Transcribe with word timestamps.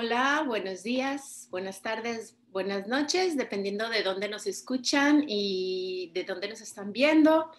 Hola, 0.00 0.44
buenos 0.46 0.84
días, 0.84 1.48
buenas 1.50 1.82
tardes, 1.82 2.36
buenas 2.52 2.86
noches, 2.86 3.36
dependiendo 3.36 3.88
de 3.88 4.04
dónde 4.04 4.28
nos 4.28 4.46
escuchan 4.46 5.24
y 5.26 6.12
de 6.14 6.22
dónde 6.22 6.48
nos 6.48 6.60
están 6.60 6.92
viendo. 6.92 7.50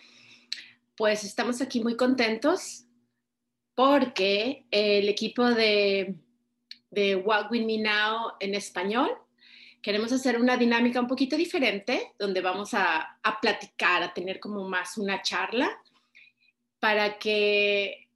Pues 0.95 1.25
estamos 1.25 1.59
aquí 1.59 1.81
muy 1.81 1.97
contentos 1.97 2.85
porque 3.75 4.65
el 4.71 5.09
equipo 5.09 5.43
de, 5.49 6.15
de 6.89 7.17
Walk 7.17 7.51
With 7.51 7.65
Me 7.65 7.77
Now 7.77 8.31
en 8.39 8.55
español 8.55 9.09
queremos 9.81 10.13
hacer 10.13 10.39
una 10.39 10.55
dinámica 10.55 11.01
un 11.01 11.07
poquito 11.07 11.35
diferente, 11.35 12.13
donde 12.17 12.39
vamos 12.39 12.73
a, 12.73 13.19
a 13.21 13.41
platicar, 13.41 14.01
a 14.01 14.13
tener 14.13 14.39
como 14.39 14.65
más 14.69 14.97
una 14.97 15.21
charla 15.21 15.77
para 16.79 17.19
que 17.19 18.08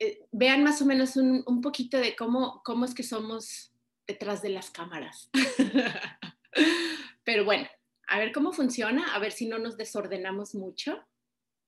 eh, 0.00 0.26
vean 0.32 0.64
más 0.64 0.80
o 0.80 0.86
menos 0.86 1.16
un, 1.16 1.44
un, 1.46 1.60
poquito 1.60 1.98
de 1.98 2.16
cómo, 2.16 2.62
cómo 2.64 2.86
es 2.86 2.94
que 2.94 3.02
somos 3.02 3.74
detrás 4.06 4.40
de 4.42 4.48
las 4.48 4.70
cámaras. 4.70 5.28
Pero 7.24 7.44
bueno, 7.44 7.68
a 8.08 8.18
ver 8.18 8.32
cómo 8.32 8.52
funciona, 8.52 9.14
a 9.14 9.18
ver 9.18 9.30
si 9.30 9.46
no 9.46 9.58
nos 9.58 9.76
desordenamos 9.76 10.54
mucho. 10.54 11.06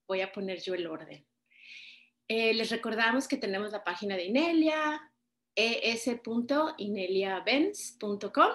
Voy 0.09 0.23
a 0.23 0.33
poner 0.33 0.63
yo 0.63 0.73
el 0.75 0.87
orden. 0.87 1.27
Eh, 2.27 2.55
les 2.55 2.71
recordamos 2.71 3.29
que 3.29 3.37
tenemos 3.37 3.71
la 3.71 3.85
página 3.85 4.17
de 4.17 4.25
Inelia, 4.25 5.13
es.ineliabenz.com, 5.55 8.53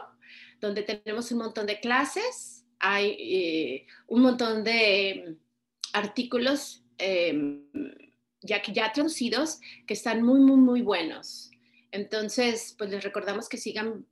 donde 0.59 0.81
tenemos 0.81 1.31
un 1.31 1.37
montón 1.37 1.67
de 1.67 1.79
clases, 1.79 2.65
hay 2.79 3.15
eh, 3.19 3.85
un 4.07 4.23
montón 4.23 4.63
de 4.63 5.37
artículos 5.93 6.83
ya, 8.41 8.61
ya 8.63 8.91
traducidos 8.91 9.59
que 9.85 9.93
están 9.93 10.23
muy, 10.23 10.39
muy, 10.39 10.57
muy 10.57 10.81
buenos. 10.81 11.51
Entonces, 11.91 12.75
pues 12.77 12.89
les 12.89 13.03
recordamos 13.03 13.49
que 13.49 13.57
sigan, 13.57 14.05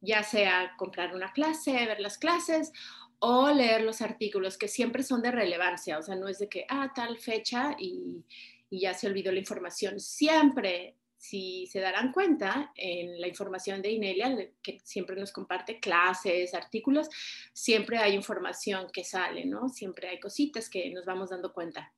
ya 0.00 0.22
sea 0.22 0.74
comprar 0.76 1.14
una 1.14 1.32
clase, 1.32 1.72
ver 1.72 2.00
las 2.00 2.18
clases 2.18 2.72
o 3.20 3.50
leer 3.50 3.82
los 3.82 4.00
artículos 4.00 4.56
que 4.56 4.68
siempre 4.68 5.02
son 5.02 5.22
de 5.22 5.32
relevancia, 5.32 5.98
o 5.98 6.02
sea, 6.02 6.14
no 6.14 6.28
es 6.28 6.38
de 6.38 6.48
que, 6.48 6.64
ah, 6.68 6.92
tal 6.94 7.18
fecha 7.18 7.74
y, 7.78 8.24
y 8.70 8.80
ya 8.80 8.94
se 8.94 9.06
olvidó 9.06 9.32
la 9.32 9.40
información. 9.40 9.98
Siempre, 9.98 10.96
si 11.16 11.66
se 11.66 11.80
darán 11.80 12.12
cuenta, 12.12 12.72
en 12.76 13.20
la 13.20 13.26
información 13.26 13.82
de 13.82 13.90
Inelia, 13.90 14.36
que 14.62 14.78
siempre 14.84 15.16
nos 15.16 15.32
comparte 15.32 15.80
clases, 15.80 16.54
artículos, 16.54 17.08
siempre 17.52 17.98
hay 17.98 18.14
información 18.14 18.86
que 18.92 19.04
sale, 19.04 19.44
¿no? 19.44 19.68
Siempre 19.68 20.08
hay 20.08 20.20
cositas 20.20 20.70
que 20.70 20.90
nos 20.90 21.04
vamos 21.04 21.30
dando 21.30 21.52
cuenta. 21.52 21.92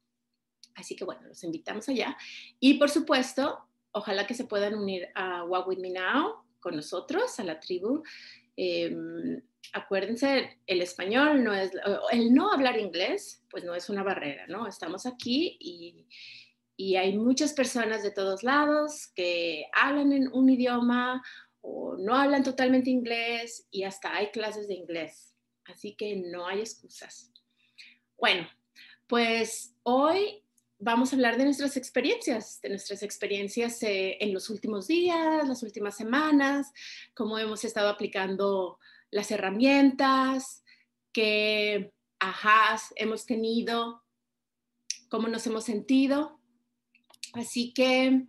Así 0.81 0.97
que 0.97 1.05
bueno, 1.05 1.23
los 1.29 1.45
invitamos 1.45 1.89
allá. 1.89 2.17
Y 2.59 2.75
por 2.75 2.91
supuesto, 2.91 3.59
ojalá 3.93 4.27
que 4.27 4.35
se 4.35 4.45
puedan 4.45 4.75
unir 4.75 5.09
a 5.15 5.45
Walk 5.45 5.69
With 5.69 5.79
Me 5.79 5.91
Now 5.91 6.45
con 6.61 6.77
nosotros, 6.77 7.39
a 7.39 7.45
la 7.45 7.61
tribu. 7.61 8.03
Eh, 8.57 8.95
acuérdense, 9.73 10.59
el 10.67 10.83
español 10.83 11.45
no 11.45 11.55
es, 11.55 11.71
el 12.11 12.35
no 12.35 12.53
hablar 12.53 12.79
inglés, 12.79 13.45
pues 13.51 13.65
no 13.65 13.75
es 13.75 13.89
una 13.89 14.03
barrera, 14.03 14.47
¿no? 14.47 14.67
Estamos 14.67 15.07
aquí 15.07 15.57
y, 15.61 16.07
y 16.77 16.97
hay 16.97 17.17
muchas 17.17 17.53
personas 17.53 18.03
de 18.03 18.11
todos 18.11 18.43
lados 18.43 19.09
que 19.15 19.67
hablan 19.73 20.13
en 20.13 20.33
un 20.33 20.49
idioma 20.49 21.23
o 21.61 21.97
no 21.99 22.15
hablan 22.15 22.43
totalmente 22.43 22.91
inglés 22.91 23.67
y 23.71 23.85
hasta 23.85 24.15
hay 24.15 24.31
clases 24.31 24.67
de 24.67 24.75
inglés. 24.75 25.35
Así 25.67 25.95
que 25.95 26.17
no 26.17 26.47
hay 26.47 26.61
excusas. 26.61 27.33
Bueno, 28.17 28.49
pues 29.07 29.75
hoy 29.83 30.43
vamos 30.81 31.13
a 31.13 31.17
hablar 31.17 31.37
de 31.37 31.45
nuestras 31.45 31.77
experiencias, 31.77 32.61
de 32.63 32.71
nuestras 32.71 33.03
experiencias 33.03 33.83
eh, 33.83 34.17
en 34.21 34.33
los 34.33 34.49
últimos 34.51 34.89
días, 34.89 35.47
las 35.47 35.63
últimas 35.63 35.97
semanas, 35.97 36.73
cómo 37.15 37.39
hemos 37.39 37.65
estado 37.65 37.89
aplicando 37.89 38.79
las 39.11 39.31
herramientas, 39.31 40.65
qué 41.13 41.93
ajás 42.19 42.93
hemos 42.97 43.27
tenido, 43.27 44.03
cómo 45.09 45.29
nos 45.29 45.47
hemos 45.47 45.65
sentido. 45.65 46.41
Así 47.35 47.73
que 47.73 48.27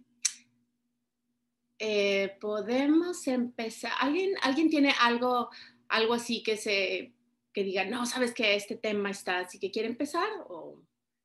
eh, 1.80 2.38
podemos 2.40 3.26
empezar. 3.28 3.94
¿Alguien, 4.00 4.34
¿Alguien 4.44 4.70
tiene 4.70 4.94
algo, 5.00 5.50
algo 5.88 6.14
así 6.14 6.44
que 6.44 6.58
se 6.58 7.14
que 7.54 7.64
diga, 7.64 7.84
no, 7.84 8.06
sabes 8.06 8.34
que 8.34 8.56
este 8.56 8.78
tema 8.78 9.10
está 9.10 9.40
así 9.40 9.60
que 9.60 9.72
quiere 9.72 9.90
empezar 9.90 10.30
o 10.48 10.82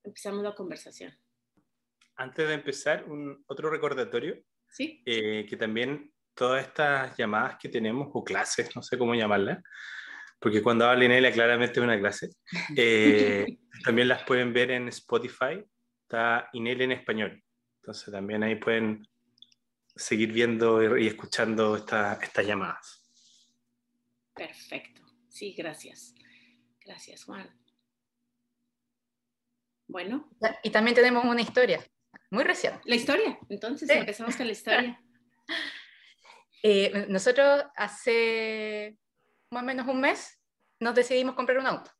empezamos 0.06 0.42
la 0.42 0.54
conversación. 0.54 1.12
Antes 2.16 2.48
de 2.48 2.54
empezar, 2.54 3.04
un, 3.04 3.44
otro 3.46 3.68
recordatorio. 3.70 4.42
Sí. 4.68 5.02
Eh, 5.06 5.46
que 5.48 5.56
también 5.56 6.12
todas 6.34 6.66
estas 6.66 7.16
llamadas 7.16 7.56
que 7.58 7.68
tenemos, 7.68 8.08
o 8.12 8.24
clases, 8.24 8.74
no 8.76 8.82
sé 8.82 8.98
cómo 8.98 9.14
llamarlas, 9.14 9.62
porque 10.38 10.62
cuando 10.62 10.86
habla 10.86 11.04
Inelia 11.04 11.32
claramente 11.32 11.80
es 11.80 11.84
una 11.84 11.98
clase, 11.98 12.30
eh, 12.76 13.58
también 13.84 14.08
las 14.08 14.22
pueden 14.24 14.52
ver 14.52 14.70
en 14.70 14.88
Spotify, 14.88 15.64
está 16.02 16.48
Inelia 16.52 16.84
en 16.84 16.92
español. 16.92 17.42
Entonces 17.80 18.12
también 18.12 18.42
ahí 18.42 18.56
pueden 18.56 19.06
seguir 19.94 20.32
viendo 20.32 20.98
y, 20.98 21.06
escuchando 21.06 21.76
estas 21.76 22.46
llamadas. 22.46 23.02
Perfecto. 24.34 25.02
Sí, 25.28 25.54
gracias. 25.56 26.14
Gracias, 26.84 27.24
Juan. 27.24 27.65
Bueno. 29.86 30.28
Y 30.62 30.70
también 30.70 30.94
tenemos 30.94 31.24
una 31.24 31.40
historia, 31.40 31.80
muy 32.30 32.44
recién. 32.44 32.80
La 32.84 32.96
historia, 32.96 33.38
entonces 33.48 33.88
empezamos 33.88 34.36
con 34.36 34.46
la 34.46 34.52
historia. 34.52 35.00
Eh, 36.62 37.06
nosotros 37.08 37.64
hace 37.76 38.98
más 39.50 39.62
o 39.62 39.66
menos 39.66 39.86
un 39.86 40.00
mes 40.00 40.40
nos 40.80 40.96
decidimos 40.96 41.36
comprar 41.36 41.58
un 41.58 41.66
auto. 41.66 41.90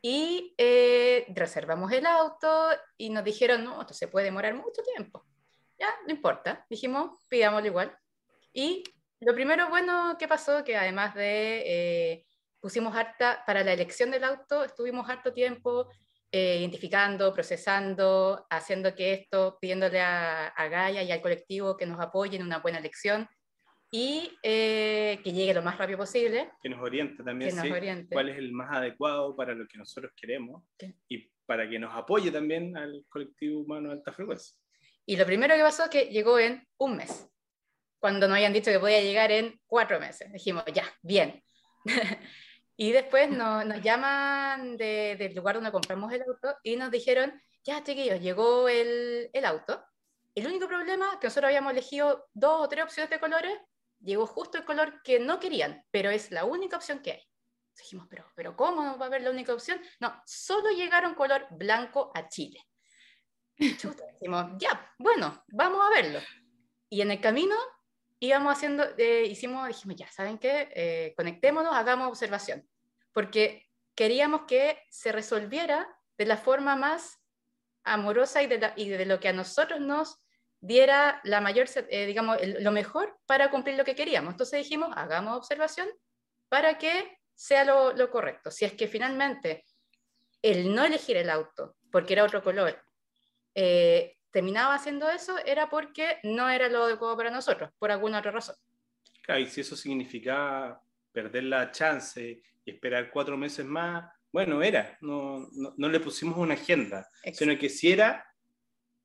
Y 0.00 0.54
eh, 0.56 1.26
reservamos 1.34 1.92
el 1.92 2.06
auto 2.06 2.70
y 2.96 3.10
nos 3.10 3.24
dijeron, 3.24 3.62
no, 3.62 3.80
esto 3.80 3.92
se 3.92 4.08
puede 4.08 4.26
demorar 4.26 4.54
mucho 4.54 4.82
tiempo. 4.94 5.26
Ya, 5.78 5.88
no 6.06 6.12
importa. 6.12 6.64
Dijimos, 6.70 7.22
pidámoslo 7.28 7.66
igual. 7.66 7.98
Y 8.52 8.84
lo 9.20 9.34
primero 9.34 9.68
bueno 9.68 10.16
que 10.18 10.28
pasó, 10.28 10.64
que 10.64 10.76
además 10.76 11.14
de 11.14 11.62
eh, 11.66 12.26
pusimos 12.60 12.96
harta, 12.96 13.42
para 13.46 13.62
la 13.62 13.72
elección 13.72 14.10
del 14.10 14.24
auto, 14.24 14.64
estuvimos 14.64 15.08
harto 15.10 15.32
tiempo 15.32 15.90
eh, 16.32 16.58
identificando, 16.60 17.32
procesando, 17.34 18.46
haciendo 18.50 18.94
que 18.94 19.12
esto, 19.12 19.58
pidiéndole 19.60 20.00
a, 20.00 20.48
a, 20.48 20.68
Gaia 20.68 21.02
y 21.02 21.10
al 21.10 21.20
colectivo 21.20 21.76
que 21.76 21.86
nos 21.86 22.00
apoyen 22.00 22.42
en 22.42 22.46
una 22.46 22.58
buena 22.58 22.78
elección 22.78 23.28
y 23.90 24.30
eh, 24.42 25.18
que 25.24 25.32
llegue 25.32 25.54
lo 25.54 25.62
más 25.62 25.76
rápido 25.76 25.98
posible. 25.98 26.52
Que 26.62 26.68
nos 26.68 26.80
oriente 26.80 27.24
también, 27.24 27.50
sí, 27.50 27.70
oriente. 27.70 28.14
cuál 28.14 28.28
es 28.28 28.38
el 28.38 28.52
más 28.52 28.70
adecuado 28.76 29.34
para 29.34 29.54
lo 29.54 29.66
que 29.66 29.78
nosotros 29.78 30.12
queremos 30.16 30.62
¿Qué? 30.78 30.94
y 31.08 31.28
para 31.46 31.68
que 31.68 31.78
nos 31.78 31.92
apoye 31.94 32.30
también 32.30 32.76
al 32.76 33.04
colectivo 33.08 33.62
humano 33.62 33.88
de 33.88 33.94
alta 33.94 34.12
frecuencia. 34.12 34.56
Y 35.06 35.16
lo 35.16 35.26
primero 35.26 35.56
que 35.56 35.62
pasó 35.62 35.84
es 35.84 35.90
que 35.90 36.04
llegó 36.04 36.38
en 36.38 36.64
un 36.78 36.96
mes, 36.96 37.28
cuando 37.98 38.28
nos 38.28 38.36
habían 38.36 38.52
dicho 38.52 38.70
que 38.70 38.78
podía 38.78 39.00
llegar 39.00 39.32
en 39.32 39.60
cuatro 39.66 39.98
meses. 39.98 40.32
Dijimos, 40.32 40.62
ya, 40.72 40.84
bien. 41.02 41.42
Y 42.82 42.92
después 42.92 43.28
nos, 43.28 43.66
nos 43.66 43.82
llaman 43.82 44.78
de, 44.78 45.14
del 45.18 45.34
lugar 45.34 45.56
donde 45.56 45.70
compramos 45.70 46.10
el 46.14 46.22
auto 46.22 46.56
y 46.62 46.76
nos 46.76 46.90
dijeron, 46.90 47.38
ya 47.62 47.84
chiquillos, 47.84 48.22
llegó 48.22 48.70
el, 48.70 49.28
el 49.34 49.44
auto. 49.44 49.84
El 50.34 50.46
único 50.46 50.66
problema 50.66 51.20
que 51.20 51.26
nosotros 51.26 51.48
habíamos 51.48 51.72
elegido 51.72 52.30
dos 52.32 52.64
o 52.64 52.68
tres 52.70 52.84
opciones 52.84 53.10
de 53.10 53.20
colores, 53.20 53.52
llegó 54.00 54.26
justo 54.26 54.56
el 54.56 54.64
color 54.64 55.02
que 55.02 55.20
no 55.20 55.38
querían, 55.38 55.84
pero 55.90 56.08
es 56.08 56.30
la 56.30 56.46
única 56.46 56.78
opción 56.78 57.00
que 57.00 57.12
hay. 57.12 57.22
Dijimos, 57.76 58.06
pero, 58.08 58.24
pero 58.34 58.56
¿cómo 58.56 58.96
va 58.96 59.04
a 59.04 59.08
haber 59.08 59.20
la 59.20 59.30
única 59.30 59.52
opción? 59.52 59.78
No, 60.00 60.18
solo 60.24 60.70
llegaron 60.70 61.14
color 61.14 61.48
blanco 61.50 62.10
a 62.14 62.30
Chile. 62.30 62.66
Chuta, 63.76 64.06
dijimos, 64.12 64.52
ya, 64.56 64.90
bueno, 64.98 65.44
vamos 65.48 65.86
a 65.86 65.90
verlo. 65.90 66.20
Y 66.88 67.02
en 67.02 67.10
el 67.10 67.20
camino 67.20 67.56
íbamos 68.18 68.54
haciendo, 68.54 68.84
eh, 68.96 69.26
hicimos, 69.26 69.68
dijimos, 69.68 69.96
ya, 69.98 70.10
¿saben 70.10 70.38
qué? 70.38 70.72
Eh, 70.74 71.12
conectémonos, 71.14 71.74
hagamos 71.74 72.08
observación 72.08 72.69
porque 73.12 73.68
queríamos 73.94 74.42
que 74.46 74.82
se 74.90 75.12
resolviera 75.12 75.88
de 76.16 76.26
la 76.26 76.36
forma 76.36 76.76
más 76.76 77.18
amorosa 77.84 78.42
y 78.42 78.46
de, 78.46 78.72
y 78.76 78.88
de 78.88 79.06
lo 79.06 79.20
que 79.20 79.28
a 79.28 79.32
nosotros 79.32 79.80
nos 79.80 80.20
diera 80.60 81.20
la 81.24 81.40
mayor, 81.40 81.66
eh, 81.88 82.06
digamos, 82.06 82.38
lo 82.42 82.70
mejor 82.72 83.18
para 83.26 83.50
cumplir 83.50 83.76
lo 83.76 83.84
que 83.84 83.94
queríamos. 83.94 84.34
Entonces 84.34 84.62
dijimos, 84.62 84.90
hagamos 84.94 85.36
observación 85.36 85.88
para 86.48 86.78
que 86.78 87.18
sea 87.34 87.64
lo, 87.64 87.92
lo, 87.94 88.10
correcto. 88.10 88.50
Si 88.50 88.64
es 88.64 88.74
que 88.74 88.86
finalmente 88.86 89.64
el 90.42 90.74
no 90.74 90.84
elegir 90.84 91.16
el 91.16 91.30
auto, 91.30 91.76
porque 91.90 92.12
era 92.12 92.24
otro 92.24 92.42
color, 92.42 92.82
eh, 93.54 94.16
terminaba 94.30 94.74
haciendo 94.74 95.08
eso, 95.08 95.38
era 95.44 95.68
porque 95.70 96.18
no 96.22 96.48
era 96.50 96.68
lo 96.68 96.84
adecuado 96.84 97.16
para 97.16 97.30
nosotros, 97.30 97.70
por 97.78 97.90
alguna 97.90 98.18
otra 98.18 98.30
razón. 98.30 98.56
Claro, 99.22 99.40
y 99.40 99.46
si 99.46 99.62
eso 99.62 99.76
significaba 99.76 100.82
perder 101.12 101.44
la 101.44 101.70
chance 101.70 102.42
y 102.70 102.74
esperar 102.74 103.10
cuatro 103.10 103.36
meses 103.36 103.66
más, 103.66 104.04
bueno, 104.32 104.62
era, 104.62 104.96
no, 105.00 105.48
no, 105.52 105.74
no 105.76 105.88
le 105.88 106.00
pusimos 106.00 106.38
una 106.38 106.54
agenda, 106.54 107.08
Exacto. 107.24 107.38
sino 107.38 107.58
que 107.58 107.68
si 107.68 107.92
era, 107.92 108.24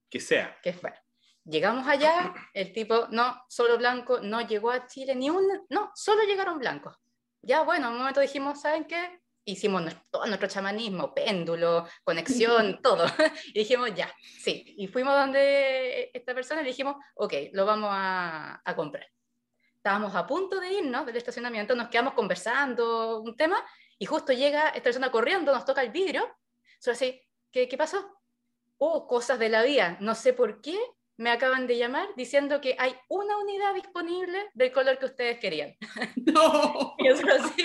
que 0.09 0.19
sea. 0.19 0.57
Que 0.61 0.73
fuera. 0.73 1.01
Llegamos 1.43 1.87
allá, 1.87 2.33
el 2.53 2.71
tipo, 2.73 3.07
no, 3.11 3.43
solo 3.49 3.77
blanco, 3.77 4.19
no 4.19 4.41
llegó 4.47 4.71
a 4.71 4.87
Chile 4.87 5.15
ni 5.15 5.29
un, 5.29 5.45
no, 5.69 5.91
solo 5.95 6.23
llegaron 6.23 6.59
blancos. 6.59 6.95
Ya, 7.41 7.61
bueno, 7.61 7.87
en 7.87 7.93
un 7.93 7.99
momento 7.99 8.19
dijimos, 8.19 8.61
¿saben 8.61 8.85
qué? 8.85 9.19
Hicimos 9.47 9.83
todo 10.09 10.25
nuestro 10.25 10.47
chamanismo, 10.47 11.13
péndulo, 11.13 11.87
conexión, 12.03 12.79
todo. 12.83 13.05
y 13.47 13.59
dijimos, 13.59 13.93
ya, 13.93 14.11
sí. 14.39 14.73
Y 14.77 14.87
fuimos 14.87 15.13
donde 15.15 16.09
esta 16.13 16.33
persona 16.33 16.61
y 16.61 16.65
dijimos, 16.65 16.95
ok, 17.15 17.33
lo 17.53 17.65
vamos 17.65 17.89
a, 17.91 18.61
a 18.63 18.75
comprar. 18.75 19.07
Estábamos 19.85 20.15
a 20.15 20.25
punto 20.25 20.59
de 20.59 20.73
irnos 20.73 21.05
del 21.05 21.15
estacionamiento, 21.15 21.75
nos 21.75 21.89
quedamos 21.89 22.15
conversando 22.15 23.21
un 23.21 23.37
tema 23.37 23.63
y 23.99 24.07
justo 24.07 24.33
llega 24.33 24.69
esta 24.69 24.81
persona 24.81 25.11
corriendo, 25.11 25.53
nos 25.53 25.63
toca 25.63 25.83
el 25.83 25.91
vidrio. 25.91 26.27
Solo 26.79 26.95
así, 26.95 27.21
¿qué, 27.51 27.67
qué 27.67 27.77
pasó? 27.77 28.19
Oh, 28.79 29.05
cosas 29.05 29.37
de 29.37 29.47
la 29.47 29.61
vida. 29.61 29.95
No 29.99 30.15
sé 30.15 30.33
por 30.33 30.59
qué 30.59 30.75
me 31.17 31.29
acaban 31.29 31.67
de 31.67 31.77
llamar 31.77 32.07
diciendo 32.17 32.61
que 32.61 32.75
hay 32.79 32.95
una 33.09 33.37
unidad 33.37 33.75
disponible 33.75 34.49
del 34.55 34.71
color 34.71 34.97
que 34.97 35.05
ustedes 35.05 35.39
querían. 35.39 35.77
No. 36.33 36.95
y 36.97 37.07
eso 37.07 37.27
así, 37.29 37.63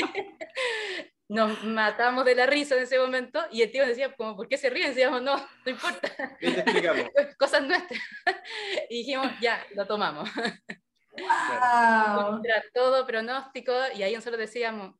nos 1.27 1.65
matamos 1.65 2.27
de 2.27 2.35
la 2.35 2.45
risa 2.45 2.77
en 2.77 2.83
ese 2.83 2.99
momento 2.99 3.43
y 3.51 3.63
el 3.63 3.73
tío 3.73 3.87
decía, 3.87 4.15
como, 4.15 4.37
¿por 4.37 4.47
qué 4.47 4.59
se 4.59 4.69
ríen? 4.69 4.91
Decíamos, 4.91 5.23
no, 5.23 5.39
no 5.39 5.71
importa. 5.71 6.37
Cosas 7.39 7.63
nuestras. 7.63 7.99
y 8.91 8.99
dijimos, 8.99 9.29
ya, 9.41 9.65
lo 9.75 9.87
tomamos. 9.87 10.29
Wow. 11.21 12.31
Contra 12.31 12.63
todo 12.73 13.07
pronóstico 13.07 13.73
y 13.95 14.03
ahí 14.03 14.15
nosotros 14.15 14.39
decíamos 14.39 14.95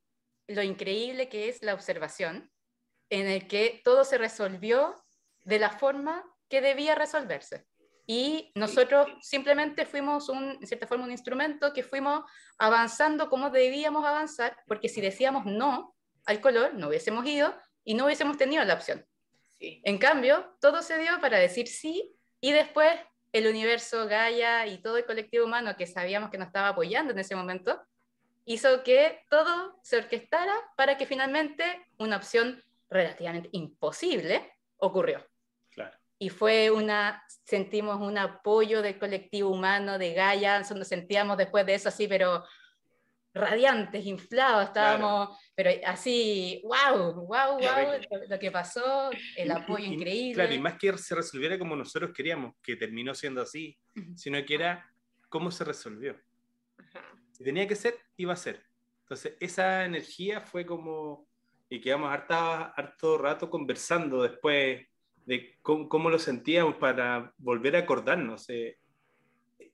lo 0.47 0.63
increíble 0.63 1.29
que 1.29 1.49
es 1.49 1.63
la 1.63 1.75
observación 1.75 2.51
en 3.09 3.27
el 3.27 3.47
que 3.47 3.81
todo 3.85 4.05
se 4.05 4.19
resolvió 4.19 5.05
de 5.43 5.59
la 5.59 5.71
forma 5.71 6.25
que 6.49 6.61
debía 6.61 6.95
resolverse. 6.95 7.67
Y 8.07 8.51
nosotros 8.57 9.07
simplemente 9.21 9.87
fuimos, 9.87 10.29
un, 10.29 10.59
en 10.61 10.67
cierta 10.67 10.87
forma, 10.87 11.05
un 11.05 11.13
instrumento 11.13 11.73
que 11.73 11.85
fuimos 11.85 12.25
avanzando 12.59 13.31
como 13.31 13.51
debíamos 13.51 14.05
avanzar, 14.05 14.57
porque 14.67 14.89
si 14.89 15.01
decíamos 15.01 15.47
no 15.47 15.95
al 16.25 16.41
color, 16.41 16.75
no 16.75 16.89
hubiésemos 16.89 17.25
ido 17.27 17.55
y 17.85 17.95
no 17.95 18.07
hubiésemos 18.07 18.37
tenido 18.37 18.65
la 18.65 18.75
opción. 18.75 19.07
En 19.61 19.99
cambio, 19.99 20.57
todo 20.61 20.83
se 20.83 20.99
dio 20.99 21.21
para 21.21 21.39
decir 21.39 21.69
sí 21.69 22.17
y 22.41 22.53
después 22.53 22.93
el 23.33 23.47
universo, 23.47 24.07
Gaia 24.07 24.67
y 24.67 24.79
todo 24.79 24.97
el 24.97 25.05
colectivo 25.05 25.45
humano 25.45 25.77
que 25.77 25.87
sabíamos 25.87 26.31
que 26.31 26.39
nos 26.39 26.49
estaba 26.49 26.69
apoyando 26.69 27.13
en 27.13 27.19
ese 27.19 27.37
momento, 27.37 27.81
hizo 28.45 28.83
que 28.83 29.23
todo 29.29 29.79
se 29.83 29.99
orquestara 29.99 30.55
para 30.77 30.97
que 30.97 31.07
finalmente 31.07 31.65
una 31.99 32.17
opción 32.17 32.63
relativamente 32.89 33.49
imposible 33.53 34.53
ocurrió. 34.79 35.25
Y 36.23 36.29
fue 36.29 36.71
una, 36.71 37.25
sentimos 37.47 37.99
un 37.99 38.19
apoyo 38.19 38.83
del 38.83 38.99
colectivo 38.99 39.49
humano 39.49 39.99
de 39.99 40.13
Gaia, 40.13 40.61
nos 40.61 40.87
sentíamos 40.87 41.39
después 41.39 41.65
de 41.65 41.75
eso 41.75 41.89
así, 41.89 42.07
pero 42.09 42.45
radiantes, 43.33 44.05
inflados, 44.07 44.69
estábamos, 44.69 45.39
pero 45.55 45.71
así, 45.87 46.63
wow, 46.65 47.13
wow, 47.15 47.59
wow, 47.59 48.29
lo, 48.29 48.39
que 48.39 48.51
pasó, 48.51 49.11
el 49.37 49.51
apoyo 49.51 49.85
increíble. 49.85 50.35
Claro, 50.35 50.55
y 50.55 50.59
más 50.59 50.79
que 50.79 50.97
se 50.99 51.15
resolviera 51.15 51.59
como 51.59 51.77
nosotros 51.77 52.13
queríamos, 52.13 52.55
que 52.63 52.77
terminó 52.77 53.15
siendo 53.15 53.43
así, 53.43 53.79
sino 54.17 54.45
que 54.45 54.55
era 54.55 54.91
cómo 55.29 55.51
se 55.51 55.65
resolvió. 55.65 56.17
Si 57.31 57.45
tenía 57.45 57.67
que 57.67 57.77
ser, 57.77 57.95
iba 58.17 58.33
a 58.33 58.37
ser. 58.37 58.65
Entonces, 59.03 59.37
esa 59.41 59.85
energía 59.85 60.41
fue 60.41 60.67
como, 60.67 61.29
y 61.69 61.81
quedamos 61.81 62.11
harto, 62.13 62.35
harto 62.35 63.19
rato 63.19 63.51
conversando 63.51 64.23
después 64.23 64.87
de 65.25 65.59
cómo, 65.63 66.11
lo 66.11 66.19
sentíamos 66.19 66.77
para 66.77 67.33
volver 67.39 67.77
a 67.77 67.81
acordarnos. 67.81 68.49
Eh, 68.51 68.79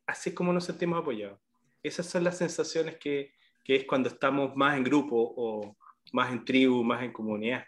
así 0.06 0.30
es 0.30 0.36
como 0.36 0.52
nos 0.52 0.64
sentimos 0.64 0.98
apoyados. 0.98 1.40
Esas 1.82 2.06
son 2.06 2.24
las 2.24 2.38
sensaciones 2.38 2.98
que, 2.98 3.35
que, 3.66 3.76
es 3.76 3.84
cuando 3.84 4.08
estamos 4.08 4.54
más 4.54 4.76
en 4.76 4.84
grupo 4.84 5.34
o 5.36 5.76
más 6.12 6.30
en 6.30 6.44
tribu, 6.44 6.84
más 6.84 7.02
en 7.02 7.12
comunidad. 7.12 7.64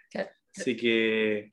Así 0.57 0.77
que... 0.77 1.49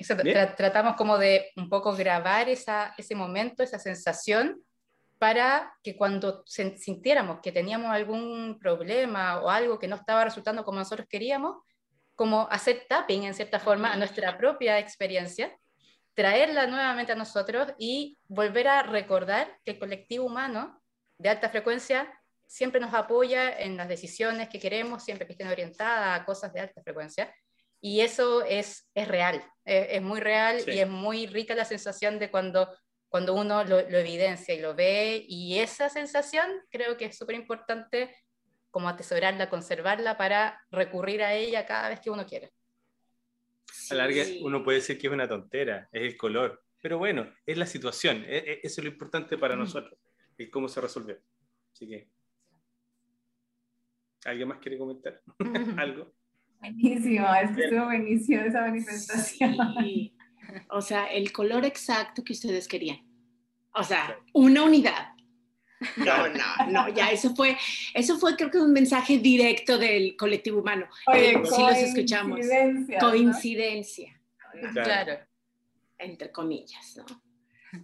tratamos 0.56 0.96
como 0.96 1.18
de 1.18 1.52
un 1.56 1.70
poco 1.70 1.96
grabar 1.96 2.50
esa, 2.50 2.94
ese 2.98 3.16
momento, 3.16 3.64
esa 3.64 3.80
sensación, 3.80 4.62
para 5.18 5.74
que 5.82 5.96
cuando 5.96 6.44
sintiéramos 6.46 7.40
que 7.42 7.52
teníamos 7.52 7.92
algún 7.92 8.60
problema 8.60 9.42
o 9.42 9.50
algo 9.50 9.80
que 9.80 9.88
no 9.88 9.96
estaba 9.96 10.26
resultando 10.26 10.64
como 10.64 10.80
nosotros 10.80 11.08
queríamos, 11.10 11.58
como 12.16 12.48
hacer 12.52 12.86
tapping 12.88 13.24
en 13.24 13.34
cierta 13.34 13.60
forma 13.60 13.92
a 13.92 13.98
nuestra 13.98 14.38
propia 14.38 14.80
experiencia 14.80 15.56
traerla 16.16 16.66
nuevamente 16.66 17.12
a 17.12 17.16
nosotros 17.16 17.74
y 17.78 18.18
volver 18.28 18.70
a 18.70 18.84
recordar 18.84 19.60
que 19.64 19.72
el 19.72 19.80
colectivo 19.80 20.26
humano 20.26 20.82
de 21.18 21.30
alta 21.30 21.50
frecuencia 21.50 22.12
siempre 22.48 22.80
nos 22.80 22.94
apoya 22.94 23.58
en 23.60 23.78
las 23.78 23.88
decisiones 23.88 24.50
que 24.50 24.60
queremos, 24.60 25.04
siempre 25.04 25.26
que 25.26 25.34
estén 25.34 25.48
orientadas 25.48 26.20
a 26.20 26.26
cosas 26.26 26.54
de 26.54 26.62
alta 26.62 26.82
frecuencia. 26.82 27.34
Y 27.82 28.02
eso 28.02 28.44
es, 28.44 28.90
es 28.96 29.08
real, 29.08 29.44
es, 29.64 30.02
muy 30.02 30.20
real 30.20 30.64
y 30.66 30.80
es 30.80 30.88
muy 30.88 31.28
rica 31.28 31.54
la 31.54 31.66
sensación 31.66 32.18
de 32.18 32.32
cuando, 32.32 32.76
cuando 33.10 33.36
uno 33.36 33.64
lo, 33.64 33.88
lo 33.88 33.98
evidencia 33.98 34.56
y 34.56 34.60
lo 34.60 34.74
ve. 34.74 35.24
Y 35.28 35.60
esa 35.60 35.90
sensación 35.90 36.50
creo 36.72 36.98
que 36.98 37.06
es 37.06 37.18
súper 37.18 37.36
importante 37.36 38.16
como 38.72 38.90
atesorarla, 38.90 39.50
conservarla 39.50 40.18
para 40.18 40.62
recurrir 40.70 41.24
a 41.24 41.34
ella 41.34 41.66
cada 41.66 41.88
vez 41.88 42.02
que 42.02 42.10
uno 42.10 42.26
quiera. 42.26 42.50
A 43.90 43.96
larga 43.96 44.24
uno 44.42 44.64
puede 44.64 44.80
decir 44.80 44.98
que 44.98 45.08
es 45.08 45.14
una 45.14 45.30
tontera, 45.30 45.88
es 45.94 46.02
el 46.02 46.18
color, 46.18 46.62
pero 46.82 46.98
bueno, 46.98 47.34
es 47.46 47.58
la 47.58 47.66
situación, 47.66 48.26
e, 48.28 48.38
e, 48.38 48.60
eso 48.64 48.82
es 48.82 48.86
lo 48.86 48.92
importante 48.92 49.38
para 49.38 49.56
nosotros, 49.56 49.98
es 50.38 50.50
cómo 50.50 50.68
se 50.68 50.82
resolvió. 50.82 51.18
Así 51.72 51.88
que, 51.88 52.10
¿alguien 54.26 54.48
más 54.48 54.58
quiere 54.58 54.78
comentar 54.78 55.22
algo? 55.78 56.12
Buenísimo, 56.60 57.28
es 57.36 57.52
que 57.52 57.64
estuvo 57.64 57.86
buenísimo 57.86 58.42
esa 58.42 58.62
manifestación. 58.62 59.56
O 60.70 60.82
sea, 60.82 61.06
el 61.08 61.32
color 61.32 61.66
exacto 61.66 62.24
que 62.24 62.34
ustedes 62.34 62.68
querían. 62.68 63.00
O 63.74 63.84
sea, 63.84 64.18
una 64.34 64.64
unidad. 64.64 65.10
No, 65.98 66.28
no, 66.30 66.72
no, 66.72 66.90
ya 66.90 67.12
eso 67.12 67.36
fue, 67.36 67.58
eso 67.94 68.18
fue 68.18 68.36
creo 68.36 68.50
que 68.50 68.58
un 68.58 68.72
mensaje 68.72 69.20
directo 69.20 69.78
del 69.78 70.16
colectivo 70.16 70.62
humano. 70.62 70.88
Eh, 71.14 71.42
si 71.44 71.62
los 71.62 71.78
escuchamos. 71.78 72.40
Coincidencia. 73.00 74.20
Claro. 74.74 75.20
Entre 75.98 76.32
comillas, 76.32 76.98
¿no? 76.98 77.06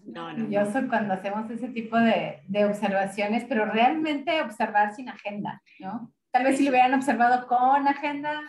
No, 0.05 0.33
no, 0.33 0.49
Yo 0.49 0.71
soy 0.71 0.87
cuando 0.87 1.13
hacemos 1.13 1.51
ese 1.51 1.67
tipo 1.67 1.97
de, 1.97 2.39
de, 2.47 2.65
observaciones, 2.65 3.43
pero 3.49 3.65
realmente 3.65 4.41
observar 4.41 4.95
sin 4.95 5.09
agenda, 5.09 5.61
¿no? 5.79 6.13
Tal 6.31 6.43
vez 6.43 6.57
si 6.57 6.63
lo 6.63 6.71
hubieran 6.71 6.93
observado 6.93 7.45
con 7.47 7.87
agenda, 7.87 8.41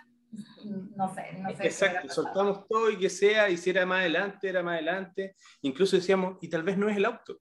no 0.96 1.14
sé, 1.14 1.32
no 1.38 1.56
sé. 1.56 1.64
Exacto, 1.64 2.08
soltamos 2.08 2.66
todo 2.68 2.90
y 2.90 2.98
que 2.98 3.10
sea, 3.10 3.50
y 3.50 3.56
si 3.56 3.70
era 3.70 3.84
más 3.84 4.00
adelante, 4.00 4.48
era 4.48 4.62
más 4.62 4.74
adelante. 4.74 5.34
Incluso 5.62 5.96
decíamos, 5.96 6.38
y 6.40 6.48
tal 6.48 6.62
vez 6.62 6.78
no 6.78 6.88
es 6.88 6.96
el 6.96 7.04
auto 7.04 7.40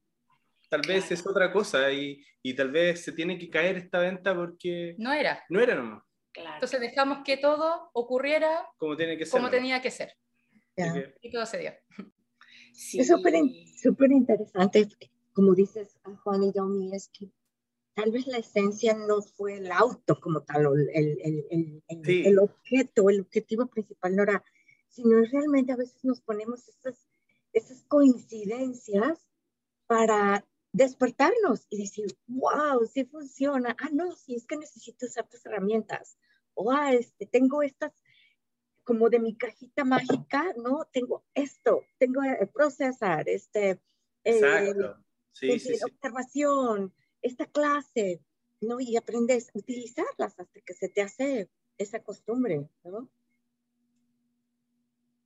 tal 0.72 0.82
vez 0.88 1.12
es 1.12 1.28
otra 1.28 1.52
cosa 1.52 1.92
y, 1.92 2.24
y, 2.42 2.54
tal 2.56 2.72
vez 2.72 3.04
se 3.04 3.12
tiene 3.12 3.38
que 3.38 3.50
caer 3.50 3.76
esta 3.76 4.00
venta 4.00 4.34
porque... 4.34 4.96
No 4.98 5.12
era. 5.12 5.44
No 5.50 5.60
era 5.60 5.76
nomás. 5.76 6.02
Entonces 6.34 6.80
dejamos 6.80 7.26
que 7.26 7.36
todo 7.36 7.90
ocurriera 7.92 8.66
como, 8.78 8.96
tiene 8.96 9.18
que 9.18 9.26
ser, 9.26 9.38
como 9.38 9.52
tenía 9.52 9.82
que 9.82 9.92
ser. 9.92 10.16
Y 11.22 11.30
todo 11.30 11.46
se 11.46 11.58
dio. 11.60 11.72
Es 12.74 13.10
súper 13.10 14.12
interesante, 14.12 14.88
como 15.34 15.54
dices 15.54 16.00
Juan 16.24 16.44
y 16.44 16.54
Yomi, 16.54 16.96
es 16.96 17.10
que 17.10 17.30
tal 18.02 18.12
vez 18.12 18.26
la 18.26 18.40
esencia 18.40 18.96
no 18.96 19.22
fue 19.22 19.58
el 19.58 19.72
auto 19.72 20.20
como 20.20 20.42
tal, 20.42 20.66
el, 20.92 21.20
el, 21.22 21.84
el, 21.88 22.26
el 22.26 22.40
objeto, 22.40 23.12
el 23.12 23.22
objetivo 23.22 23.68
principal 23.68 24.16
no 24.16 24.24
era, 24.24 24.44
sino 24.88 25.22
realmente 25.32 25.72
a 25.72 25.76
veces 25.76 26.04
nos 26.04 26.20
ponemos 26.20 26.68
esas, 26.68 27.08
esas 27.54 27.84
coincidencias 27.84 29.20
para 29.86 30.44
despertarnos 30.74 31.68
y 31.70 31.78
decir, 31.82 32.18
wow, 32.26 32.84
sí 32.92 33.06
funciona. 33.06 33.76
Ah, 33.80 33.90
no, 33.92 34.16
sí, 34.16 34.34
es 34.34 34.48
que 34.48 34.58
necesito 34.58 35.06
usar 35.06 35.30
tus 35.30 35.46
herramientas. 35.46 36.18
O, 36.56 36.72
ah, 36.72 36.94
este, 36.94 37.28
tengo 37.28 37.62
estas, 37.62 37.94
como 38.84 39.12
de 39.12 39.20
mi 39.20 39.36
cajita 39.36 39.84
mágica, 39.84 40.56
¿no? 40.58 40.88
Tengo 40.92 41.24
esto, 41.36 41.84
tengo 42.00 42.24
el 42.24 42.48
procesar, 42.50 43.30
este, 43.30 43.80
eh, 44.24 44.42
sí, 45.34 45.60
sí, 45.60 45.76
observación, 45.84 46.92
esta 47.22 47.46
clase, 47.46 48.22
¿no? 48.62 48.80
Y 48.80 48.96
aprendes 48.98 49.50
a 49.50 49.60
utilizarlas 49.60 50.40
hasta 50.40 50.62
que 50.62 50.74
se 50.74 50.90
te 50.90 51.02
hace 51.02 51.50
esa 51.78 52.04
costumbre, 52.04 52.70
¿no? 52.84 53.10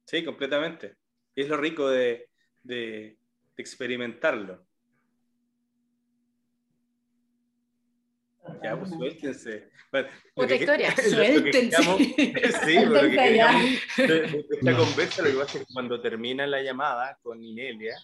Sí, 0.06 0.24
completamente. 0.24 0.96
Y 1.36 1.42
es 1.42 1.50
lo 1.50 1.58
rico 1.58 1.90
de, 1.90 2.30
de 2.64 3.18
experimentarlo. 3.58 4.66
Ya, 8.64 8.78
pues 8.78 8.92
suéltense. 8.92 9.70
Otra 10.36 10.56
historia, 10.56 10.96
suéltense. 10.96 11.82
sí, 12.66 12.86
lo 12.86 13.02
que 13.02 13.42
esta 14.52 14.78
conversa, 14.78 15.24
lo 15.24 15.32
que 15.32 15.38
pasa 15.38 15.58
es 15.58 15.66
que 15.66 15.74
cuando 15.74 16.02
termina 16.02 16.46
la 16.46 16.62
llamada 16.62 17.18
con 17.22 17.44
Inelia, 17.44 17.96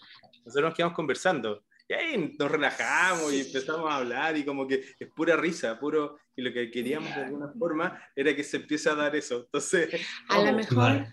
nosotros 0.46 0.70
nos 0.70 0.74
quedamos 0.76 0.96
conversando. 0.96 1.64
Y 1.92 1.94
ahí 1.94 2.36
nos 2.40 2.50
relajamos 2.50 3.34
y 3.34 3.42
empezamos 3.42 3.92
a 3.92 3.98
hablar 3.98 4.38
y 4.38 4.46
como 4.46 4.66
que 4.66 4.82
es 4.98 5.10
pura 5.14 5.36
risa, 5.36 5.78
puro, 5.78 6.20
y 6.34 6.42
lo 6.42 6.54
que 6.54 6.72
queríamos 6.72 7.14
de 7.14 7.26
alguna 7.26 7.52
forma 7.60 8.02
era 8.16 8.34
que 8.34 8.46
se 8.46 8.58
empiece 8.58 8.90
a 8.90 8.96
dar 8.96 9.14
eso. 9.14 9.42
Entonces, 9.42 9.90
a 10.30 10.42
lo 10.42 10.54
mejor, 10.54 11.08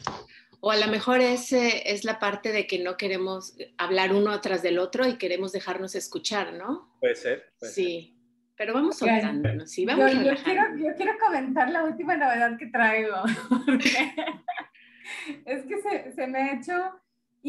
o 0.60 0.70
a 0.70 0.76
lo 0.76 0.86
mejor 0.86 1.20
es, 1.20 1.52
es 1.52 2.04
la 2.04 2.20
parte 2.20 2.52
de 2.52 2.68
que 2.68 2.78
no 2.78 2.96
queremos 2.96 3.56
hablar 3.76 4.14
uno 4.14 4.30
atrás 4.30 4.62
del 4.62 4.78
otro 4.78 5.08
y 5.08 5.18
queremos 5.18 5.50
dejarnos 5.50 5.96
escuchar, 5.96 6.52
¿no? 6.52 6.96
Puede 7.00 7.16
ser. 7.16 7.52
sí. 7.60 8.14
Pero 8.56 8.74
vamos 8.74 8.98
soltándonos, 8.98 9.70
sí, 9.70 9.86
vamos 9.86 10.12
yo, 10.12 10.22
yo, 10.22 10.34
quiero, 10.42 10.62
yo 10.76 10.88
quiero 10.96 11.12
comentar 11.24 11.70
la 11.70 11.84
última 11.84 12.16
novedad 12.16 12.58
que 12.58 12.66
traigo. 12.66 13.14
es 15.46 15.64
que 15.64 15.80
se, 15.80 16.12
se, 16.12 16.26
me 16.26 16.38
ha 16.38 16.54
hecho 16.54 16.72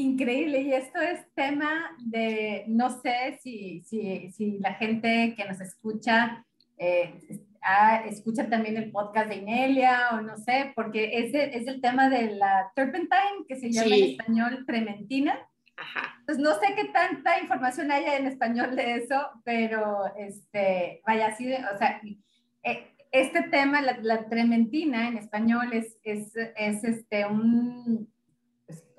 increíble 0.01 0.61
y 0.61 0.73
esto 0.73 0.99
es 0.99 1.25
tema 1.33 1.95
de, 1.99 2.65
no 2.67 2.89
sé 3.01 3.39
si, 3.41 3.81
si, 3.83 4.31
si 4.31 4.59
la 4.59 4.73
gente 4.75 5.35
que 5.35 5.45
nos 5.45 5.61
escucha 5.61 6.45
eh, 6.77 7.13
escucha 8.05 8.49
también 8.49 8.77
el 8.77 8.91
podcast 8.91 9.29
de 9.29 9.37
Inelia 9.37 10.09
o 10.13 10.21
no 10.21 10.37
sé, 10.37 10.71
porque 10.75 11.11
es, 11.13 11.33
es 11.33 11.67
el 11.67 11.81
tema 11.81 12.09
de 12.09 12.35
la 12.35 12.71
turpentine 12.75 13.45
que 13.47 13.57
se 13.57 13.71
llama 13.71 13.95
en 13.95 14.03
español 14.03 14.65
trementina. 14.65 15.39
Ajá. 15.75 16.21
Pues 16.25 16.37
no 16.37 16.53
sé 16.55 16.73
qué 16.75 16.85
tanta 16.85 17.39
información 17.39 17.91
haya 17.91 18.17
en 18.17 18.27
español 18.27 18.75
de 18.75 18.95
eso, 18.95 19.29
pero 19.43 20.13
este, 20.17 21.01
vaya, 21.05 21.27
así, 21.27 21.53
o 21.53 21.77
sea, 21.77 22.01
eh, 22.63 22.87
este 23.11 23.43
tema, 23.43 23.81
la, 23.81 23.97
la, 24.01 24.27
trementina 24.29 25.07
en 25.07 25.17
español 25.17 25.71
es, 25.73 25.97
es, 26.03 26.33
es 26.35 26.83
este, 26.83 27.25
un, 27.25 28.11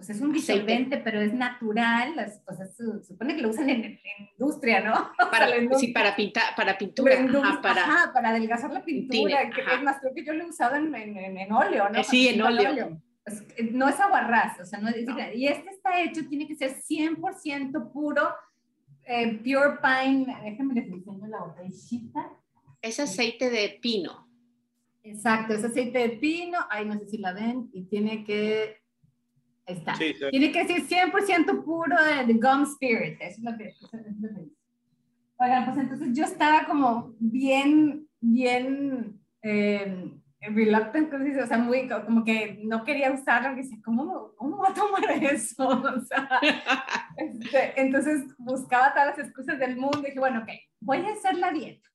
pues, 0.00 0.16
es 0.16 0.22
un 0.22 0.32
disolvente, 0.32 0.96
pero 0.96 1.20
es 1.20 1.34
natural, 1.34 2.14
pues 2.46 2.58
se 2.74 3.04
supone 3.06 3.36
que 3.36 3.42
lo 3.42 3.50
usan 3.50 3.68
en, 3.68 4.00
industria, 4.32 4.80
¿no? 4.80 5.10
Para, 5.30 5.46
Sí, 5.78 5.88
para, 5.88 6.16
pintar, 6.16 6.54
para 6.56 6.78
pintura. 6.78 7.16
para, 7.60 8.10
para 8.14 8.30
adelgazar 8.30 8.72
la 8.72 8.82
pintura, 8.82 9.50
que 9.50 9.60
es 9.60 9.82
más, 9.82 9.98
creo 10.00 10.14
que 10.14 10.24
yo 10.24 10.32
lo 10.32 10.44
he 10.44 10.48
usado 10.48 10.76
en, 10.76 10.94
en, 10.94 11.52
óleo, 11.52 11.90
¿no? 11.90 12.02
Sí, 12.02 12.28
en 12.28 12.40
óleo. 12.40 12.98
Pues, 13.22 13.42
eh, 13.58 13.68
no 13.72 13.90
es 13.90 14.00
aguarrás, 14.00 14.58
o 14.60 14.64
sea, 14.64 14.78
no 14.78 14.88
es, 14.88 15.06
y 15.34 15.46
este 15.46 15.68
está 15.68 16.00
hecho, 16.00 16.26
tiene 16.26 16.48
que 16.48 16.56
ser 16.56 16.70
100% 16.70 17.92
puro, 17.92 18.34
eh, 19.04 19.38
pure 19.44 19.80
pine, 19.82 20.34
déjenme 20.44 20.72
les 20.72 20.88
enseño 20.88 21.26
la 21.26 21.40
botellita. 21.40 22.32
Es 22.80 22.98
aceite 22.98 23.50
de 23.50 23.78
pino. 23.82 24.26
Exacto, 25.02 25.52
es 25.52 25.62
aceite 25.62 25.98
de 25.98 26.08
pino, 26.16 26.58
ahí 26.70 26.86
no 26.86 26.98
sé 26.98 27.06
si 27.06 27.18
la 27.18 27.34
ven, 27.34 27.68
y 27.74 27.84
tiene 27.84 28.24
que 28.24 28.79
está. 29.66 29.94
Tiene 29.94 30.52
que 30.52 30.66
ser 30.66 30.82
100% 30.82 31.64
puro 31.64 31.96
de, 32.26 32.34
gum 32.34 32.62
spirit. 32.62 33.20
Eso 33.20 33.38
es 33.38 33.42
lo 33.42 33.56
que, 33.56 33.68
eso 33.68 33.88
es 33.92 34.20
lo 34.20 34.28
que 34.28 34.60
Oigan, 35.42 35.64
pues 35.64 35.78
entonces 35.78 36.08
yo 36.12 36.24
estaba 36.24 36.66
como 36.66 37.14
bien, 37.18 38.06
bien 38.20 39.18
eh, 39.40 40.12
reluctant, 40.40 41.12
o 41.12 41.46
sea, 41.46 41.58
muy, 41.58 41.88
como 41.88 42.24
que 42.24 42.60
no 42.62 42.84
quería 42.84 43.10
usarlo, 43.10 43.52
y 43.52 43.56
decía, 43.56 43.78
¿cómo, 43.84 44.32
¿cómo 44.36 44.58
voy 44.58 44.68
a 44.70 44.74
tomar 44.74 45.10
eso? 45.32 45.66
O 45.66 46.00
sea, 46.02 46.28
este, 47.16 47.80
entonces 47.80 48.24
buscaba 48.38 48.92
todas 48.92 49.16
las 49.16 49.26
excusas 49.26 49.58
del 49.58 49.76
mundo 49.76 50.00
y 50.02 50.06
dije, 50.06 50.18
bueno, 50.18 50.40
ok, 50.40 50.48
voy 50.80 50.98
a 50.98 51.12
hacer 51.12 51.36
la 51.36 51.52
dieta. 51.52 51.89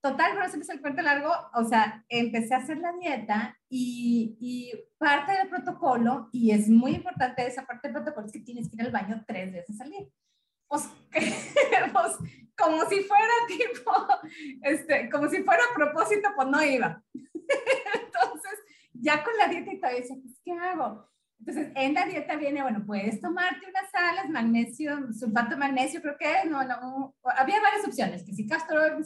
Total, 0.00 0.30
pero 0.34 0.64
se 0.64 0.72
el 0.72 0.80
cuento 0.80 1.02
largo, 1.02 1.32
o 1.54 1.64
sea, 1.64 2.04
empecé 2.08 2.54
a 2.54 2.58
hacer 2.58 2.78
la 2.78 2.92
dieta 2.92 3.58
y, 3.68 4.36
y, 4.40 4.72
parte 4.96 5.32
del 5.32 5.48
protocolo, 5.48 6.28
y 6.32 6.52
es 6.52 6.68
muy 6.68 6.92
importante 6.92 7.44
esa 7.44 7.66
parte 7.66 7.88
del 7.88 7.96
protocolo, 7.96 8.26
es 8.26 8.32
que 8.32 8.40
tienes 8.40 8.68
que 8.68 8.76
ir 8.76 8.82
al 8.82 8.92
baño 8.92 9.24
tres 9.26 9.52
veces 9.52 9.80
al 9.80 9.90
día. 9.90 10.06
Pues, 10.68 10.88
pues 11.10 12.16
como 12.56 12.88
si 12.88 13.00
fuera 13.00 13.32
tipo, 13.48 13.92
este, 14.62 15.10
como 15.10 15.28
si 15.28 15.42
fuera 15.42 15.62
a 15.64 15.74
propósito, 15.74 16.28
pues 16.36 16.48
no 16.48 16.62
iba. 16.62 17.02
Entonces, 17.14 18.58
ya 18.92 19.24
con 19.24 19.36
la 19.36 19.48
dieta 19.48 19.72
y 19.72 19.80
todo, 19.80 19.90
decía, 19.90 20.16
pues, 20.22 20.40
¿qué 20.44 20.52
hago? 20.52 21.08
Entonces, 21.40 21.72
en 21.74 21.94
la 21.94 22.04
dieta 22.04 22.36
viene, 22.36 22.62
bueno, 22.62 22.84
puedes 22.84 23.20
tomarte 23.20 23.66
unas 23.68 23.90
sales, 23.90 24.30
magnesio, 24.30 25.12
sulfato 25.12 25.50
de 25.50 25.56
magnesio, 25.56 26.02
creo 26.02 26.16
que, 26.18 26.48
no, 26.48 26.64
no, 26.64 27.16
había 27.36 27.60
varias 27.60 27.86
opciones, 27.86 28.24
que 28.24 28.32
si 28.32 28.46
castor, 28.46 28.98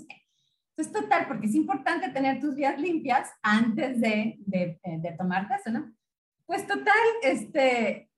entonces, 0.75 1.03
total, 1.03 1.27
porque 1.29 1.47
es 1.47 1.55
importante 1.55 2.09
tener 2.11 2.41
tus 2.41 2.55
vías 2.55 2.81
limpias 2.81 3.31
antes 3.43 4.01
de, 4.01 4.37
de, 4.39 4.81
eh, 4.83 4.99
de 5.01 5.13
tomarte 5.13 5.55
eso, 5.55 5.71
¿no? 5.71 5.95
Pues 6.47 6.67
total, 6.67 6.95
este, 7.23 8.11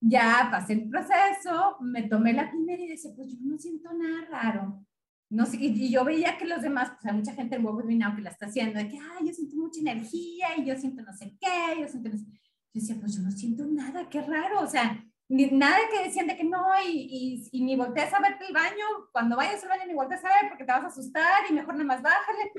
ya 0.00 0.48
pasé 0.50 0.74
el 0.74 0.88
proceso, 0.88 1.76
me 1.80 2.04
tomé 2.04 2.32
la 2.32 2.50
primera 2.50 2.82
y 2.82 2.88
decía, 2.88 3.10
pues 3.14 3.28
yo 3.32 3.38
no 3.42 3.58
siento 3.58 3.92
nada 3.92 4.26
raro. 4.30 4.86
No 5.28 5.44
sé, 5.44 5.58
y, 5.60 5.90
yo 5.90 6.04
veía 6.04 6.38
que 6.38 6.46
los 6.46 6.62
demás, 6.62 6.90
pues 6.90 7.06
hay 7.06 7.18
mucha 7.18 7.34
gente 7.34 7.56
en 7.56 7.66
Huevo 7.66 7.82
que 7.86 8.22
la 8.22 8.30
está 8.30 8.46
haciendo, 8.46 8.78
de 8.78 8.88
que, 8.88 8.98
ay, 8.98 9.26
yo 9.26 9.34
siento 9.34 9.56
mucha 9.56 9.80
energía 9.80 10.56
y 10.56 10.64
yo 10.64 10.76
siento 10.76 11.02
no 11.02 11.12
sé 11.12 11.36
qué, 11.38 11.80
yo 11.80 11.88
siento 11.88 12.10
no 12.10 12.16
sé. 12.16 12.24
Yo 12.24 12.80
decía, 12.80 12.96
pues 12.98 13.14
yo 13.14 13.22
no 13.22 13.30
siento 13.30 13.66
nada, 13.66 14.08
qué 14.08 14.22
raro, 14.22 14.60
o 14.60 14.66
sea, 14.66 15.04
ni, 15.28 15.46
nada 15.50 15.76
que 15.90 16.24
de 16.24 16.36
que 16.36 16.44
no, 16.44 16.64
y, 16.84 17.48
y, 17.50 17.64
ni 17.64 17.76
voltees 17.76 18.12
a 18.14 18.20
verte 18.20 18.46
el 18.46 18.54
baño, 18.54 18.84
cuando 19.12 19.36
vayas 19.36 19.62
al 19.62 19.70
baño 19.70 19.86
ni 19.86 19.94
voltees 19.94 20.24
a 20.24 20.28
ver 20.28 20.48
porque 20.48 20.64
te 20.64 20.72
vas 20.72 20.84
a 20.84 20.88
asustar 20.88 21.42
y 21.48 21.52
mejor 21.52 21.74
nada 21.74 21.84
más 21.84 22.02
bájale. 22.02 22.52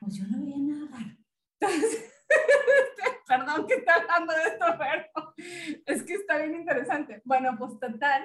Pues 0.00 0.16
yo 0.16 0.24
no 0.26 0.38
veía 0.40 0.58
nada. 0.58 1.16
Entonces, 1.60 2.12
perdón 3.26 3.66
que 3.66 3.74
está 3.74 3.94
hablando 3.94 4.32
de 4.32 4.42
esto, 4.42 4.66
pero 4.78 5.34
es 5.86 6.02
que 6.02 6.14
está 6.14 6.38
bien 6.38 6.54
interesante. 6.56 7.22
Bueno, 7.24 7.56
pues 7.58 7.78
total, 7.78 8.24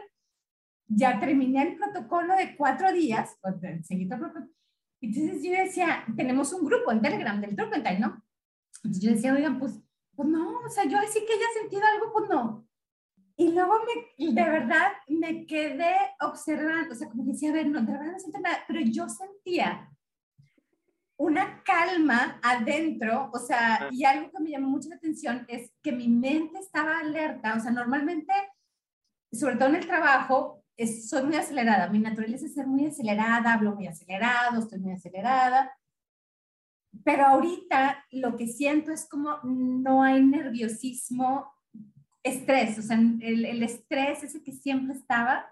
ya 0.88 1.20
terminé 1.20 1.62
el 1.64 1.78
protocolo 1.78 2.36
de 2.36 2.56
cuatro 2.56 2.92
días, 2.92 3.38
pues, 3.42 3.56
Entonces 3.64 5.44
yo 5.44 5.52
decía, 5.52 6.06
tenemos 6.16 6.54
un 6.54 6.66
grupo 6.66 6.92
en 6.92 7.02
Telegram 7.02 7.40
del 7.40 7.56
Turpentine, 7.56 8.00
¿no? 8.00 8.24
Entonces 8.78 9.04
yo 9.04 9.12
decía, 9.12 9.34
oigan, 9.34 9.60
pues, 9.60 9.80
pues 10.16 10.28
no, 10.28 10.60
o 10.60 10.70
sea, 10.70 10.86
yo 10.86 10.98
así 10.98 11.20
que 11.26 11.34
haya 11.34 11.62
sentido 11.62 11.84
algo, 11.86 12.12
pues 12.12 12.30
no. 12.30 12.68
Y 13.36 13.52
luego 13.52 13.74
me, 13.86 14.32
de 14.32 14.50
verdad 14.50 14.92
me 15.08 15.46
quedé 15.46 15.96
observando, 16.22 16.94
o 16.94 16.96
sea, 16.96 17.10
como 17.10 17.24
decía, 17.24 17.50
a 17.50 17.54
ver, 17.54 17.68
no, 17.68 17.82
de 17.82 17.92
verdad 17.92 18.12
no 18.12 18.20
siento 18.20 18.40
nada, 18.40 18.60
pero 18.68 18.80
yo 18.82 19.10
sentía 19.10 19.90
una 21.18 21.64
calma 21.64 22.40
adentro, 22.44 23.32
o 23.34 23.40
sea, 23.40 23.88
y 23.92 24.04
algo 24.04 24.30
que 24.32 24.44
me 24.44 24.50
llamó 24.52 24.70
mucho 24.70 24.90
la 24.90 24.96
atención 24.96 25.46
es 25.48 25.72
que 25.82 25.92
mi 25.92 26.08
mente 26.08 26.60
estaba 26.60 27.00
alerta, 27.00 27.56
o 27.56 27.60
sea, 27.60 27.72
normalmente, 27.72 28.34
sobre 29.32 29.56
todo 29.56 29.70
en 29.70 29.76
el 29.76 29.88
trabajo, 29.88 30.64
es, 30.76 31.10
soy 31.10 31.24
muy 31.24 31.36
acelerada, 31.36 31.90
mi 31.90 32.00
naturaleza 32.00 32.46
es 32.46 32.54
ser 32.54 32.68
muy 32.68 32.86
acelerada, 32.86 33.54
hablo 33.54 33.76
muy 33.76 33.88
acelerado, 33.88 34.60
estoy 34.60 34.80
muy 34.80 34.94
acelerada, 34.94 35.72
pero 37.04 37.26
ahorita 37.26 38.06
lo 38.12 38.36
que 38.36 38.48
siento 38.48 38.92
es 38.92 39.08
como 39.08 39.40
no 39.44 40.04
hay 40.04 40.22
nerviosismo 40.24 41.53
estrés, 42.24 42.80
o 42.80 42.82
sea, 42.82 42.98
el, 42.98 43.46
el, 43.46 43.64
estrés 43.64 44.24
ese 44.24 44.42
que 44.42 44.52
siempre 44.52 44.96
estaba, 44.96 45.46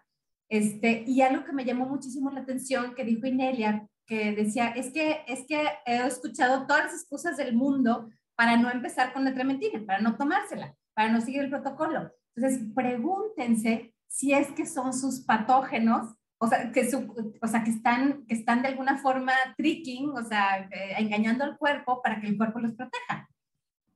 este, 0.50 1.04
y 1.06 1.22
algo 1.22 1.46
que 1.46 1.54
me 1.54 1.66
llamó 1.66 1.86
muchísimo 1.86 2.30
la 2.32 2.42
atención 2.42 2.96
que 2.96 3.04
dijo 3.04 3.28
Inelia, 3.28 3.88
que 4.06 4.34
decía, 4.34 4.70
es 4.70 4.92
que, 4.92 5.22
es 5.28 5.46
que 5.48 5.63
he 5.86 6.06
escuchado 6.06 6.68
todas 6.68 6.86
las 6.86 6.94
excusas 6.94 7.38
del 7.38 7.56
mundo 7.56 8.10
para 8.36 8.58
no 8.58 8.70
empezar 8.70 9.13
con 9.13 9.24
la 9.24 9.34
trementina, 9.34 9.82
para 9.86 10.00
no 10.00 10.18
tomársela, 10.18 10.75
para 10.94 11.10
no 11.10 11.22
seguir 11.22 11.42
el 11.42 11.50
protocolo. 11.50 12.12
Entonces, 12.36 12.68
pregúntense 12.75 13.94
si 14.08 14.34
es 14.34 14.51
que 14.51 14.66
son 14.66 14.94
sus 14.94 15.22
patógenos, 15.22 16.16
o 16.38 16.48
sea, 16.48 16.72
que, 16.72 16.82
están, 16.82 18.25
que 18.25 18.34
están 18.34 18.62
de 18.62 18.70
alguna 18.70 18.98
forma 18.98 19.32
tricking, 19.58 20.10
o 20.10 20.24
sea, 20.24 20.68
eh, 20.72 20.96
engañando 20.98 21.44
al 21.44 21.58
cuerpo 21.58 22.01
para 22.01 22.20
que 22.20 22.28
el 22.28 22.36
cuerpo 22.36 22.60
los 22.60 22.74
proteja. 22.74 23.30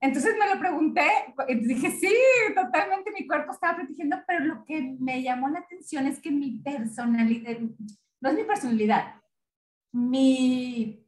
Entonces 0.06 0.36
me 0.38 0.54
lo 0.54 0.60
pregunté 0.60 1.02
dije, 1.62 1.90
sí, 1.92 2.14
totalmente 2.54 3.12
mi 3.12 3.26
cuerpo 3.26 3.52
estaba 3.52 3.78
protegiendo, 3.78 4.18
pero 4.28 4.46
lo 4.46 4.64
que 4.64 4.96
me 5.00 5.24
llamó 5.24 5.50
la 5.50 5.60
atención 5.60 6.06
es 6.06 6.20
que 6.22 6.30
mi 6.30 6.60
personalidad, 6.60 7.58
no 8.22 8.30
es 8.30 8.36
mi 8.36 8.44
personalidad, 8.44 9.16
mi, 9.92 11.04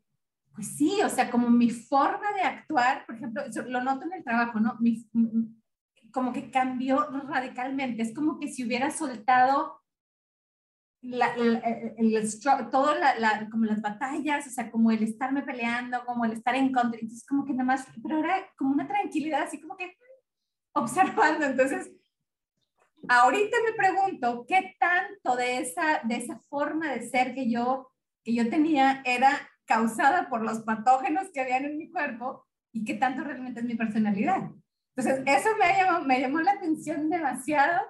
pues 0.56 0.76
sí, 0.76 1.00
o 1.06 1.10
sea, 1.10 1.30
como 1.30 1.50
mi 1.50 1.70
forma 1.70 2.32
de 2.34 2.42
actuar, 2.42 3.06
por 3.06 3.16
ejemplo, 3.16 3.44
lo 3.68 3.84
noto 3.84 4.06
en 4.06 4.14
el 4.14 4.24
trabajo, 4.24 4.60
¿no? 4.60 4.78
como 6.12 6.34
que 6.34 6.50
cambió 6.50 7.08
radicalmente, 7.28 8.02
es 8.02 8.16
como 8.16 8.40
que 8.40 8.48
si 8.48 8.66
hubiera 8.66 8.90
soltado 8.90 9.80
la, 11.02 11.34
el, 11.36 12.24
todo 12.72 12.96
la, 12.96 13.48
como 13.50 13.66
las 13.66 13.82
batallas, 13.82 14.48
o 14.48 14.50
sea, 14.50 14.72
como 14.72 14.92
el 14.92 15.04
estarme 15.04 15.44
peleando, 15.44 16.04
como 16.06 16.26
el 16.26 16.34
estar 16.34 16.56
en 16.56 16.72
contra, 16.72 17.00
entonces 17.00 17.26
como 17.26 17.46
que 17.46 17.54
nada 17.54 17.66
más, 17.66 17.88
pero 18.02 18.20
era 18.20 18.48
como 18.58 18.72
una 18.72 18.88
tranquilidad, 18.88 19.44
así 19.44 19.62
como 19.62 19.78
que 19.78 19.96
observando, 20.74 21.46
entonces, 21.46 21.92
ahorita 23.08 23.58
me 23.66 23.74
pregunto, 23.74 24.46
¿qué 24.48 24.76
tanto 24.80 25.36
de 25.36 25.60
esa, 25.60 26.02
de 26.04 26.18
esa 26.18 26.40
forma 26.50 26.92
de 26.92 27.10
ser 27.10 27.34
que 27.34 27.50
yo, 27.50 27.92
que 28.24 28.34
yo 28.34 28.50
tenía 28.50 29.02
era 29.06 29.32
causada 29.66 30.30
por 30.30 30.44
los 30.44 30.60
patógenos 30.62 31.30
que 31.34 31.42
habían 31.42 31.66
en 31.66 31.78
mi 31.78 31.92
cuerpo 31.92 32.46
y 32.72 32.84
qué 32.86 32.96
tanto 32.96 33.24
realmente 33.24 33.60
es 33.60 33.66
mi 33.66 33.76
personalidad? 33.76 34.52
Entonces, 34.96 35.24
eso 35.28 35.50
me 35.60 35.78
llamó, 35.78 36.06
me 36.06 36.20
llamó 36.20 36.40
la 36.40 36.54
atención 36.54 37.10
demasiado 37.10 37.82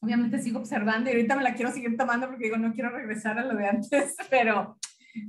obviamente 0.00 0.42
sigo 0.42 0.58
observando 0.58 1.10
y 1.10 1.14
ahorita 1.14 1.36
me 1.36 1.42
la 1.42 1.54
quiero 1.54 1.72
seguir 1.72 1.96
tomando 1.96 2.26
porque 2.26 2.44
digo, 2.44 2.56
no 2.56 2.72
quiero 2.72 2.90
regresar 2.90 3.38
a 3.38 3.44
lo 3.44 3.54
de 3.54 3.66
antes, 3.66 4.16
pero... 4.30 4.78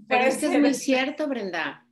Pero, 0.08 0.26
esto 0.26 0.46
es 0.46 0.60
muy 0.60 0.76
cierto, 0.76 1.28
Brenda. 1.28 1.88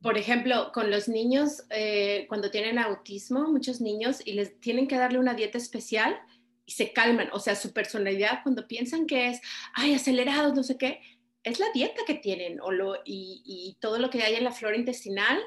Por 0.00 0.16
ejemplo, 0.16 0.70
con 0.72 0.88
los 0.88 1.08
niños, 1.08 1.64
eh, 1.70 2.26
cuando 2.28 2.52
tienen 2.52 2.78
autismo, 2.78 3.50
muchos 3.50 3.80
niños, 3.80 4.22
y 4.24 4.34
les 4.34 4.60
tienen 4.60 4.86
que 4.86 4.96
darle 4.96 5.18
una 5.18 5.34
dieta 5.34 5.58
especial 5.58 6.16
y 6.64 6.72
se 6.72 6.92
calman. 6.92 7.28
O 7.32 7.40
sea, 7.40 7.56
su 7.56 7.72
personalidad, 7.72 8.44
cuando 8.44 8.68
piensan 8.68 9.06
que 9.06 9.30
es, 9.30 9.40
ay, 9.74 9.94
acelerados, 9.94 10.54
no 10.54 10.62
sé 10.62 10.78
qué, 10.78 11.00
es 11.42 11.58
la 11.58 11.66
dieta 11.74 12.02
que 12.06 12.14
tienen 12.14 12.60
o 12.60 12.70
lo, 12.70 12.94
y, 13.04 13.42
y 13.44 13.76
todo 13.80 13.98
lo 13.98 14.08
que 14.08 14.22
hay 14.22 14.36
en 14.36 14.44
la 14.44 14.52
flora 14.52 14.76
intestinal 14.76 15.40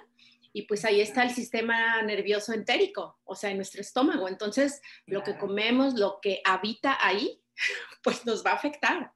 y 0.53 0.63
pues 0.63 0.85
ahí 0.85 1.01
está 1.01 1.23
el 1.23 1.31
sistema 1.31 2.01
nervioso 2.01 2.53
entérico, 2.53 3.19
o 3.23 3.35
sea, 3.35 3.51
en 3.51 3.57
nuestro 3.57 3.81
estómago. 3.81 4.27
Entonces, 4.27 4.81
lo 5.05 5.23
que 5.23 5.37
comemos, 5.37 5.93
lo 5.93 6.19
que 6.21 6.41
habita 6.43 6.97
ahí, 6.99 7.41
pues 8.03 8.25
nos 8.25 8.45
va 8.45 8.51
a 8.51 8.55
afectar. 8.55 9.11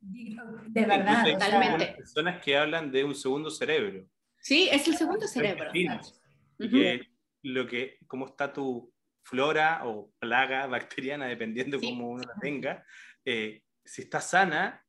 De 0.00 0.86
verdad. 0.86 1.24
Totalmente. 1.30 1.94
personas 1.96 2.42
que 2.42 2.56
hablan 2.56 2.90
de 2.90 3.04
un 3.04 3.14
segundo 3.14 3.50
cerebro. 3.50 4.08
Sí, 4.38 4.68
es 4.72 4.88
el 4.88 4.96
segundo 4.96 5.26
cerebro. 5.26 5.70
que 5.72 7.02
lo 7.42 7.66
que, 7.66 7.98
cómo 8.06 8.26
está 8.26 8.52
tu 8.52 8.92
flora 9.22 9.82
o 9.84 10.12
plaga 10.18 10.66
bacteriana, 10.66 11.26
dependiendo 11.26 11.78
de 11.78 11.86
cómo 11.86 12.10
uno 12.10 12.22
la 12.22 12.34
tenga, 12.40 12.84
eh, 13.24 13.62
si 13.84 14.02
está 14.02 14.20
sana, 14.20 14.84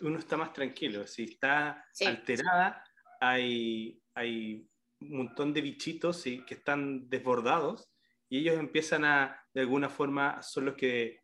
uno 0.00 0.18
está 0.18 0.36
más 0.36 0.52
tranquilo. 0.52 1.06
Si 1.06 1.24
está 1.24 1.84
alterada, 2.04 2.84
hay, 3.20 4.00
hay 4.14 4.69
un 5.00 5.16
montón 5.16 5.52
de 5.52 5.60
bichitos 5.60 6.26
y 6.26 6.44
que 6.44 6.54
están 6.54 7.08
desbordados 7.08 7.90
y 8.28 8.38
ellos 8.38 8.58
empiezan 8.58 9.04
a, 9.04 9.44
de 9.52 9.62
alguna 9.62 9.88
forma, 9.88 10.40
son 10.42 10.66
los 10.66 10.74
que 10.76 11.20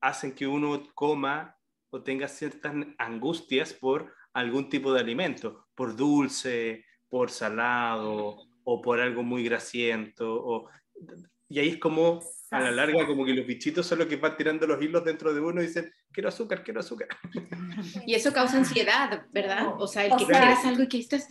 hacen 0.00 0.34
que 0.34 0.46
uno 0.46 0.82
coma 0.94 1.58
o 1.90 2.02
tenga 2.02 2.26
ciertas 2.26 2.74
angustias 2.96 3.74
por 3.74 4.14
algún 4.32 4.68
tipo 4.68 4.92
de 4.92 5.00
alimento, 5.00 5.66
por 5.74 5.94
dulce, 5.94 6.86
por 7.08 7.30
salado 7.30 8.38
o 8.64 8.80
por 8.80 9.00
algo 9.00 9.22
muy 9.22 9.44
grasiento. 9.44 10.42
O, 10.42 10.70
y 11.50 11.58
ahí 11.58 11.68
es 11.70 11.78
como, 11.78 12.20
a 12.52 12.60
la 12.60 12.70
larga, 12.70 13.04
como 13.08 13.24
que 13.24 13.34
los 13.34 13.44
bichitos 13.44 13.84
son 13.84 13.98
los 13.98 14.06
que 14.06 14.16
van 14.16 14.36
tirando 14.36 14.68
los 14.68 14.80
hilos 14.80 15.04
dentro 15.04 15.34
de 15.34 15.40
uno 15.40 15.60
y 15.60 15.66
dicen, 15.66 15.92
quiero 16.12 16.28
azúcar, 16.28 16.62
quiero 16.62 16.80
azúcar. 16.80 17.08
Y 18.06 18.14
eso 18.14 18.32
causa 18.32 18.58
ansiedad, 18.58 19.26
¿verdad? 19.32 19.74
O 19.78 19.86
sea, 19.86 20.04
el 20.04 20.16
que 20.16 20.26
quieres 20.26 20.64
algo 20.64 20.82
y 20.82 20.88
que 20.88 20.98
estás... 20.98 21.26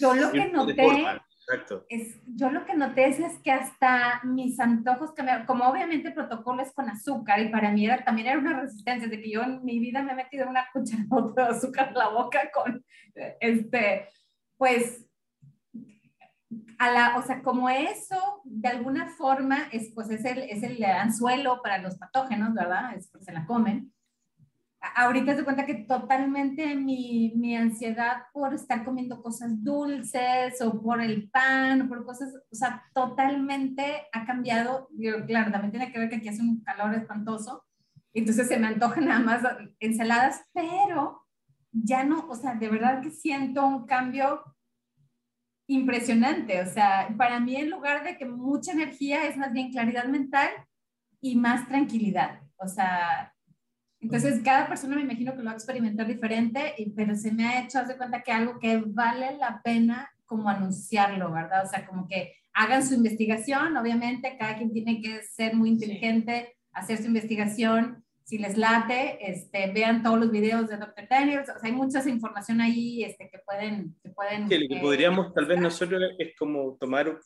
Yo 0.00 0.14
lo 0.14 0.32
que 0.32 0.48
noté... 0.48 0.84
Es, 1.88 2.20
yo 2.26 2.50
lo 2.50 2.64
que 2.64 2.74
noté 2.74 3.08
es, 3.08 3.38
que 3.42 3.50
hasta 3.50 4.20
mis 4.24 4.58
antojos 4.60 5.12
cambiaron, 5.12 5.46
como 5.46 5.64
obviamente 5.64 6.08
el 6.08 6.14
protocolo 6.14 6.62
es 6.62 6.72
con 6.72 6.88
azúcar 6.88 7.40
y 7.40 7.48
para 7.48 7.72
mí 7.72 7.86
era, 7.86 8.04
también 8.04 8.28
era 8.28 8.38
una 8.38 8.60
resistencia 8.60 9.08
de 9.08 9.20
que 9.20 9.30
yo 9.30 9.42
en 9.42 9.64
mi 9.64 9.80
vida 9.80 10.00
me 10.02 10.12
he 10.12 10.14
metido 10.14 10.48
una 10.48 10.66
cucharota 10.72 11.44
de 11.44 11.50
azúcar 11.50 11.88
en 11.88 11.94
la 11.94 12.08
boca 12.08 12.50
con, 12.52 12.84
este, 13.40 14.08
pues 14.56 15.09
a 16.78 16.90
la, 16.90 17.18
o 17.18 17.22
sea, 17.22 17.42
como 17.42 17.68
eso, 17.68 18.40
de 18.44 18.68
alguna 18.68 19.08
forma, 19.08 19.68
es, 19.70 19.92
pues 19.94 20.10
es 20.10 20.24
el, 20.24 20.38
es 20.38 20.62
el 20.62 20.82
anzuelo 20.84 21.60
para 21.62 21.78
los 21.78 21.96
patógenos, 21.96 22.54
¿verdad? 22.54 22.94
Es, 22.96 23.10
se 23.20 23.32
la 23.32 23.46
comen. 23.46 23.92
Ahorita 24.96 25.36
se 25.36 25.44
cuenta 25.44 25.66
que 25.66 25.74
totalmente 25.74 26.74
mi, 26.74 27.34
mi, 27.36 27.54
ansiedad 27.54 28.22
por 28.32 28.54
estar 28.54 28.82
comiendo 28.82 29.22
cosas 29.22 29.62
dulces 29.62 30.60
o 30.62 30.80
por 30.80 31.02
el 31.02 31.28
pan 31.30 31.82
o 31.82 31.88
por 31.88 32.04
cosas, 32.04 32.34
o 32.50 32.54
sea, 32.54 32.82
totalmente 32.94 34.06
ha 34.12 34.24
cambiado. 34.24 34.88
Yo, 34.92 35.26
claro, 35.26 35.52
también 35.52 35.70
tiene 35.70 35.92
que 35.92 35.98
ver 35.98 36.08
que 36.08 36.16
aquí 36.16 36.28
hace 36.28 36.40
un 36.40 36.62
calor 36.62 36.94
espantoso, 36.94 37.64
entonces 38.14 38.48
se 38.48 38.58
me 38.58 38.68
antojan 38.68 39.04
nada 39.04 39.20
más 39.20 39.42
ensaladas, 39.78 40.42
pero 40.52 41.26
ya 41.72 42.04
no, 42.04 42.26
o 42.28 42.34
sea, 42.34 42.54
de 42.54 42.68
verdad 42.68 43.02
que 43.02 43.10
siento 43.10 43.66
un 43.66 43.86
cambio 43.86 44.42
impresionante. 45.70 46.60
O 46.60 46.66
sea, 46.66 47.14
para 47.16 47.38
mí 47.38 47.54
en 47.54 47.70
lugar 47.70 48.02
de 48.04 48.16
que 48.18 48.26
mucha 48.26 48.72
energía 48.72 49.26
es 49.26 49.36
más 49.36 49.52
bien 49.52 49.70
claridad 49.70 50.06
mental 50.06 50.48
y 51.20 51.36
más 51.36 51.68
tranquilidad. 51.68 52.40
O 52.56 52.66
sea, 52.66 53.32
entonces 54.00 54.40
cada 54.42 54.66
persona 54.66 54.96
me 54.96 55.02
imagino 55.02 55.32
que 55.32 55.38
lo 55.38 55.44
va 55.44 55.52
a 55.52 55.54
experimentar 55.54 56.08
diferente, 56.08 56.74
pero 56.96 57.14
se 57.14 57.32
me 57.32 57.46
ha 57.46 57.62
hecho, 57.62 57.78
hace 57.78 57.96
cuenta 57.96 58.22
que 58.22 58.32
algo 58.32 58.58
que 58.58 58.82
vale 58.84 59.36
la 59.36 59.60
pena 59.62 60.10
como 60.26 60.48
anunciarlo, 60.48 61.30
¿verdad? 61.30 61.64
O 61.64 61.68
sea, 61.68 61.86
como 61.86 62.08
que 62.08 62.34
hagan 62.52 62.84
su 62.84 62.94
investigación, 62.94 63.76
obviamente 63.76 64.36
cada 64.38 64.56
quien 64.56 64.72
tiene 64.72 65.00
que 65.00 65.22
ser 65.22 65.54
muy 65.54 65.68
inteligente, 65.68 66.56
hacer 66.72 66.98
su 66.98 67.04
investigación 67.04 68.04
si 68.30 68.38
les 68.38 68.56
late, 68.56 69.18
este, 69.28 69.72
vean 69.72 70.04
todos 70.04 70.20
los 70.20 70.30
videos 70.30 70.68
de 70.68 70.76
Dr. 70.76 71.08
Daniels, 71.08 71.48
o 71.48 71.58
sea, 71.58 71.68
hay 71.68 71.72
mucha 71.72 72.08
información 72.08 72.60
ahí 72.60 73.02
este, 73.02 73.28
que 73.28 73.40
pueden... 73.40 73.96
Que 74.04 74.10
pueden 74.10 74.48
sí, 74.48 74.56
lo 74.56 74.76
que 74.76 74.80
podríamos 74.80 75.34
tal 75.34 75.46
vez 75.46 75.60
nosotros 75.60 76.00
es 76.16 76.36
como 76.38 76.76
tomar 76.78 77.08
un 77.08 77.18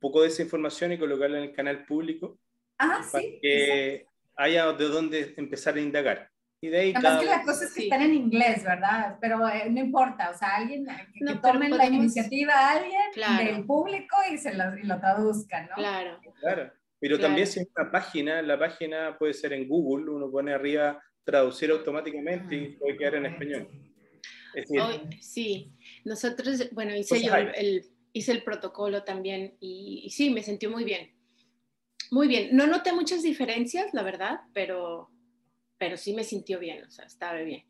poco 0.00 0.22
de 0.22 0.26
esa 0.26 0.42
información 0.42 0.90
y 0.90 0.98
colocarla 0.98 1.38
en 1.38 1.44
el 1.44 1.52
canal 1.52 1.84
público. 1.86 2.36
Ah, 2.78 3.00
para 3.12 3.22
que 3.22 4.06
haya 4.34 4.72
de 4.72 4.88
dónde 4.88 5.34
empezar 5.36 5.76
a 5.76 5.80
indagar. 5.80 6.28
Y 6.60 6.66
de 6.66 6.80
ahí 6.80 6.92
cada... 6.94 7.20
que 7.20 7.26
la 7.26 7.44
cosa 7.44 7.66
es 7.66 7.72
que 7.72 7.84
están 7.84 8.02
en 8.02 8.14
inglés, 8.14 8.64
¿verdad? 8.64 9.18
Pero 9.20 9.48
eh, 9.48 9.70
no 9.70 9.78
importa, 9.78 10.30
o 10.30 10.36
sea, 10.36 10.56
alguien 10.56 10.84
que, 10.84 11.24
no, 11.24 11.40
tomen 11.40 11.78
la 11.78 11.86
iniciativa 11.86 12.54
a 12.54 12.72
alguien 12.72 13.46
del 13.46 13.64
público 13.66 14.16
y, 14.32 14.36
se 14.36 14.52
lo, 14.52 14.76
y 14.76 14.82
lo 14.82 14.98
traduzcan, 14.98 15.68
¿no? 15.68 15.76
Claro. 15.76 16.18
Claro. 16.40 16.72
Pero 17.00 17.18
también 17.18 17.46
si 17.46 17.60
es 17.60 17.68
una 17.74 17.90
página, 17.90 18.42
la 18.42 18.58
página 18.58 19.16
puede 19.18 19.32
ser 19.32 19.54
en 19.54 19.66
Google, 19.66 20.10
uno 20.10 20.30
pone 20.30 20.52
arriba 20.52 21.02
traducir 21.24 21.70
automáticamente 21.70 22.54
y 22.54 22.68
puede 22.76 22.96
quedar 22.96 23.14
en 23.16 23.26
español. 23.26 23.68
sí, 25.20 25.72
nosotros, 26.04 26.68
bueno, 26.72 26.94
hice 26.94 27.22
yo 27.22 27.34
el, 27.34 27.86
hice 28.12 28.32
el 28.32 28.42
protocolo 28.42 29.04
también 29.04 29.56
y, 29.60 30.02
y, 30.04 30.10
sí, 30.10 30.30
me 30.30 30.42
sentí 30.42 30.66
muy 30.66 30.84
bien. 30.84 31.12
Muy 32.10 32.26
bien. 32.26 32.48
No 32.52 32.66
noté 32.66 32.92
muchas 32.92 33.22
diferencias, 33.22 33.94
la 33.94 34.02
verdad, 34.02 34.40
pero, 34.52 35.10
pero 35.78 35.96
sí 35.96 36.12
me 36.12 36.24
sintió 36.24 36.58
bien, 36.58 36.84
o 36.84 36.90
sea, 36.90 37.04
estaba 37.04 37.38
bien. 37.40 37.69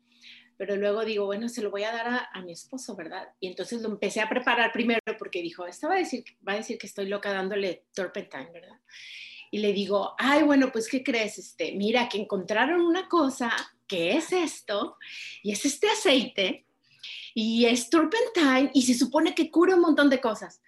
Pero 0.61 0.75
luego 0.75 1.03
digo, 1.03 1.25
bueno, 1.25 1.49
se 1.49 1.63
lo 1.63 1.71
voy 1.71 1.85
a 1.85 1.91
dar 1.91 2.07
a, 2.07 2.29
a 2.31 2.41
mi 2.43 2.51
esposo, 2.51 2.95
¿verdad? 2.95 3.29
Y 3.39 3.47
entonces 3.47 3.81
lo 3.81 3.89
empecé 3.89 4.21
a 4.21 4.29
preparar 4.29 4.71
primero 4.71 5.01
porque 5.17 5.41
dijo, 5.41 5.65
esta 5.65 5.87
va 5.87 5.95
a 5.95 5.97
decir, 5.97 6.23
va 6.47 6.53
a 6.53 6.57
decir 6.57 6.77
que 6.77 6.85
estoy 6.85 7.07
loca 7.07 7.33
dándole 7.33 7.85
turpentine, 7.95 8.51
¿verdad? 8.53 8.77
y 9.51 9.59
le 9.59 9.73
digo, 9.73 10.15
ay, 10.17 10.43
bueno, 10.43 10.71
pues, 10.71 10.87
¿qué 10.87 11.03
crees? 11.03 11.37
Este, 11.37 11.73
mira, 11.73 12.07
que 12.07 12.17
encontraron 12.17 12.79
una 12.79 13.09
cosa 13.09 13.51
que 13.85 14.13
es 14.13 14.31
esto, 14.31 14.97
y 15.43 15.51
es 15.51 15.65
este 15.65 15.89
aceite, 15.89 16.65
y 17.33 17.65
es 17.65 17.89
turpentine, 17.89 18.71
y 18.73 18.83
se 18.83 18.93
supone 18.93 19.35
que 19.35 19.51
cura 19.51 19.75
un 19.75 19.81
montón 19.81 20.09
de 20.09 20.21
cosas. 20.21 20.61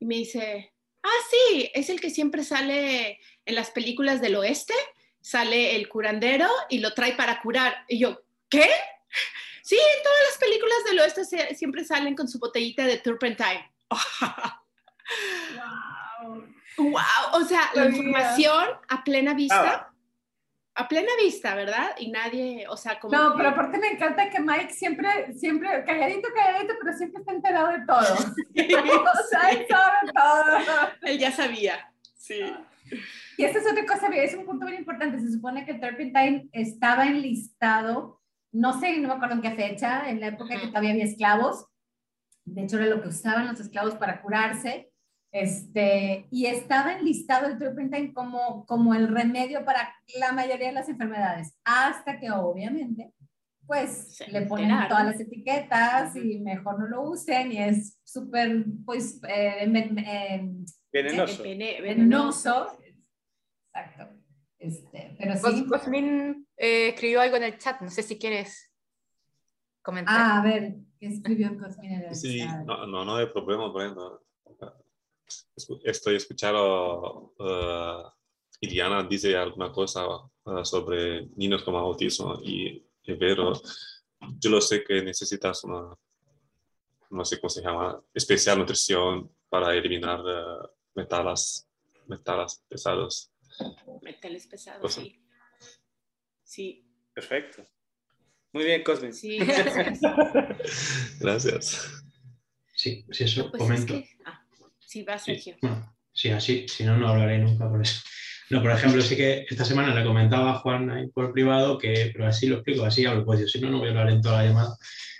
Y 0.00 0.06
me 0.06 0.16
dice, 0.16 0.72
ah, 1.04 1.20
sí, 1.30 1.70
es 1.72 1.88
el 1.88 2.00
que 2.00 2.10
siempre 2.10 2.42
sale 2.42 3.20
en 3.44 3.54
las 3.54 3.70
películas 3.70 4.20
del 4.20 4.34
oeste, 4.34 4.74
sale 5.20 5.76
el 5.76 5.88
curandero 5.88 6.48
y 6.68 6.78
lo 6.78 6.94
trae 6.94 7.14
para 7.14 7.40
curar. 7.40 7.84
Y 7.88 7.98
yo, 7.98 8.22
¿qué? 8.48 8.68
Sí, 9.62 9.76
en 9.76 10.02
todas 10.02 10.18
las 10.28 10.38
películas 10.38 10.84
del 10.84 11.00
oeste 11.00 11.54
siempre 11.54 11.84
salen 11.84 12.14
con 12.14 12.28
su 12.28 12.38
botellita 12.38 12.84
de 12.84 12.98
turpentine. 12.98 13.72
wow. 16.20 16.46
Wow, 16.78 17.00
o 17.32 17.44
sea, 17.44 17.70
la 17.74 17.86
información 17.86 18.68
a 18.88 19.02
plena 19.02 19.34
vista. 19.34 19.92
A 20.78 20.88
plena 20.88 21.08
vista, 21.18 21.54
¿verdad? 21.54 21.92
Y 21.98 22.10
nadie, 22.10 22.66
o 22.68 22.76
sea, 22.76 23.00
como... 23.00 23.16
No, 23.16 23.34
pero 23.34 23.48
aparte 23.48 23.78
me 23.78 23.92
encanta 23.92 24.28
que 24.28 24.40
Mike 24.40 24.74
siempre, 24.74 25.32
siempre, 25.32 25.84
calladito, 25.86 26.28
calladito, 26.34 26.74
pero 26.78 26.96
siempre 26.96 27.20
está 27.20 27.32
enterado 27.32 27.68
de 27.68 27.86
todo. 27.86 28.14
o 28.14 29.28
sea, 29.30 29.50
él 29.52 29.66
sabe 29.70 30.12
todo. 30.14 30.90
Él 31.00 31.18
ya 31.18 31.32
sabía, 31.32 31.92
sí. 32.14 32.42
Y 33.38 33.44
esta 33.44 33.58
es 33.58 33.66
otra 33.66 33.86
cosa, 33.86 34.08
es 34.08 34.34
un 34.34 34.44
punto 34.44 34.66
muy 34.66 34.74
importante. 34.74 35.18
Se 35.18 35.32
supone 35.32 35.64
que 35.64 35.72
el 35.72 35.80
Turpentine 35.80 36.48
estaba 36.52 37.06
enlistado, 37.06 38.20
no 38.52 38.78
sé, 38.78 38.98
no 38.98 39.08
me 39.08 39.14
acuerdo 39.14 39.36
en 39.36 39.42
qué 39.42 39.52
fecha, 39.52 40.08
en 40.08 40.20
la 40.20 40.28
época 40.28 40.60
que 40.60 40.68
todavía 40.68 40.90
había 40.90 41.04
esclavos. 41.04 41.66
De 42.44 42.62
hecho, 42.62 42.76
era 42.76 42.86
lo 42.86 43.02
que 43.02 43.08
usaban 43.08 43.48
los 43.48 43.60
esclavos 43.60 43.94
para 43.94 44.22
curarse. 44.22 44.90
Este, 45.32 46.26
y 46.30 46.46
estaba 46.46 46.94
enlistado 46.94 47.46
el 47.48 47.58
turpentine 47.58 48.14
como, 48.14 48.64
como 48.64 48.94
el 48.94 49.08
remedio 49.08 49.64
para 49.64 49.94
la 50.18 50.32
mayoría 50.32 50.68
de 50.68 50.72
las 50.72 50.88
enfermedades, 50.88 51.58
hasta 51.64 52.18
que 52.18 52.30
obviamente, 52.30 53.12
pues 53.66 54.18
le 54.28 54.42
ponen 54.42 54.88
todas 54.88 55.04
las 55.04 55.20
etiquetas 55.20 56.16
y 56.16 56.38
mejor 56.38 56.78
no 56.78 56.86
lo 56.86 57.02
usen 57.10 57.52
y 57.52 57.58
es 57.58 58.00
súper, 58.04 58.64
pues, 58.86 59.20
eh, 59.28 59.66
venenoso. 60.92 61.42
venenoso. 61.42 62.78
Exacto. 63.74 64.15
Este, 64.66 65.16
pero 65.18 65.36
sí. 65.36 65.66
Cosmin 65.66 66.46
eh, 66.56 66.88
escribió 66.88 67.20
algo 67.20 67.36
en 67.36 67.44
el 67.44 67.58
chat, 67.58 67.80
no 67.80 67.90
sé 67.90 68.02
si 68.02 68.18
quieres 68.18 68.72
comentar. 69.82 70.14
Ah, 70.18 70.40
a 70.40 70.42
ver, 70.42 70.76
¿qué 70.98 71.06
escribió 71.06 71.56
Cosmin 71.58 71.92
en 71.92 72.00
el 72.02 72.08
chat? 72.08 72.14
Sí, 72.14 72.44
no, 72.64 72.86
no, 72.86 73.04
no 73.04 73.16
hay 73.16 73.26
problema, 73.26 73.72
por 73.72 73.82
estoy 75.84 76.16
escuchando 76.16 77.34
uh, 77.38 78.08
y 78.60 78.68
Diana 78.68 79.02
dice 79.02 79.36
alguna 79.36 79.72
cosa 79.72 80.06
uh, 80.06 80.64
sobre 80.64 81.26
niños 81.36 81.62
con 81.62 81.74
autismo 81.74 82.38
y, 82.42 82.84
pero 83.04 83.52
yo 84.38 84.50
lo 84.50 84.60
sé 84.60 84.82
que 84.84 85.02
necesitas 85.02 85.64
una, 85.64 85.94
no 87.10 87.24
sé 87.24 87.40
cómo 87.40 87.50
se 87.50 87.62
llama, 87.62 88.00
especial 88.14 88.58
nutrición 88.58 89.30
para 89.48 89.74
eliminar 89.74 90.20
uh, 90.20 90.68
metales, 90.94 91.68
metales 92.06 92.62
pesados. 92.68 93.30
Metales 94.06 94.46
pesados, 94.46 94.94
sí. 94.94 95.20
Sí. 96.42 96.88
Perfecto. 97.12 97.66
Muy 98.52 98.64
bien, 98.64 98.82
Cosme. 98.82 99.12
Sí, 99.12 99.38
gracias. 99.38 100.00
gracias. 101.20 102.02
Sí, 102.74 103.04
sí, 103.10 103.24
eso 103.24 103.50
pues 103.50 103.62
comento. 103.62 104.02
Ah, 104.24 104.42
sí, 104.80 105.02
va, 105.02 105.18
Sergio. 105.18 105.56
Sí, 106.12 106.30
así, 106.30 106.66
si 106.68 106.84
no, 106.84 106.96
no 106.96 107.08
hablaré 107.08 107.38
nunca 107.38 107.68
por 107.68 107.82
eso. 107.82 108.00
No, 108.48 108.62
por 108.62 108.70
ejemplo, 108.70 109.02
sí 109.02 109.16
que 109.16 109.44
esta 109.50 109.64
semana 109.64 109.94
le 109.94 110.06
comentaba 110.06 110.52
a 110.52 110.58
Juan 110.58 110.88
ahí 110.90 111.08
por 111.08 111.32
privado 111.32 111.78
que, 111.78 112.10
pero 112.12 112.26
así 112.26 112.46
lo 112.46 112.56
explico, 112.56 112.84
así 112.84 113.04
hablo, 113.04 113.24
pues 113.24 113.40
yo 113.40 113.46
si 113.48 113.60
no, 113.60 113.70
no 113.70 113.78
voy 113.78 113.88
a 113.88 113.90
hablar 113.90 114.10
en 114.10 114.22
toda 114.22 114.42
la 114.42 114.48
llamada, 114.48 114.76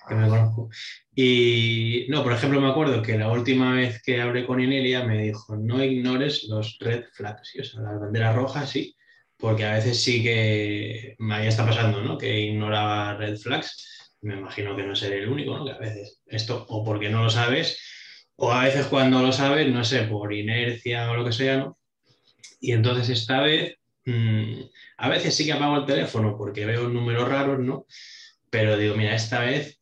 que 0.07 0.15
me 0.15 0.29
conozco. 0.29 0.71
Y 1.15 2.07
no, 2.09 2.23
por 2.23 2.33
ejemplo, 2.33 2.61
me 2.61 2.71
acuerdo 2.71 3.03
que 3.03 3.19
la 3.19 3.31
última 3.31 3.75
vez 3.75 4.03
que 4.03 4.21
hablé 4.21 4.47
con 4.47 4.61
Inelia 4.61 5.05
me 5.05 5.23
dijo, 5.23 5.57
no 5.57 5.83
ignores 5.83 6.45
los 6.45 6.79
red 6.81 7.05
flags, 7.13 7.55
o 7.61 7.65
sea, 7.65 7.81
las 7.81 8.01
banderas 8.01 8.35
rojas, 8.35 8.71
sí, 8.71 8.97
porque 9.37 9.65
a 9.65 9.75
veces 9.75 10.03
sí 10.03 10.23
que 10.23 11.17
me 11.19 11.47
está 11.47 11.67
pasando, 11.67 12.03
¿no? 12.03 12.19
Que 12.19 12.41
ignoraba 12.41 13.17
red 13.17 13.37
flags, 13.37 14.15
me 14.23 14.35
imagino 14.37 14.77
que 14.77 14.85
no 14.85 14.95
seré 14.95 15.19
el 15.19 15.29
único, 15.29 15.57
¿no? 15.57 15.65
Que 15.65 15.73
a 15.73 15.79
veces 15.79 16.21
esto, 16.27 16.67
o 16.69 16.85
porque 16.85 17.11
no 17.11 17.25
lo 17.25 17.31
sabes, 17.31 17.79
o 18.37 18.53
a 18.53 18.65
veces 18.65 18.87
cuando 18.87 19.23
lo 19.23 19.33
sabes, 19.33 19.73
no 19.73 19.85
sé, 19.85 20.03
por 20.03 20.33
inercia 20.33 21.11
o 21.11 21.17
lo 21.17 21.25
que 21.25 21.33
sea, 21.33 21.57
¿no? 21.59 21.79
Y 22.61 22.73
entonces 22.73 23.09
esta 23.09 23.41
vez, 23.41 23.77
mm, 24.05 24.61
a 24.99 25.09
veces 25.09 25.35
sí 25.35 25.45
que 25.45 25.53
apago 25.53 25.77
el 25.79 25.87
teléfono 25.87 26.37
porque 26.37 26.67
veo 26.67 26.89
números 26.89 27.29
raros, 27.29 27.61
¿no? 27.61 27.87
Pero 28.51 28.77
digo, 28.77 28.95
mira, 28.97 29.15
esta 29.15 29.41
vez 29.41 29.76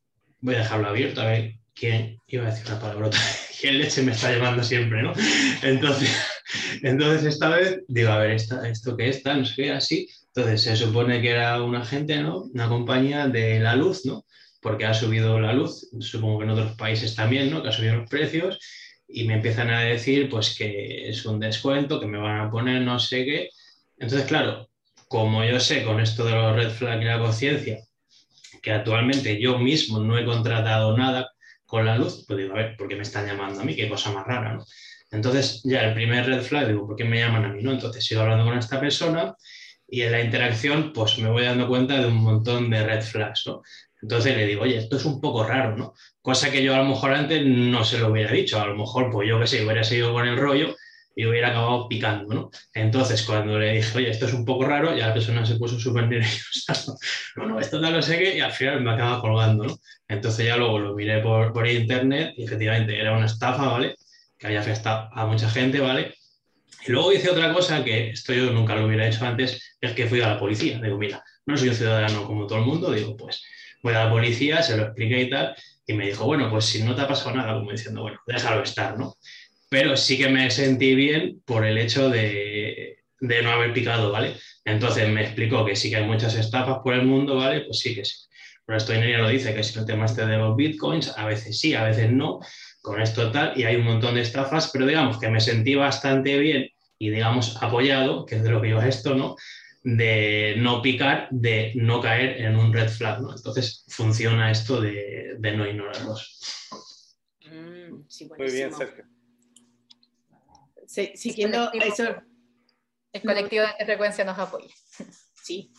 voy 0.44 0.56
a 0.56 0.58
dejarlo 0.58 0.88
abierto 0.88 1.22
a 1.22 1.26
ver 1.26 1.54
quién, 1.74 2.18
iba 2.26 2.44
a 2.44 2.50
decir 2.50 2.66
una 2.66 2.78
palabrota, 2.78 3.16
quién 3.60 3.78
leche 3.78 4.02
me 4.02 4.12
está 4.12 4.30
llamando 4.30 4.62
siempre, 4.62 5.02
¿no? 5.02 5.14
Entonces, 5.62 6.14
entonces 6.82 7.24
esta 7.24 7.48
vez 7.48 7.82
digo, 7.88 8.10
a 8.10 8.18
ver, 8.18 8.32
¿esto 8.32 8.96
qué 8.96 9.08
está? 9.08 9.34
No 9.34 9.46
sé 9.46 9.54
qué, 9.56 9.72
así. 9.72 10.06
Entonces 10.34 10.62
se 10.62 10.76
supone 10.76 11.22
que 11.22 11.30
era 11.30 11.62
un 11.62 11.74
agente, 11.76 12.18
¿no? 12.22 12.42
Una 12.52 12.68
compañía 12.68 13.26
de 13.26 13.58
la 13.58 13.74
luz, 13.74 14.04
¿no? 14.04 14.26
Porque 14.60 14.84
ha 14.84 14.92
subido 14.92 15.40
la 15.40 15.54
luz, 15.54 15.88
supongo 16.00 16.40
que 16.40 16.44
en 16.44 16.50
otros 16.50 16.76
países 16.76 17.14
también, 17.14 17.50
¿no? 17.50 17.62
Que 17.62 17.70
ha 17.70 17.72
subido 17.72 17.96
los 17.96 18.10
precios 18.10 18.58
y 19.08 19.24
me 19.24 19.34
empiezan 19.34 19.70
a 19.70 19.80
decir 19.80 20.28
pues 20.28 20.54
que 20.54 21.08
es 21.08 21.24
un 21.24 21.40
descuento, 21.40 22.00
que 22.00 22.06
me 22.06 22.18
van 22.18 22.40
a 22.40 22.50
poner 22.50 22.82
no 22.82 22.98
sé 22.98 23.24
qué. 23.24 23.48
Entonces, 23.96 24.26
claro, 24.26 24.68
como 25.08 25.42
yo 25.42 25.58
sé 25.58 25.84
con 25.84 26.00
esto 26.00 26.26
de 26.26 26.32
los 26.32 26.54
red 26.54 26.70
flags 26.70 27.02
y 27.02 27.06
la 27.06 27.18
conciencia, 27.18 27.78
que 28.64 28.72
actualmente 28.72 29.38
yo 29.38 29.58
mismo 29.58 30.00
no 30.00 30.18
he 30.18 30.24
contratado 30.24 30.96
nada 30.96 31.30
con 31.66 31.84
la 31.84 31.98
luz, 31.98 32.24
pues 32.26 32.38
digo, 32.38 32.54
a 32.54 32.56
ver, 32.56 32.76
¿por 32.76 32.88
qué 32.88 32.96
me 32.96 33.02
están 33.02 33.26
llamando 33.26 33.60
a 33.60 33.64
mí? 33.64 33.76
Qué 33.76 33.88
cosa 33.88 34.10
más 34.10 34.26
rara, 34.26 34.54
¿no? 34.54 34.64
Entonces, 35.10 35.60
ya 35.64 35.82
el 35.84 35.94
primer 35.94 36.26
red 36.26 36.42
flag, 36.42 36.68
digo, 36.68 36.86
¿por 36.86 36.96
qué 36.96 37.04
me 37.04 37.18
llaman 37.18 37.44
a 37.44 37.48
mí? 37.48 37.62
¿no? 37.62 37.72
Entonces, 37.72 38.04
sigo 38.04 38.22
hablando 38.22 38.44
con 38.44 38.58
esta 38.58 38.80
persona 38.80 39.34
y 39.86 40.02
en 40.02 40.12
la 40.12 40.22
interacción, 40.22 40.92
pues 40.92 41.18
me 41.18 41.30
voy 41.30 41.44
dando 41.44 41.68
cuenta 41.68 42.00
de 42.00 42.06
un 42.06 42.16
montón 42.16 42.70
de 42.70 42.84
red 42.84 43.02
flags, 43.02 43.46
¿no? 43.46 43.62
Entonces 44.02 44.36
le 44.36 44.46
digo, 44.46 44.62
oye, 44.62 44.78
esto 44.78 44.96
es 44.96 45.04
un 45.04 45.20
poco 45.20 45.44
raro, 45.44 45.76
¿no? 45.76 45.94
Cosa 46.20 46.50
que 46.50 46.62
yo 46.62 46.74
a 46.74 46.78
lo 46.78 46.84
mejor 46.84 47.12
antes 47.12 47.44
no 47.44 47.84
se 47.84 47.98
lo 47.98 48.08
hubiera 48.08 48.32
dicho, 48.32 48.60
a 48.60 48.66
lo 48.66 48.76
mejor, 48.76 49.10
pues 49.10 49.28
yo 49.28 49.38
que 49.38 49.46
sé, 49.46 49.64
hubiera 49.64 49.84
seguido 49.84 50.12
con 50.12 50.26
el 50.26 50.36
rollo 50.36 50.74
y 51.14 51.26
hubiera 51.26 51.50
acabado 51.50 51.88
picando, 51.88 52.34
¿no? 52.34 52.50
Entonces, 52.72 53.22
cuando 53.22 53.58
le 53.58 53.74
dije, 53.74 53.98
oye, 53.98 54.10
esto 54.10 54.26
es 54.26 54.32
un 54.32 54.44
poco 54.44 54.64
raro, 54.64 54.96
ya 54.96 55.08
la 55.08 55.14
persona 55.14 55.46
se 55.46 55.56
puso 55.56 55.78
súper 55.78 56.08
nerviosa. 56.08 56.93
No, 57.44 57.54
no, 57.54 57.60
esto 57.60 57.80
no 57.80 57.90
lo 57.90 58.02
sé 58.02 58.36
y 58.36 58.40
al 58.40 58.52
final 58.52 58.80
me 58.80 58.92
acaba 58.92 59.20
colgando, 59.20 59.64
¿no? 59.64 59.78
Entonces 60.08 60.46
ya 60.46 60.56
luego 60.56 60.78
lo 60.78 60.94
miré 60.94 61.20
por, 61.20 61.52
por 61.52 61.66
internet 61.66 62.34
y 62.36 62.44
efectivamente 62.44 62.98
era 62.98 63.16
una 63.16 63.26
estafa, 63.26 63.66
¿vale? 63.66 63.96
Que 64.38 64.46
había 64.46 64.60
afectado 64.60 65.08
a 65.12 65.26
mucha 65.26 65.48
gente, 65.50 65.80
¿vale? 65.80 66.14
Y 66.86 66.92
luego 66.92 67.12
hice 67.12 67.30
otra 67.30 67.52
cosa 67.52 67.82
que 67.82 68.10
esto 68.10 68.32
yo 68.34 68.50
nunca 68.52 68.74
lo 68.74 68.86
hubiera 68.86 69.06
hecho 69.06 69.24
antes, 69.24 69.76
es 69.80 69.92
que 69.92 70.06
fui 70.06 70.20
a 70.20 70.28
la 70.28 70.38
policía. 70.38 70.80
Digo, 70.80 70.98
mira, 70.98 71.22
no 71.46 71.56
soy 71.56 71.70
un 71.70 71.74
ciudadano 71.74 72.26
como 72.26 72.46
todo 72.46 72.58
el 72.58 72.64
mundo, 72.66 72.92
digo, 72.92 73.16
pues 73.16 73.42
Voy 73.84 73.92
a 73.92 74.06
la 74.06 74.10
policía, 74.10 74.62
se 74.62 74.78
lo 74.78 74.84
expliqué 74.84 75.20
y 75.20 75.30
tal, 75.30 75.54
y 75.86 75.92
me 75.92 76.06
dijo, 76.06 76.24
bueno, 76.24 76.48
pues 76.50 76.64
si 76.64 76.82
no 76.82 76.94
te 76.94 77.02
ha 77.02 77.06
pasado 77.06 77.36
nada, 77.36 77.52
como 77.52 77.70
diciendo, 77.70 78.00
bueno, 78.00 78.18
déjalo 78.26 78.62
estar, 78.62 78.98
¿no? 78.98 79.18
Pero 79.68 79.94
sí 79.94 80.16
que 80.16 80.30
me 80.30 80.50
sentí 80.50 80.94
bien 80.94 81.42
por 81.44 81.66
el 81.66 81.76
hecho 81.76 82.08
de, 82.08 83.03
de 83.20 83.42
no 83.42 83.50
haber 83.50 83.72
picado, 83.72 84.12
¿vale? 84.12 84.36
Entonces 84.64 85.08
me 85.08 85.22
explicó 85.22 85.64
que 85.64 85.76
sí 85.76 85.90
que 85.90 85.96
hay 85.96 86.04
muchas 86.04 86.34
estafas 86.34 86.78
por 86.82 86.94
el 86.94 87.06
mundo, 87.06 87.36
¿vale? 87.36 87.62
Pues 87.62 87.78
sí 87.78 87.94
que 87.94 88.04
sí. 88.04 88.16
Pero 88.66 88.78
esto 88.78 88.94
ya 88.94 89.18
lo 89.18 89.28
dice, 89.28 89.54
que 89.54 89.62
si 89.62 89.78
el 89.78 89.84
tema 89.84 90.06
este 90.06 90.26
de 90.26 90.38
los 90.38 90.56
bitcoins, 90.56 91.16
a 91.18 91.26
veces 91.26 91.58
sí, 91.58 91.74
a 91.74 91.84
veces 91.84 92.10
no, 92.10 92.40
con 92.80 93.00
esto 93.00 93.30
tal, 93.30 93.52
y 93.58 93.64
hay 93.64 93.76
un 93.76 93.84
montón 93.84 94.14
de 94.14 94.22
estafas, 94.22 94.70
pero 94.72 94.86
digamos 94.86 95.18
que 95.18 95.28
me 95.28 95.40
sentí 95.40 95.74
bastante 95.74 96.38
bien 96.38 96.70
y 96.98 97.10
digamos 97.10 97.62
apoyado, 97.62 98.24
que 98.24 98.36
es 98.36 98.42
de 98.42 98.50
lo 98.50 98.62
que 98.62 98.70
yo 98.70 98.80
esto, 98.80 99.14
¿no? 99.14 99.36
de 99.84 100.54
no 100.56 100.80
picar, 100.80 101.28
de 101.30 101.72
no 101.76 102.00
caer 102.00 102.40
en 102.40 102.56
un 102.56 102.72
red 102.72 102.88
flag. 102.88 103.20
¿no? 103.20 103.36
Entonces 103.36 103.84
funciona 103.88 104.50
esto 104.50 104.80
de, 104.80 105.36
no 105.38 105.66
ignorarlos. 105.66 106.40
Mm, 107.42 108.02
Muy 108.38 108.50
bien, 108.50 108.72
Sergio. 108.74 109.04
siguiendo 110.86 111.70
eso. 111.72 112.16
El 113.14 113.22
colectivo 113.22 113.64
de 113.78 113.84
frecuencia 113.84 114.24
nos 114.24 114.38
apoya. 114.38 114.74
Sí. 115.44 115.70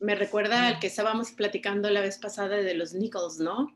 Me 0.00 0.16
recuerda 0.16 0.66
al 0.66 0.80
que 0.80 0.88
estábamos 0.88 1.30
platicando 1.30 1.88
la 1.90 2.00
vez 2.00 2.18
pasada 2.18 2.56
de 2.56 2.74
los 2.74 2.92
nickels, 2.92 3.38
¿no? 3.38 3.68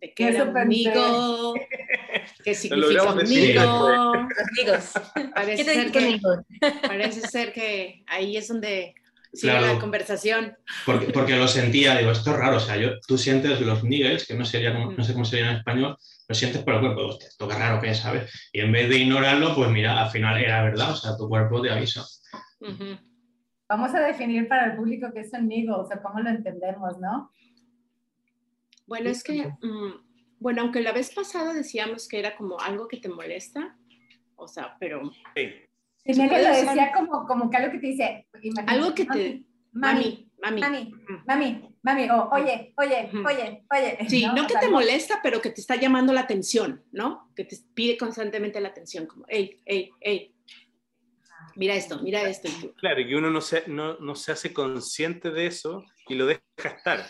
De 0.00 0.14
que 0.14 0.28
era 0.28 0.42
amigo, 0.42 1.54
¿Qué 2.44 2.54
significa 2.54 3.10
amigo? 3.10 4.12
Parece, 5.34 5.64
ser 5.64 5.90
que, 5.90 6.20
parece 6.86 7.20
ser 7.22 7.52
que 7.52 8.04
ahí 8.06 8.36
es 8.36 8.46
donde 8.46 8.94
sigue 9.32 9.60
la 9.60 9.80
conversación. 9.80 10.56
Porque, 10.86 11.06
porque 11.06 11.34
lo 11.34 11.48
sentía, 11.48 11.98
digo, 11.98 12.12
esto 12.12 12.30
es 12.30 12.36
raro, 12.36 12.58
o 12.58 12.60
sea, 12.60 12.76
yo, 12.76 13.00
tú 13.00 13.18
sientes 13.18 13.60
los 13.60 13.82
niggles, 13.82 14.28
que 14.28 14.34
no, 14.34 14.44
sería 14.44 14.72
no 14.72 15.02
sé 15.02 15.12
cómo 15.12 15.24
sería 15.24 15.50
en 15.50 15.56
español, 15.56 15.98
lo 16.28 16.34
sientes 16.34 16.62
por 16.62 16.74
el 16.74 16.80
cuerpo, 16.80 17.06
hostia, 17.06 17.28
esto 17.28 17.48
qué 17.48 17.54
raro 17.54 17.80
que 17.80 17.90
es, 17.90 17.98
¿sabes? 17.98 18.50
Y 18.52 18.60
en 18.60 18.72
vez 18.72 18.88
de 18.88 18.98
ignorarlo, 18.98 19.54
pues 19.54 19.70
mira, 19.70 20.02
al 20.02 20.10
final 20.10 20.42
era 20.42 20.62
verdad, 20.62 20.92
o 20.92 20.96
sea, 20.96 21.16
tu 21.16 21.28
cuerpo 21.28 21.60
te 21.60 21.70
avisa. 21.70 22.04
Vamos 23.68 23.94
a 23.94 24.00
definir 24.00 24.48
para 24.48 24.66
el 24.66 24.76
público 24.76 25.10
qué 25.12 25.20
es 25.20 25.32
un 25.32 25.48
niggle, 25.48 25.74
o 25.74 25.86
sea, 25.86 26.00
cómo 26.02 26.20
lo 26.20 26.30
entendemos, 26.30 26.98
¿no? 26.98 27.30
Bueno, 28.86 29.10
es 29.10 29.22
que 29.22 29.50
bueno, 30.44 30.60
aunque 30.60 30.82
la 30.82 30.92
vez 30.92 31.14
pasada 31.14 31.54
decíamos 31.54 32.06
que 32.06 32.18
era 32.18 32.36
como 32.36 32.60
algo 32.60 32.86
que 32.86 32.98
te 32.98 33.08
molesta, 33.08 33.78
o 34.36 34.46
sea, 34.46 34.76
pero... 34.78 35.10
Sí. 35.34 35.48
lo 36.04 36.28
decía 36.28 36.92
como, 36.94 37.24
como 37.26 37.48
que 37.48 37.56
algo 37.56 37.72
que 37.72 37.78
te 37.78 37.86
dice... 37.86 38.28
Algo 38.66 38.94
que 38.94 39.06
te... 39.06 39.44
Mami, 39.72 40.30
mami. 40.42 40.60
Mami, 40.60 40.92
mami, 40.92 41.24
mami, 41.26 41.73
o 41.84 42.28
oye, 42.32 42.72
oye, 42.76 43.10
oye, 43.12 43.64
oye. 43.70 44.08
Sí, 44.08 44.26
no, 44.26 44.46
que 44.46 44.54
te 44.54 44.68
molesta, 44.68 45.20
pero 45.22 45.40
que 45.40 45.50
te 45.50 45.60
está 45.60 45.76
llamando 45.76 46.12
la 46.12 46.20
atención, 46.20 46.82
¿no? 46.92 47.30
Que 47.36 47.44
te 47.44 47.56
pide 47.74 47.98
constantemente 47.98 48.60
la 48.60 48.68
atención, 48.68 49.06
como, 49.06 49.26
hey, 49.28 49.60
hey, 49.66 49.90
hey, 50.00 50.34
mira 51.56 51.74
esto, 51.74 52.00
mira 52.00 52.22
esto. 52.22 52.48
Claro, 52.76 53.00
y 53.00 53.14
uno 53.14 53.30
no 53.30 53.40
se, 53.40 53.64
no, 53.66 53.98
no 53.98 54.14
se 54.14 54.32
hace 54.32 54.52
consciente 54.52 55.30
de 55.30 55.46
eso 55.46 55.84
y 56.08 56.14
lo 56.14 56.26
deja 56.26 56.40
estar. 56.62 57.04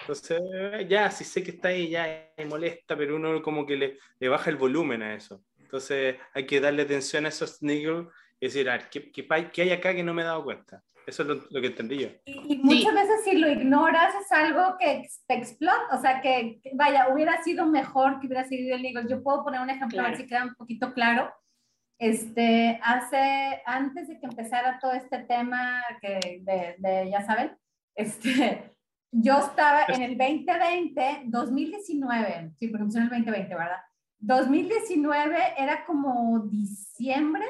Entonces, 0.00 0.40
ya, 0.88 1.10
si 1.10 1.24
sé 1.24 1.42
que 1.42 1.50
está 1.50 1.68
ahí, 1.68 1.90
ya 1.90 2.32
me 2.38 2.46
molesta, 2.46 2.96
pero 2.96 3.16
uno 3.16 3.42
como 3.42 3.66
que 3.66 3.76
le, 3.76 3.98
le, 4.18 4.28
baja 4.28 4.48
el 4.50 4.56
volumen 4.56 5.02
a 5.02 5.14
eso. 5.14 5.44
Entonces, 5.58 6.16
hay 6.32 6.46
que 6.46 6.60
darle 6.60 6.82
atención 6.82 7.26
a 7.26 7.28
esos 7.28 7.62
niggles 7.62 8.06
y 8.40 8.46
decir, 8.46 8.70
a 8.70 8.78
ver, 8.78 8.88
¿qué, 8.90 9.10
¿qué, 9.12 9.62
hay 9.62 9.70
acá 9.70 9.94
que 9.94 10.02
no 10.02 10.14
me 10.14 10.22
he 10.22 10.24
dado 10.24 10.42
cuenta? 10.42 10.82
Eso 11.10 11.24
es 11.24 11.28
lo, 11.50 11.60
que 11.60 11.66
entendí 11.66 11.98
yo. 11.98 12.08
Y, 12.24 12.58
muchas 12.58 12.94
veces 12.94 13.24
si 13.24 13.36
lo 13.36 13.50
ignoras 13.50 14.14
es 14.14 14.30
algo 14.30 14.76
que 14.78 15.08
te 15.26 15.34
explota, 15.34 15.88
o 15.90 16.00
sea, 16.00 16.20
que, 16.20 16.60
vaya, 16.74 17.08
hubiera 17.12 17.42
sido 17.42 17.66
mejor 17.66 18.20
que 18.20 18.28
hubiera 18.28 18.44
sido 18.44 18.76
el 18.76 18.82
niggle. 18.82 19.08
Yo 19.08 19.20
puedo 19.20 19.42
poner 19.42 19.60
un 19.60 19.70
ejemplo, 19.70 20.00
a 20.00 20.04
ver 20.04 20.16
si 20.16 20.26
queda 20.28 20.44
un 20.44 20.54
poquito 20.54 20.94
claro. 20.94 21.32
Este, 21.98 22.78
hace, 22.84 23.60
antes 23.66 24.06
de 24.06 24.20
que 24.20 24.26
empezara 24.26 24.78
todo 24.80 24.92
este 24.92 25.18
tema 25.24 25.82
que 26.00 26.40
de, 26.42 26.76
de 26.78 27.10
ya 27.10 27.26
saben, 27.26 27.56
este, 27.96 28.70
yo 29.10 29.38
estaba 29.38 29.86
en 29.88 30.02
el 30.02 30.16
2020, 30.16 31.22
2019, 31.24 32.52
sí, 32.56 32.68
porque 32.68 32.82
empezó 32.82 32.98
en 32.98 33.04
el 33.04 33.10
2020, 33.10 33.54
¿verdad? 33.54 33.80
2019 34.20 35.36
era 35.58 35.84
como 35.84 36.38
diciembre, 36.46 37.46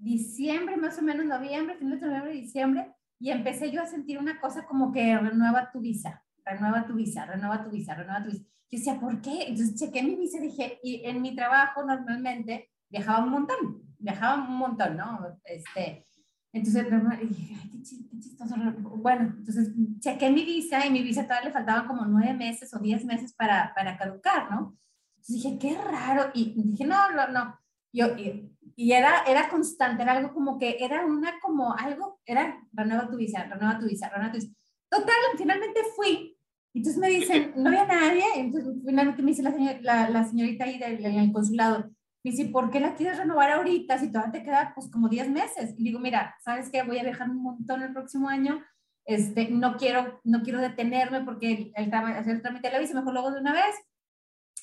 diciembre, 0.00 0.76
más 0.76 0.98
o 0.98 1.02
menos 1.02 1.26
noviembre, 1.26 1.76
final 1.76 2.00
de 2.00 2.06
noviembre, 2.06 2.32
diciembre, 2.32 2.94
y 3.18 3.30
empecé 3.30 3.70
yo 3.70 3.82
a 3.82 3.86
sentir 3.86 4.18
una 4.18 4.40
cosa 4.40 4.66
como 4.66 4.92
que 4.92 5.16
renueva 5.18 5.70
tu 5.70 5.80
visa, 5.80 6.24
renueva 6.44 6.86
tu 6.86 6.94
visa, 6.94 7.26
renueva 7.26 7.62
tu 7.62 7.70
visa, 7.70 7.94
renueva 7.94 8.24
tu 8.24 8.30
visa. 8.30 8.44
Yo 8.70 8.78
decía, 8.78 8.98
¿por 8.98 9.20
qué? 9.20 9.48
Entonces 9.48 9.74
chequé 9.74 10.02
mi 10.02 10.16
visa 10.16 10.40
dije, 10.40 10.78
y 10.82 11.02
en 11.04 11.20
mi 11.20 11.34
trabajo 11.34 11.84
normalmente 11.84 12.70
viajaba 12.88 13.24
un 13.24 13.30
montón, 13.30 13.82
viajaba 13.98 14.42
un 14.42 14.56
montón, 14.56 14.96
¿no? 14.96 15.38
Este, 15.44 16.06
Entonces, 16.52 16.86
qué 16.86 18.20
chistoso. 18.20 18.54
Bueno, 18.96 19.34
entonces 19.36 19.70
chequé 20.00 20.30
mi 20.30 20.44
visa 20.44 20.86
y 20.86 20.90
mi 20.90 21.02
visa 21.02 21.24
todavía 21.24 21.48
le 21.48 21.52
faltaban 21.52 21.86
como 21.86 22.06
nueve 22.06 22.32
meses 22.34 22.72
o 22.74 22.78
diez 22.78 23.04
meses 23.04 23.34
para, 23.34 23.72
para 23.74 23.98
caducar, 23.98 24.50
¿no? 24.50 24.76
Entonces 25.16 25.42
dije, 25.42 25.58
qué 25.58 25.78
raro. 25.78 26.30
Y 26.32 26.54
dije, 26.62 26.86
no, 26.86 27.10
no, 27.12 27.28
no. 27.28 27.58
Yo, 27.92 28.16
y, 28.16 28.50
y, 28.80 28.92
era, 28.92 29.24
era 29.26 29.48
constante, 29.48 30.02
era 30.02 30.12
algo 30.12 30.32
como 30.32 30.58
que 30.58 30.76
era 30.80 31.04
una, 31.04 31.38
como 31.40 31.74
algo, 31.76 32.20
era 32.24 32.60
renueva 32.72 33.10
tu 33.10 33.16
visa, 33.16 33.44
renueva 33.44 33.78
tu 33.78 33.86
visa, 33.86 34.08
renueva 34.08 34.32
tu 34.32 34.38
visa. 34.38 34.52
Total, 34.88 35.14
finalmente 35.36 35.80
fui. 35.94 36.36
Entonces 36.72 37.00
me 37.00 37.08
dicen, 37.08 37.52
no 37.56 37.68
había 37.68 37.86
nadie. 37.86 38.24
Entonces 38.36 38.74
finalmente 38.84 39.22
me 39.22 39.30
dice 39.30 39.42
la, 39.42 39.52
señor, 39.52 39.76
la, 39.82 40.08
la 40.08 40.24
señorita 40.24 40.64
ahí 40.64 40.78
del, 40.78 41.02
del 41.02 41.32
consulado, 41.32 41.90
me 42.22 42.30
dice, 42.32 42.46
¿por 42.46 42.70
qué 42.70 42.80
la 42.80 42.94
quieres 42.94 43.18
renovar 43.18 43.50
ahorita 43.50 43.98
si 43.98 44.12
todavía 44.12 44.32
te 44.32 44.42
queda 44.42 44.72
pues 44.74 44.90
como 44.90 45.08
10 45.08 45.30
meses? 45.30 45.74
Y 45.78 45.84
digo, 45.84 45.98
mira, 45.98 46.36
¿sabes 46.44 46.70
qué? 46.70 46.82
Voy 46.82 46.98
a 46.98 47.02
viajar 47.02 47.30
un 47.30 47.42
montón 47.42 47.82
el 47.82 47.92
próximo 47.92 48.28
año, 48.28 48.62
este, 49.06 49.48
no, 49.50 49.76
quiero, 49.76 50.20
no 50.24 50.42
quiero 50.42 50.60
detenerme 50.60 51.22
porque 51.22 51.72
el, 51.74 51.94
hacer 51.94 52.36
el 52.36 52.42
trámite 52.42 52.68
de 52.68 52.74
la 52.74 52.80
visa, 52.80 52.94
mejor 52.94 53.14
luego 53.14 53.30
de 53.30 53.40
una 53.40 53.54
vez 53.54 53.74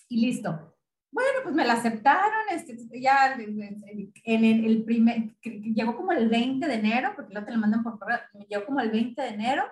y 0.08 0.26
listo. 0.26 0.76
Bueno, 1.12 1.40
pues 1.44 1.56
me 1.56 1.66
la 1.66 1.74
aceptaron, 1.74 2.48
este, 2.52 2.78
ya 3.02 3.36
en 4.28 4.44
el, 4.44 4.66
el 4.66 4.84
primer, 4.84 5.34
llegó 5.42 5.96
como 5.96 6.12
el 6.12 6.28
20 6.28 6.68
de 6.68 6.74
enero, 6.74 7.14
porque 7.16 7.32
luego 7.34 7.48
te 7.48 7.54
lo 7.54 7.60
mandan 7.60 7.82
por 7.82 7.98
correo, 7.98 8.20
llegó 8.50 8.66
como 8.66 8.82
el 8.82 8.92
20 8.92 9.22
de 9.22 9.30
enero, 9.30 9.64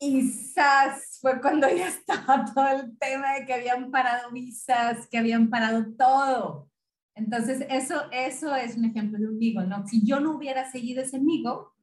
y 0.00 0.22
¡zas! 0.22 1.18
fue 1.20 1.38
cuando 1.38 1.68
ya 1.68 1.88
estaba 1.88 2.46
todo 2.46 2.66
el 2.68 2.96
tema 2.98 3.34
de 3.34 3.44
que 3.44 3.52
habían 3.52 3.90
parado 3.90 4.32
visas, 4.32 5.06
que 5.06 5.18
habían 5.18 5.50
parado 5.50 5.84
todo. 5.98 6.70
Entonces, 7.14 7.66
eso, 7.68 8.10
eso 8.10 8.56
es 8.56 8.78
un 8.78 8.86
ejemplo 8.86 9.18
de 9.18 9.28
un 9.28 9.38
migo, 9.38 9.62
¿no? 9.64 9.86
Si 9.86 10.02
yo 10.02 10.18
no 10.18 10.34
hubiera 10.34 10.70
seguido 10.70 11.02
ese 11.02 11.20
migo, 11.20 11.74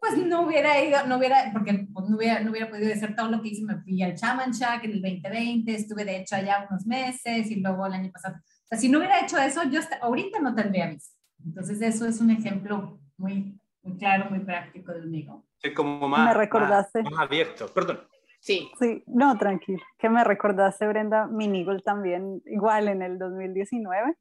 pues 0.00 0.18
no 0.18 0.42
hubiera 0.42 0.84
ido, 0.84 1.06
no 1.06 1.16
hubiera, 1.16 1.50
porque 1.54 1.88
pues, 1.90 2.06
no, 2.06 2.18
hubiera, 2.18 2.40
no 2.40 2.50
hubiera 2.50 2.68
podido 2.68 2.92
hacer 2.92 3.16
todo 3.16 3.30
lo 3.30 3.40
que 3.40 3.48
hice, 3.48 3.64
me 3.64 3.80
fui 3.80 4.02
al 4.02 4.14
Chamanchac 4.14 4.84
en 4.84 4.92
el 4.92 5.02
2020, 5.02 5.74
estuve 5.74 6.04
de 6.04 6.18
hecho 6.18 6.36
allá 6.36 6.66
unos 6.68 6.86
meses 6.86 7.50
y 7.50 7.56
luego 7.56 7.86
el 7.86 7.94
año 7.94 8.12
pasado. 8.12 8.36
O 8.68 8.70
sea, 8.70 8.78
si 8.78 8.90
no 8.90 8.98
hubiera 8.98 9.20
hecho 9.20 9.38
eso, 9.38 9.62
yo 9.64 9.80
hasta, 9.80 9.96
ahorita 9.96 10.40
no 10.40 10.54
tendría 10.54 10.88
visa. 10.88 11.12
Entonces, 11.42 11.80
eso 11.80 12.06
es 12.06 12.20
un 12.20 12.30
ejemplo 12.30 13.00
muy, 13.16 13.58
muy 13.82 13.96
claro, 13.96 14.28
muy 14.28 14.40
práctico 14.40 14.92
de 14.92 15.00
un 15.00 15.10
migo. 15.10 15.46
Es 15.62 15.74
como 15.74 16.06
más, 16.06 16.26
me 16.26 16.34
recordaste. 16.34 17.02
Más, 17.02 17.18
abierto, 17.18 17.66
perdón. 17.68 18.00
Sí. 18.40 18.70
Sí, 18.78 19.02
no, 19.06 19.36
tranquilo. 19.38 19.82
Que 19.98 20.10
me 20.10 20.22
recordaste, 20.22 20.86
Brenda, 20.86 21.26
mi 21.26 21.48
Nigel 21.48 21.82
también, 21.82 22.42
igual 22.44 22.88
en 22.88 23.02
el 23.02 23.18
2019 23.18 24.16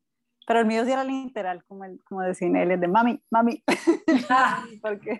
pero 0.48 0.62
el 0.62 0.66
mío 0.66 0.86
sí 0.86 0.92
era 0.94 1.04
literal, 1.04 1.66
como, 1.66 1.84
el, 1.84 2.02
como 2.06 2.22
decía 2.22 2.48
él, 2.48 2.80
de 2.80 2.88
mami, 2.88 3.22
mami, 3.30 3.62
porque, 4.82 5.20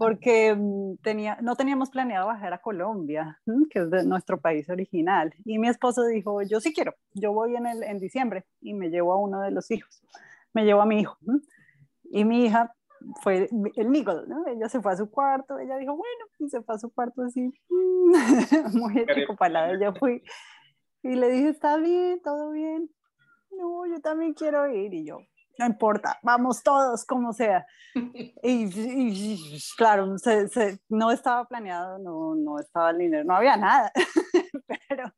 porque 0.00 0.52
mm, 0.52 0.96
tenía, 1.00 1.38
no 1.40 1.54
teníamos 1.54 1.90
planeado 1.90 2.26
bajar 2.26 2.52
a 2.52 2.58
Colombia, 2.58 3.40
que 3.70 3.78
es 3.78 3.90
de 3.90 4.04
nuestro 4.04 4.40
país 4.40 4.68
original, 4.68 5.32
y 5.44 5.60
mi 5.60 5.68
esposo 5.68 6.04
dijo, 6.06 6.42
yo 6.42 6.60
sí 6.60 6.74
quiero, 6.74 6.96
yo 7.14 7.32
voy 7.32 7.54
en, 7.54 7.66
el, 7.66 7.84
en 7.84 8.00
diciembre, 8.00 8.46
y 8.60 8.74
me 8.74 8.90
llevo 8.90 9.12
a 9.12 9.18
uno 9.18 9.40
de 9.42 9.52
los 9.52 9.70
hijos, 9.70 10.02
me 10.52 10.64
llevo 10.64 10.82
a 10.82 10.86
mi 10.86 11.02
hijo, 11.02 11.16
y 12.10 12.24
mi 12.24 12.46
hija 12.46 12.74
fue 13.22 13.48
el 13.76 13.90
Nicole, 13.92 14.26
¿no? 14.26 14.44
Ella 14.48 14.68
se 14.68 14.80
fue 14.80 14.90
a 14.92 14.96
su 14.96 15.08
cuarto, 15.08 15.56
ella 15.60 15.76
dijo, 15.76 15.92
bueno, 15.92 16.24
y 16.40 16.48
se 16.48 16.62
fue 16.62 16.74
a 16.74 16.78
su 16.78 16.92
cuarto 16.92 17.22
así, 17.22 17.52
muy 18.72 19.06
palada, 19.38 19.70
ella 19.70 19.92
fui, 19.92 20.20
y 21.04 21.14
le 21.14 21.30
dije, 21.30 21.50
está 21.50 21.76
bien, 21.76 22.20
todo 22.24 22.50
bien, 22.50 22.90
no, 23.58 23.86
yo 23.86 24.00
también 24.00 24.32
quiero 24.32 24.68
ir 24.68 24.94
y 24.94 25.04
yo, 25.04 25.18
no 25.58 25.66
importa, 25.66 26.18
vamos 26.22 26.62
todos, 26.62 27.04
como 27.04 27.32
sea. 27.32 27.66
Y, 28.42 29.38
claro, 29.76 30.06
no 30.88 31.10
estaba 31.10 31.44
planeado, 31.46 31.98
no, 31.98 32.34
no 32.36 32.60
estaba 32.60 32.90
el 32.90 32.98
dinero, 32.98 33.24
no 33.24 33.34
había 33.34 33.56
nada, 33.56 33.90
pero 34.88 35.12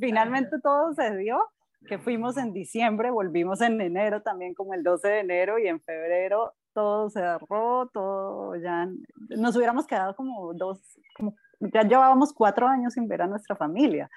finalmente 0.00 0.56
todo 0.60 0.92
se 0.94 1.16
dio, 1.16 1.38
que 1.86 1.98
fuimos 1.98 2.36
en 2.36 2.52
diciembre, 2.52 3.10
volvimos 3.10 3.60
en 3.60 3.80
enero 3.80 4.22
también 4.22 4.54
como 4.54 4.74
el 4.74 4.82
12 4.82 5.06
de 5.06 5.20
enero 5.20 5.58
y 5.58 5.68
en 5.68 5.80
febrero 5.80 6.54
todo 6.72 7.08
cerró, 7.08 7.88
todo 7.92 8.56
ya, 8.56 8.88
nos 9.28 9.54
hubiéramos 9.54 9.86
quedado 9.86 10.16
como 10.16 10.52
dos, 10.54 10.80
como, 11.16 11.36
ya 11.60 11.82
llevábamos 11.82 12.32
cuatro 12.32 12.66
años 12.66 12.94
sin 12.94 13.06
ver 13.06 13.22
a 13.22 13.26
nuestra 13.28 13.54
familia, 13.54 14.10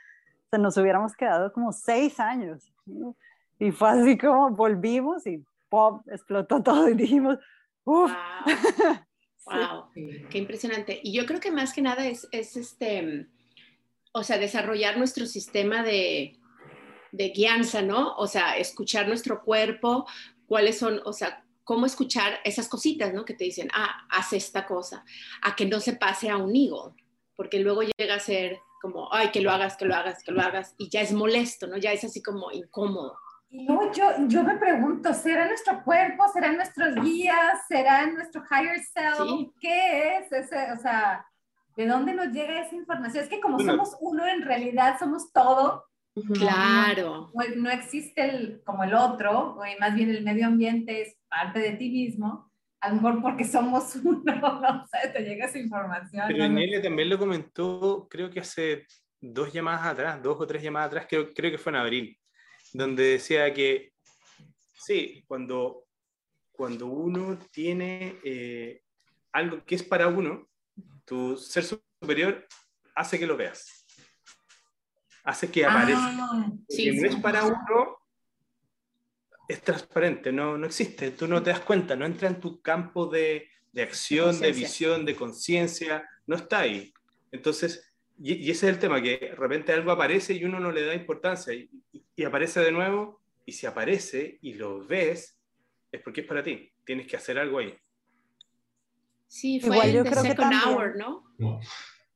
o 0.46 0.50
sea, 0.50 0.60
nos 0.60 0.76
hubiéramos 0.78 1.16
quedado 1.16 1.52
como 1.54 1.72
seis 1.72 2.20
años. 2.20 2.74
Y 3.60 3.72
fue 3.72 3.90
así 3.90 4.18
como 4.18 4.52
volvimos 4.52 5.26
y 5.28 5.44
¡pop! 5.70 6.02
explotó 6.10 6.62
todo 6.62 6.90
y 6.90 6.96
dijimos, 6.96 7.38
¡Uf! 7.84 8.12
Wow. 9.46 9.86
qué 10.30 10.38
impresionante. 10.38 11.00
Y 11.04 11.14
yo 11.14 11.26
creo 11.26 11.40
que 11.40 11.52
más 11.52 11.74
que 11.74 11.82
nada 11.82 12.06
es, 12.06 12.28
es 12.32 12.58
este, 12.58 13.28
o 14.12 14.24
sea, 14.24 14.38
desarrollar 14.38 14.98
nuestro 14.98 15.26
sistema 15.26 15.84
de, 15.84 16.38
de 17.12 17.30
guianza, 17.30 17.82
¿no? 17.82 18.16
O 18.18 18.28
sea, 18.28 18.58
escuchar 18.58 19.08
nuestro 19.08 19.42
cuerpo, 19.44 20.06
cuáles 20.48 20.78
son, 20.78 21.02
o 21.06 21.14
sea, 21.14 21.44
cómo 21.64 21.86
escuchar 21.86 22.40
esas 22.44 22.68
cositas, 22.70 23.14
¿no? 23.14 23.26
Que 23.26 23.34
te 23.34 23.44
dicen, 23.44 23.70
ah, 23.74 24.06
haz 24.10 24.34
esta 24.34 24.66
cosa, 24.66 25.04
a 25.42 25.56
que 25.56 25.66
no 25.66 25.80
se 25.80 25.94
pase 25.94 26.30
a 26.30 26.38
un 26.38 26.56
higo, 26.56 26.96
porque 27.36 27.60
luego 27.60 27.82
llega 27.98 28.16
a 28.16 28.20
ser 28.20 28.60
como, 28.82 29.14
ay, 29.14 29.32
que 29.32 29.42
lo 29.42 29.52
hagas, 29.52 29.76
que 29.76 29.86
lo 29.86 29.96
hagas, 29.96 30.24
que 30.24 30.32
lo 30.32 30.42
hagas, 30.42 30.76
y 30.78 30.90
ya 30.90 31.02
es 31.02 31.12
molesto, 31.12 31.68
¿no? 31.68 31.78
Ya 31.78 31.92
es 31.92 32.04
así 32.04 32.22
como 32.22 32.52
incómodo. 32.52 33.18
Y 33.50 33.66
luego 33.66 33.92
yo, 33.94 34.28
yo 34.28 34.44
me 34.44 34.58
pregunto, 34.58 35.14
¿será 35.14 35.48
nuestro 35.48 35.82
cuerpo? 35.84 36.28
¿Serán 36.34 36.58
nuestros 36.58 36.96
guías? 36.96 37.66
¿Será 37.68 38.06
nuestro 38.08 38.44
higher 38.44 38.80
self? 38.80 39.52
¿Qué 39.60 40.18
es 40.18 40.32
ese? 40.32 40.72
O 40.74 40.78
sea, 40.78 41.26
¿de 41.78 41.88
dónde 41.88 42.14
nos 42.14 42.28
llega 42.28 42.62
esa 42.62 42.76
información? 42.76 43.24
Es 43.24 43.30
que 43.30 43.40
como 43.40 43.60
somos 43.60 43.96
uno, 44.02 44.28
en 44.28 44.42
realidad 44.42 44.98
somos 45.00 45.32
todo. 45.32 45.86
Claro. 46.34 47.32
No, 47.34 47.56
no 47.56 47.70
existe 47.70 48.26
el, 48.26 48.62
como 48.66 48.84
el 48.84 48.94
otro, 48.94 49.56
o 49.56 49.64
más 49.80 49.96
bien 49.96 50.10
el 50.10 50.24
medio 50.24 50.48
ambiente 50.48 51.04
es 51.04 51.16
parte 51.30 51.60
de 51.60 51.72
ti 51.74 51.90
mismo. 51.90 52.52
A 52.82 52.90
lo 52.90 52.96
mejor 52.96 53.22
porque 53.22 53.46
somos 53.46 53.96
uno, 54.04 54.36
no 54.36 54.86
sé, 54.88 55.10
te 55.10 55.22
llega 55.22 55.46
esa 55.46 55.60
información. 55.60 56.26
Pero 56.28 56.50
¿no? 56.50 56.82
también 56.82 57.10
lo 57.10 57.18
comentó, 57.18 58.08
creo 58.10 58.30
que 58.30 58.42
hace 58.42 58.86
dos 59.22 59.54
llamadas 59.54 59.86
atrás, 59.86 60.22
dos 60.22 60.38
o 60.38 60.46
tres 60.46 60.62
llamadas 60.62 60.88
atrás, 60.88 61.06
creo, 61.10 61.34
creo 61.34 61.52
que 61.52 61.58
fue 61.58 61.72
en 61.72 61.78
abril 61.78 62.20
donde 62.74 63.04
decía 63.04 63.54
que 63.54 63.94
sí, 64.74 65.24
cuando, 65.28 65.86
cuando 66.52 66.88
uno 66.88 67.38
tiene 67.52 68.20
eh, 68.24 68.82
algo 69.32 69.64
que 69.66 69.76
es 69.76 69.84
para 69.84 70.08
uno, 70.08 70.48
tu 71.06 71.38
ser 71.38 71.64
superior 71.64 72.48
hace 72.96 73.20
que 73.20 73.28
lo 73.28 73.38
veas. 73.38 73.86
Hace 75.24 75.52
que 75.52 75.66
aparezca. 75.66 76.18
Ah, 76.20 76.48
no 76.48 77.08
es 77.08 77.16
para 77.18 77.44
uno, 77.44 77.98
es 79.48 79.62
transparente, 79.62 80.32
no, 80.32 80.58
no 80.58 80.66
existe, 80.66 81.12
tú 81.12 81.28
no 81.28 81.42
te 81.42 81.52
das 81.52 81.62
cuenta, 81.62 81.96
no 81.96 82.06
entra 82.06 82.28
en 82.28 82.40
tu 82.40 82.62
campo 82.62 83.08
de, 83.08 83.50
de 83.72 83.82
acción, 83.82 84.40
de 84.40 84.52
visión, 84.52 85.06
de 85.06 85.16
conciencia, 85.16 86.08
no 86.26 86.36
está 86.36 86.60
ahí. 86.60 86.94
Entonces, 87.32 87.94
y, 88.20 88.50
ese 88.50 88.68
es 88.68 88.74
el 88.74 88.80
tema, 88.80 89.02
que 89.02 89.18
de 89.18 89.36
repente 89.36 89.74
algo 89.74 89.92
aparece 89.92 90.34
y 90.34 90.44
uno 90.44 90.60
no 90.60 90.72
le 90.72 90.86
da 90.86 90.96
importancia 90.96 91.54
y, 91.54 92.24
aparece 92.24 92.60
de 92.62 92.72
nuevo, 92.72 93.22
y 93.46 93.52
si 93.52 93.66
aparece 93.68 94.40
y 94.42 94.54
lo 94.54 94.86
ves, 94.86 95.40
es 95.92 96.02
porque 96.02 96.22
es 96.22 96.28
para 96.28 96.44
ti, 96.44 96.72
tienes 96.84 97.08
que 97.08 97.16
hacer 97.16 97.38
algo 97.38 97.60
ahí. 97.60 97.78
Sí, 99.28 99.60
fue 99.60 99.76
Igual 99.76 99.94
yo 99.94 100.04
creo 100.04 100.24
que 100.24 100.36
también, 100.36 100.62
hour, 100.66 100.96
¿no? 100.96 101.24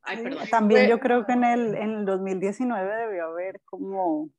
Ay, 0.02 0.24
perdón. 0.24 0.50
También 0.50 0.90
yo 0.90 1.00
creo 1.00 1.26
que 1.26 1.34
en 1.34 1.44
el, 1.44 1.76
en 1.76 1.92
el 1.92 2.06
2019 2.06 2.96
debió 2.96 3.26
haber 3.28 3.62
como, 3.66 4.30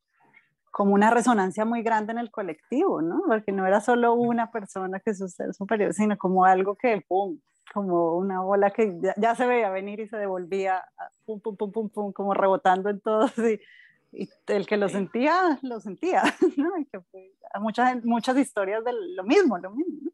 como 0.73 0.95
una 0.95 1.11
resonancia 1.11 1.65
muy 1.65 1.83
grande 1.83 2.13
en 2.13 2.19
el 2.19 2.31
colectivo, 2.31 3.03
¿no? 3.03 3.23
Porque 3.27 3.53
no 3.53 3.67
era 3.67 3.81
solo 3.81 4.15
una 4.15 4.51
persona 4.51 4.99
que 5.01 5.11
es 5.11 5.19
ser 5.33 5.55
superior, 5.55 5.95
sino 5.95 6.19
como 6.19 6.45
algo 6.45 6.75
que, 6.75 7.05
¡pum!, 7.07 7.39
como 7.73 8.17
una 8.17 8.41
bola 8.41 8.71
que 8.71 8.99
ya, 9.17 9.35
se 9.35 9.47
veía 9.47 9.71
venir 9.71 10.01
y 10.01 10.09
se 10.09 10.17
devolvía, 10.17 10.85
pum, 11.25 11.41
pum, 11.41 11.57
pum, 11.57 11.73
pum, 11.73 11.89
pum, 11.89 12.13
como 12.13 12.35
rebotando 12.35 12.91
en 12.91 13.01
todos 13.01 13.33
y, 13.39 13.61
y 14.13 14.29
el 14.49 14.67
que 14.67 14.77
lo 14.77 14.89
sentía, 14.89 15.59
lo 15.63 15.81
sentía, 15.81 16.23
¿no? 16.57 16.79
Y 16.79 16.85
que 16.85 17.01
muchas, 17.61 18.05
muchas 18.05 18.37
historias 18.37 18.85
de 18.85 18.93
lo 18.93 19.25
mismo, 19.25 19.59
lo 19.59 19.71
mismo. 19.71 20.13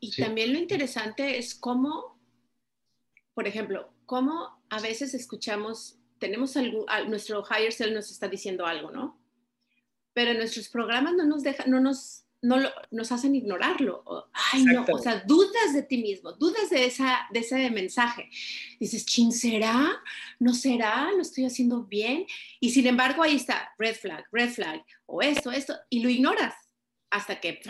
Y 0.00 0.14
también 0.16 0.52
lo 0.52 0.58
interesante 0.58 1.38
es 1.38 1.54
cómo, 1.54 2.18
por 3.32 3.46
ejemplo, 3.46 3.90
cómo 4.04 4.62
a 4.68 4.80
veces 4.80 5.14
escuchamos, 5.14 5.98
tenemos 6.18 6.56
algo, 6.56 6.84
nuestro 7.08 7.42
higher 7.50 7.72
self 7.72 7.94
nos 7.94 8.10
está 8.10 8.28
diciendo 8.28 8.66
algo, 8.66 8.90
¿no? 8.90 9.18
Pero 10.12 10.34
nuestros 10.34 10.68
programas 10.68 11.14
no 11.14 11.24
nos 11.24 11.42
deja, 11.42 11.64
no 11.66 11.80
nos 11.80 12.23
no 12.44 12.56
nos 12.90 13.10
hacen 13.10 13.34
ignorarlo. 13.34 14.02
O, 14.04 14.26
ay, 14.52 14.64
no, 14.64 14.84
o 14.92 14.98
sea, 14.98 15.22
dudas 15.26 15.72
de 15.72 15.82
ti 15.82 15.98
mismo, 15.98 16.32
dudas 16.32 16.68
de, 16.70 16.84
esa, 16.84 17.26
de 17.32 17.40
ese 17.40 17.70
mensaje. 17.70 18.28
Dices, 18.78 19.06
¿chin 19.06 19.32
será? 19.32 19.90
¿No 20.38 20.52
será? 20.52 21.10
¿Lo 21.12 21.22
estoy 21.22 21.46
haciendo 21.46 21.84
bien? 21.84 22.26
Y 22.60 22.70
sin 22.70 22.86
embargo, 22.86 23.22
ahí 23.22 23.36
está, 23.36 23.72
red 23.78 23.94
flag, 23.94 24.26
red 24.30 24.50
flag, 24.50 24.84
o 25.06 25.22
esto, 25.22 25.50
esto, 25.50 25.74
y 25.88 26.02
lo 26.02 26.10
ignoras 26.10 26.54
hasta 27.10 27.40
que 27.40 27.60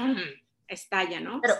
estalla, 0.66 1.20
¿no? 1.20 1.40
Pero 1.40 1.54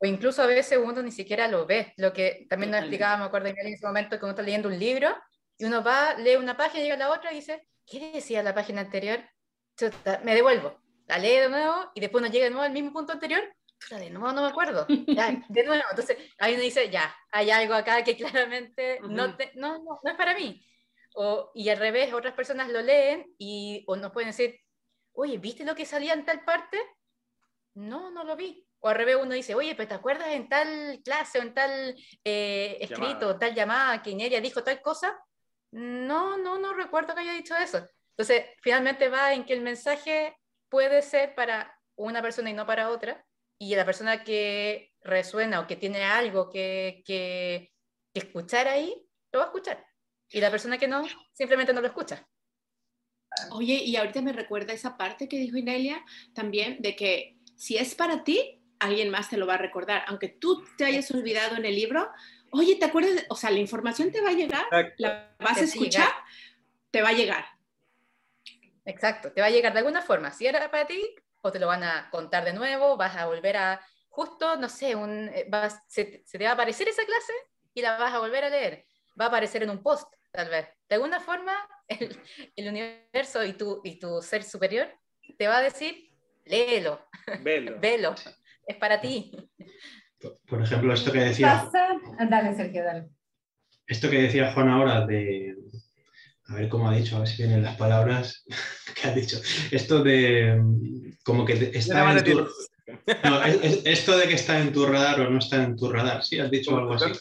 O 0.00 0.06
incluso 0.06 0.42
a 0.42 0.46
veces 0.46 0.78
uno 0.82 1.00
ni 1.02 1.12
siquiera 1.12 1.46
lo 1.46 1.64
ve. 1.64 1.92
Lo 1.96 2.12
que 2.12 2.46
también 2.50 2.72
nos 2.72 2.80
explicaba, 2.80 3.18
me 3.18 3.24
acuerdo 3.24 3.48
en 3.48 3.66
ese 3.66 3.86
momento 3.86 4.18
que 4.18 4.24
uno 4.24 4.30
está 4.30 4.42
leyendo 4.42 4.68
un 4.68 4.78
libro 4.78 5.14
y 5.56 5.64
uno 5.64 5.84
va, 5.84 6.14
lee 6.14 6.36
una 6.36 6.56
página, 6.56 6.82
llega 6.82 6.96
a 6.96 6.98
la 6.98 7.12
otra 7.12 7.32
y 7.32 7.36
dice, 7.36 7.68
¿qué 7.86 8.10
decía 8.12 8.42
la 8.42 8.54
página 8.54 8.80
anterior? 8.80 9.20
me 10.24 10.34
devuelvo, 10.34 10.76
la 11.08 11.18
lee 11.18 11.36
de 11.36 11.48
nuevo 11.48 11.90
y 11.94 12.00
después 12.00 12.22
uno 12.22 12.30
llega 12.30 12.44
de 12.44 12.50
nuevo 12.50 12.64
al 12.64 12.72
mismo 12.72 12.92
punto 12.92 13.12
anterior. 13.12 13.42
De 13.90 14.10
nuevo 14.10 14.32
no 14.32 14.42
me 14.42 14.48
acuerdo. 14.48 14.86
de 15.48 15.64
nuevo. 15.64 15.84
Entonces 15.90 16.18
ahí 16.38 16.54
uno 16.54 16.62
dice, 16.62 16.90
ya, 16.90 17.14
hay 17.32 17.50
algo 17.50 17.74
acá 17.74 18.04
que 18.04 18.16
claramente 18.16 19.00
no, 19.00 19.28
no, 19.28 19.36
no, 19.54 19.78
no, 19.78 20.10
es 20.10 20.16
para 20.16 20.34
mí. 20.34 20.64
O, 21.14 21.50
y 21.54 21.68
al 21.70 21.78
revés, 21.78 22.12
otras 22.12 22.34
personas 22.34 22.68
lo 22.68 22.82
leen 22.82 23.34
y 23.38 23.84
o 23.86 23.96
nos 23.96 24.12
pueden 24.12 24.28
decir, 24.28 24.60
oye, 25.12 25.38
¿viste 25.38 25.64
lo 25.64 25.74
que 25.74 25.86
salía 25.86 26.12
en 26.12 26.24
tal 26.24 26.44
parte? 26.44 26.78
No, 27.74 28.10
no 28.10 28.24
lo 28.24 28.36
vi. 28.36 28.66
O 28.80 28.88
al 28.88 28.96
revés 28.96 29.16
uno 29.20 29.34
dice, 29.34 29.54
oye, 29.54 29.74
pero 29.74 29.88
¿te 29.88 29.94
acuerdas 29.94 30.28
en 30.28 30.48
tal 30.48 31.00
clase 31.02 31.38
o 31.38 31.42
en 31.42 31.54
tal 31.54 31.96
eh, 32.22 32.76
escrito, 32.80 33.38
tal 33.38 33.54
llamada 33.54 34.02
que 34.02 34.10
Ineria 34.10 34.40
dijo 34.40 34.62
tal 34.62 34.82
cosa? 34.82 35.18
No, 35.70 36.36
no, 36.36 36.58
no 36.58 36.74
recuerdo 36.74 37.14
que 37.14 37.22
haya 37.22 37.32
dicho 37.32 37.56
eso. 37.56 37.88
Entonces, 38.10 38.44
finalmente 38.60 39.08
va 39.08 39.32
en 39.32 39.44
que 39.44 39.54
el 39.54 39.62
mensaje 39.62 40.36
puede 40.68 41.02
ser 41.02 41.34
para 41.34 41.74
una 41.96 42.22
persona 42.22 42.50
y 42.50 42.54
no 42.54 42.66
para 42.66 42.90
otra, 42.90 43.24
y 43.58 43.74
la 43.74 43.84
persona 43.84 44.22
que 44.22 44.92
resuena 45.02 45.60
o 45.60 45.66
que 45.66 45.76
tiene 45.76 46.04
algo 46.04 46.48
que, 46.50 47.02
que, 47.04 47.72
que 48.14 48.20
escuchar 48.20 48.68
ahí, 48.68 48.94
lo 49.32 49.40
va 49.40 49.46
a 49.46 49.48
escuchar. 49.48 49.84
Y 50.30 50.40
la 50.40 50.50
persona 50.50 50.78
que 50.78 50.88
no, 50.88 51.04
simplemente 51.32 51.72
no 51.72 51.80
lo 51.80 51.86
escucha. 51.86 52.26
Oye, 53.50 53.74
y 53.74 53.96
ahorita 53.96 54.22
me 54.22 54.32
recuerda 54.32 54.72
esa 54.72 54.96
parte 54.96 55.28
que 55.28 55.38
dijo 55.38 55.56
Inelia 55.56 56.04
también, 56.34 56.80
de 56.80 56.94
que 56.96 57.38
si 57.56 57.76
es 57.76 57.94
para 57.94 58.24
ti, 58.24 58.62
alguien 58.78 59.10
más 59.10 59.28
te 59.28 59.36
lo 59.36 59.46
va 59.46 59.54
a 59.54 59.58
recordar. 59.58 60.04
Aunque 60.06 60.28
tú 60.28 60.64
te 60.76 60.84
hayas 60.84 61.10
olvidado 61.10 61.56
en 61.56 61.64
el 61.64 61.74
libro, 61.74 62.10
oye, 62.50 62.76
¿te 62.76 62.86
acuerdas? 62.86 63.24
O 63.28 63.36
sea, 63.36 63.50
la 63.50 63.58
información 63.58 64.10
te 64.10 64.20
va 64.20 64.30
a 64.30 64.34
llegar, 64.34 64.66
la 64.98 65.34
vas 65.38 65.58
a 65.58 65.64
escuchar, 65.64 66.10
te 66.90 67.02
va 67.02 67.10
a 67.10 67.14
llegar. 67.14 67.44
Exacto, 68.88 69.32
te 69.32 69.40
va 69.40 69.48
a 69.48 69.50
llegar 69.50 69.72
de 69.72 69.80
alguna 69.80 70.02
forma. 70.02 70.30
Si 70.32 70.46
era 70.46 70.70
para 70.70 70.86
ti, 70.86 71.14
o 71.42 71.52
te 71.52 71.58
lo 71.58 71.66
van 71.66 71.84
a 71.84 72.08
contar 72.10 72.44
de 72.44 72.54
nuevo, 72.54 72.96
vas 72.96 73.16
a 73.16 73.26
volver 73.26 73.56
a, 73.56 73.80
justo, 74.08 74.56
no 74.56 74.68
sé, 74.68 74.96
un, 74.96 75.28
eh, 75.28 75.46
vas, 75.48 75.82
se, 75.86 76.24
te 76.30 76.44
va 76.44 76.50
a 76.50 76.54
aparecer 76.54 76.88
esa 76.88 77.04
clase 77.04 77.32
y 77.74 77.82
la 77.82 77.98
vas 77.98 78.14
a 78.14 78.18
volver 78.18 78.44
a 78.44 78.50
leer. 78.50 78.86
Va 79.20 79.26
a 79.26 79.28
aparecer 79.28 79.62
en 79.62 79.70
un 79.70 79.82
post, 79.82 80.12
tal 80.32 80.48
vez. 80.48 80.68
De 80.88 80.94
alguna 80.94 81.20
forma, 81.20 81.54
el, 81.88 82.18
el 82.56 82.68
universo 82.68 83.44
y 83.44 83.52
tu, 83.52 83.80
y 83.84 83.98
tu 83.98 84.22
ser 84.22 84.42
superior 84.42 84.88
te 85.36 85.46
va 85.46 85.58
a 85.58 85.62
decir, 85.62 86.10
léelo, 86.46 87.06
Velo. 87.42 87.78
Velo 87.80 88.14
es 88.66 88.76
para 88.76 89.00
ti. 89.00 89.32
Por 90.46 90.62
ejemplo, 90.62 90.92
esto 90.92 91.12
que 91.12 91.20
decía. 91.20 91.68
Dale, 92.28 92.54
Sergio, 92.54 92.84
dale. 92.84 93.08
Esto 93.86 94.10
que 94.10 94.22
decía 94.22 94.52
Juan 94.52 94.68
ahora 94.68 95.06
de. 95.06 95.56
A 96.48 96.54
ver 96.54 96.68
cómo 96.68 96.88
ha 96.88 96.96
dicho, 96.96 97.16
a 97.16 97.20
ver 97.20 97.28
si 97.28 97.42
vienen 97.42 97.62
las 97.62 97.76
palabras 97.76 98.44
que 98.94 99.08
ha 99.08 99.14
dicho. 99.14 99.40
Esto 99.70 100.02
de. 100.02 100.60
Como 101.22 101.44
que 101.44 101.70
está 101.74 102.12
en 102.12 102.24
tu. 102.24 102.48
No, 103.24 103.44
esto 103.44 104.16
de 104.16 104.28
que 104.28 104.34
está 104.34 104.58
en 104.60 104.72
tu 104.72 104.86
radar 104.86 105.20
o 105.20 105.30
no 105.30 105.38
está 105.38 105.62
en 105.62 105.76
tu 105.76 105.90
radar, 105.90 106.24
¿sí? 106.24 106.38
¿Has 106.38 106.50
dicho 106.50 106.76
algo 106.76 106.94
así? 106.94 107.12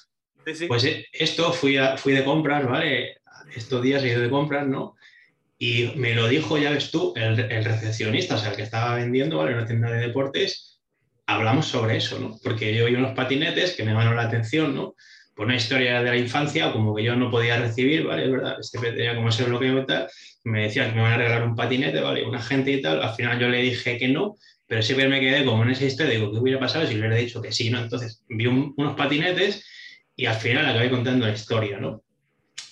Pues 0.65 0.85
eh, 0.85 1.05
esto 1.11 1.51
fui, 1.51 1.75
a, 1.75 1.97
fui 1.97 2.13
de 2.13 2.23
compras, 2.23 2.65
¿vale? 2.65 3.17
Estos 3.53 3.81
días 3.81 4.01
he 4.01 4.09
ido 4.09 4.21
de 4.21 4.29
compras, 4.29 4.65
¿no? 4.65 4.95
Y 5.59 5.91
me 5.95 6.13
lo 6.13 6.27
dijo, 6.29 6.57
ya 6.57 6.71
ves 6.71 6.89
tú, 6.89 7.13
el, 7.17 7.37
el 7.39 7.65
recepcionista, 7.65 8.35
o 8.35 8.37
sea, 8.37 8.51
el 8.51 8.55
que 8.55 8.63
estaba 8.63 8.95
vendiendo, 8.95 9.37
¿vale? 9.37 9.51
En 9.51 9.57
una 9.57 9.67
tienda 9.67 9.91
de 9.91 10.07
deportes, 10.07 10.79
hablamos 11.25 11.67
sobre 11.67 11.97
eso, 11.97 12.17
¿no? 12.17 12.39
Porque 12.41 12.73
yo 12.73 12.85
vi 12.85 12.95
unos 12.95 13.13
patinetes 13.13 13.73
que 13.73 13.83
me 13.83 13.91
llamaron 13.91 14.15
la 14.15 14.23
atención, 14.23 14.73
¿no? 14.73 14.95
Por 15.37 15.45
una 15.45 15.55
historia 15.55 16.01
de 16.01 16.09
la 16.09 16.17
infancia, 16.17 16.71
como 16.73 16.95
que 16.95 17.03
yo 17.03 17.15
no 17.15 17.29
podía 17.29 17.59
recibir, 17.59 18.03
¿vale? 18.05 18.25
Es 18.25 18.31
verdad, 18.31 18.57
este 18.59 18.79
tenía 18.79 19.15
como 19.15 19.29
ese 19.29 19.43
bloqueo 19.43 19.83
y 19.83 19.85
tal, 19.85 20.07
me 20.43 20.63
decían 20.63 20.89
que 20.89 20.95
me 20.95 21.03
van 21.03 21.13
a 21.13 21.17
regalar 21.17 21.47
un 21.47 21.55
patinete, 21.55 22.01
¿vale? 22.01 22.25
Una 22.25 22.41
gente 22.41 22.71
y 22.71 22.81
tal, 22.81 23.03
al 23.03 23.13
final 23.13 23.39
yo 23.39 23.47
le 23.47 23.61
dije 23.61 23.99
que 23.99 24.07
no, 24.07 24.35
pero 24.65 24.81
siempre 24.81 25.07
me 25.07 25.19
quedé 25.19 25.45
como 25.45 25.61
en 25.61 25.69
esa 25.69 25.85
historia, 25.85 26.13
digo, 26.15 26.31
¿qué 26.31 26.39
hubiera 26.39 26.59
pasado 26.59 26.87
si 26.87 26.93
le 26.93 27.01
hubiera 27.01 27.15
dicho 27.15 27.41
que 27.41 27.51
sí, 27.51 27.69
¿no? 27.69 27.79
Entonces 27.79 28.23
vi 28.27 28.47
unos 28.47 28.95
patinetes 28.95 29.63
y 30.15 30.25
al 30.25 30.35
final 30.35 30.65
acabé 30.65 30.89
contando 30.89 31.27
la 31.27 31.33
historia, 31.33 31.77
¿no? 31.77 32.01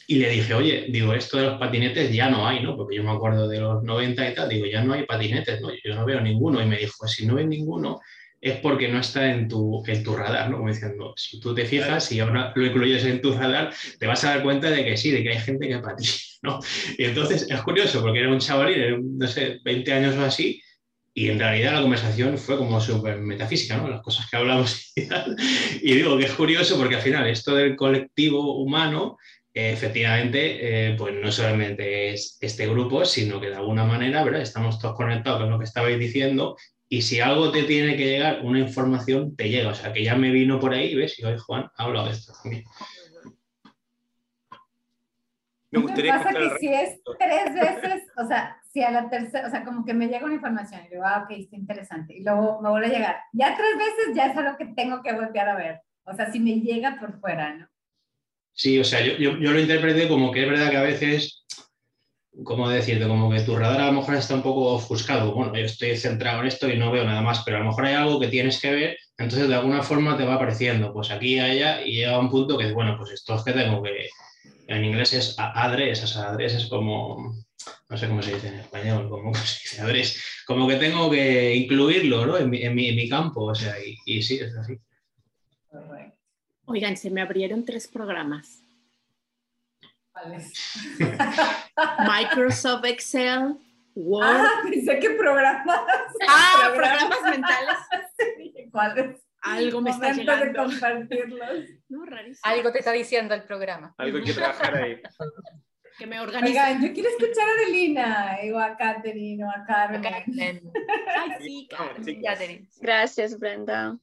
Y 0.08 0.16
le 0.16 0.30
dije, 0.30 0.54
oye, 0.54 0.88
digo, 0.90 1.14
esto 1.14 1.38
de 1.38 1.46
los 1.46 1.60
patinetes 1.60 2.12
ya 2.12 2.30
no 2.30 2.48
hay, 2.48 2.62
¿no? 2.64 2.76
Porque 2.76 2.96
yo 2.96 3.04
me 3.04 3.12
acuerdo 3.12 3.48
de 3.48 3.60
los 3.60 3.84
90 3.84 4.30
y 4.30 4.34
tal, 4.34 4.50
digo, 4.50 4.66
ya 4.66 4.84
no 4.84 4.94
hay 4.94 5.06
patinetes, 5.06 5.62
¿no? 5.62 5.70
Yo 5.84 5.96
no 5.96 6.06
veo 6.06 6.22
ninguno. 6.22 6.62
Y 6.62 6.66
me 6.66 6.78
dijo, 6.78 7.08
si 7.08 7.26
no 7.26 7.36
ves 7.36 7.48
ninguno, 7.48 8.00
es 8.46 8.58
porque 8.60 8.88
no 8.88 9.00
está 9.00 9.32
en 9.32 9.48
tu, 9.48 9.84
en 9.88 10.04
tu 10.04 10.16
radar, 10.16 10.52
¿no? 10.52 10.58
Como 10.58 10.70
diciendo, 10.70 11.16
si 11.18 11.40
tú 11.40 11.56
te 11.56 11.66
fijas 11.66 12.12
y 12.12 12.20
ahora 12.20 12.54
lo 12.56 12.64
incluyes 12.64 13.04
en 13.04 13.20
tu 13.20 13.34
radar, 13.34 13.74
te 13.98 14.06
vas 14.06 14.24
a 14.24 14.30
dar 14.30 14.44
cuenta 14.44 14.70
de 14.70 14.86
que 14.86 14.96
sí, 14.98 15.10
de 15.10 15.24
que 15.24 15.30
hay 15.32 15.40
gente 15.40 15.68
que 15.68 15.80
para 15.80 15.96
ti, 15.96 16.08
¿no? 16.44 16.60
Y 16.96 17.06
entonces 17.06 17.48
es 17.50 17.62
curioso, 17.64 18.04
porque 18.04 18.20
era 18.20 18.32
un 18.32 18.38
chavalín, 18.38 19.18
no 19.18 19.28
sé, 19.28 19.60
20 19.64 19.92
años 19.94 20.16
o 20.16 20.24
así, 20.24 20.62
y 21.12 21.30
en 21.30 21.40
realidad 21.40 21.74
la 21.74 21.82
conversación 21.82 22.38
fue 22.38 22.56
como 22.56 22.80
súper 22.80 23.18
metafísica, 23.18 23.78
¿no? 23.78 23.90
Las 23.90 24.04
cosas 24.04 24.30
que 24.30 24.38
hablamos 24.38 24.92
y 24.96 25.08
tal. 25.08 25.36
Y 25.82 25.96
digo 25.96 26.16
que 26.16 26.26
es 26.26 26.34
curioso 26.34 26.78
porque 26.78 26.98
al 26.98 27.02
final 27.02 27.26
esto 27.26 27.56
del 27.56 27.76
colectivo 27.76 28.62
humano, 28.62 29.18
efectivamente, 29.56 30.90
eh, 30.92 30.96
pues 30.96 31.16
no 31.16 31.32
solamente 31.32 32.14
es 32.14 32.38
este 32.42 32.68
grupo, 32.68 33.06
sino 33.06 33.42
que 33.42 33.50
de 33.50 33.56
alguna 33.56 33.86
manera, 33.86 34.24
¿verdad? 34.24 34.42
Estamos 34.42 34.78
todos 34.78 34.96
conectados 34.96 35.40
con 35.40 35.50
lo 35.50 35.58
que 35.58 35.66
estabais 35.66 35.98
diciendo 35.98 36.56
y 36.96 37.02
si 37.02 37.20
algo 37.20 37.52
te 37.52 37.64
tiene 37.64 37.98
que 37.98 38.06
llegar, 38.06 38.40
una 38.42 38.60
información 38.60 39.36
te 39.36 39.50
llega. 39.50 39.72
O 39.72 39.76
sea, 39.76 39.92
que 39.92 40.02
ya 40.02 40.16
me 40.16 40.32
vino 40.32 40.62
por 40.62 40.74
ahí, 40.74 40.96
¿ves? 40.96 41.20
Y 41.20 41.26
hoy 41.26 41.38
Juan 41.38 41.70
ha 41.76 41.84
hablado 41.84 42.06
de 42.06 42.14
esto 42.14 42.32
también. 42.42 42.64
Me 45.72 45.82
gustaría 45.82 46.18
pasa 46.18 46.30
que 46.30 46.58
si 46.58 46.68
es 46.70 47.02
tres 47.20 47.54
veces, 47.54 48.04
o 48.16 48.26
sea, 48.26 48.56
si 48.72 48.82
a 48.82 48.92
la 48.92 49.10
tercera, 49.10 49.46
o 49.46 49.52
sea, 49.52 49.66
como 49.66 49.84
que 49.84 49.94
me 49.94 50.08
llega 50.08 50.24
una 50.24 50.36
información 50.36 50.86
y 50.86 50.92
digo, 50.92 51.04
ah, 51.06 51.26
ok, 51.26 51.32
está 51.38 51.58
interesante, 51.58 52.16
y 52.16 52.24
luego 52.24 52.62
me 52.62 52.70
vuelve 52.70 52.88
a 52.88 52.92
llegar. 52.92 53.18
Ya 53.34 53.58
tres 53.58 53.78
veces 53.78 54.16
ya 54.16 54.28
es 54.28 54.38
algo 54.38 54.58
que 54.58 54.68
tengo 54.68 55.04
que 55.04 55.12
voltear 55.12 55.50
a 55.50 55.58
ver. 55.58 55.82
O 56.06 56.14
sea, 56.14 56.32
si 56.32 56.40
me 56.40 56.62
llega 56.62 56.98
por 56.98 57.20
fuera, 57.20 57.56
¿no? 57.56 57.68
Sí, 58.54 58.80
o 58.80 58.86
sea, 58.86 59.02
yo, 59.02 59.18
yo, 59.18 59.38
yo 59.38 59.52
lo 59.52 59.60
interpreté 59.60 60.08
como 60.08 60.32
que 60.32 60.44
es 60.44 60.50
verdad 60.50 60.70
que 60.70 60.78
a 60.78 60.84
veces 60.84 61.46
¿cómo 62.44 62.70
decirte? 62.70 63.08
Como 63.08 63.30
que 63.32 63.42
tu 63.42 63.56
radar 63.56 63.82
a 63.82 63.88
lo 63.88 63.94
mejor 63.94 64.16
está 64.16 64.36
un 64.36 64.42
poco 64.42 64.74
ofuscado. 64.74 65.34
Bueno, 65.34 65.56
yo 65.56 65.66
estoy 65.66 65.96
centrado 65.98 66.42
en 66.42 66.48
esto 66.48 66.70
y 66.70 66.78
no 66.78 66.92
veo 66.92 67.06
nada 67.06 67.22
más, 67.22 67.44
pero 67.44 67.58
a 67.58 67.60
lo 67.62 67.68
mejor 67.68 67.86
hay 67.86 67.94
algo 67.94 68.20
que 68.20 68.28
tienes 68.28 68.60
que 68.60 68.72
ver, 68.72 68.98
entonces 69.18 69.48
de 69.48 69.56
alguna 69.56 69.84
forma 69.84 70.18
te 70.18 70.26
va 70.26 70.36
apareciendo, 70.36 70.92
pues 70.94 71.12
aquí 71.12 71.36
y 71.36 71.40
allá, 71.40 71.86
y 71.86 71.96
llega 71.96 72.20
un 72.20 72.30
punto 72.30 72.58
que, 72.58 72.72
bueno, 72.74 72.96
pues 72.98 73.12
esto 73.12 73.36
es 73.36 73.44
que 73.44 73.54
tengo 73.54 73.82
que, 73.82 74.10
en 74.68 74.84
inglés 74.84 75.14
es 75.14 75.36
adres, 75.38 76.04
o 76.04 76.08
sea, 76.08 76.30
adres 76.30 76.54
es 76.54 76.66
como, 76.66 77.36
no 77.90 77.98
sé 77.98 78.08
cómo 78.08 78.22
se 78.22 78.34
dice 78.34 78.48
en 78.50 78.56
español, 78.56 79.10
como 79.10 79.34
se 79.36 79.60
dice 79.64 79.82
adres, 79.82 80.24
como 80.46 80.68
que 80.68 80.76
tengo 80.76 81.10
que 81.10 81.56
incluirlo, 81.56 82.26
¿no? 82.26 82.38
En 82.38 82.50
mi, 82.50 82.62
en 82.62 82.76
mi, 82.76 83.10
campo, 83.10 83.46
o 83.46 83.56
sea, 83.56 83.76
y, 83.84 83.98
y 84.06 84.22
sí, 84.22 84.40
es 84.40 84.56
así. 84.56 84.78
Oigan, 86.66 86.98
se 86.98 87.12
me 87.12 87.22
abrieron 87.22 87.64
tres 87.64 87.88
programas. 87.88 88.65
Microsoft 92.08 92.86
Excel, 92.86 93.58
Word. 93.96 94.26
Ah, 94.26 94.62
pensé 94.64 95.00
que 95.00 95.10
programas. 95.12 95.82
Ah, 96.28 96.72
programas, 96.74 97.22
mentales. 97.24 97.78
¿Cuáles? 98.72 99.22
Algo 99.42 99.82
me 99.82 99.92
está 99.92 100.12
llegando. 100.12 100.46
de 100.46 100.54
compartirlos. 100.54 101.50
No, 101.90 102.06
rarísimo. 102.06 102.42
Algo 102.44 102.72
te 102.72 102.80
está 102.80 102.92
diciendo 102.92 103.36
el 103.36 103.44
programa. 103.44 103.94
Algo 103.98 104.18
hay 104.18 104.24
que 104.24 104.34
trabajar 104.34 104.76
ahí. 104.76 105.02
que 105.98 106.08
me 106.08 106.20
organice. 106.20 106.52
Oigan, 106.52 106.82
yo 106.82 106.94
quiero 106.94 107.10
escuchar 107.10 107.48
a 107.48 107.52
Adelina, 107.52 108.38
o 108.54 108.60
a 108.60 108.76
Katherine, 108.76 109.46
o 109.46 109.50
a 109.50 109.64
Carmen. 109.66 110.72
Ay, 111.16 111.32
sí, 111.42 111.68
Carmen. 111.70 112.70
Gracias, 112.82 113.38
Brenda 113.38 113.98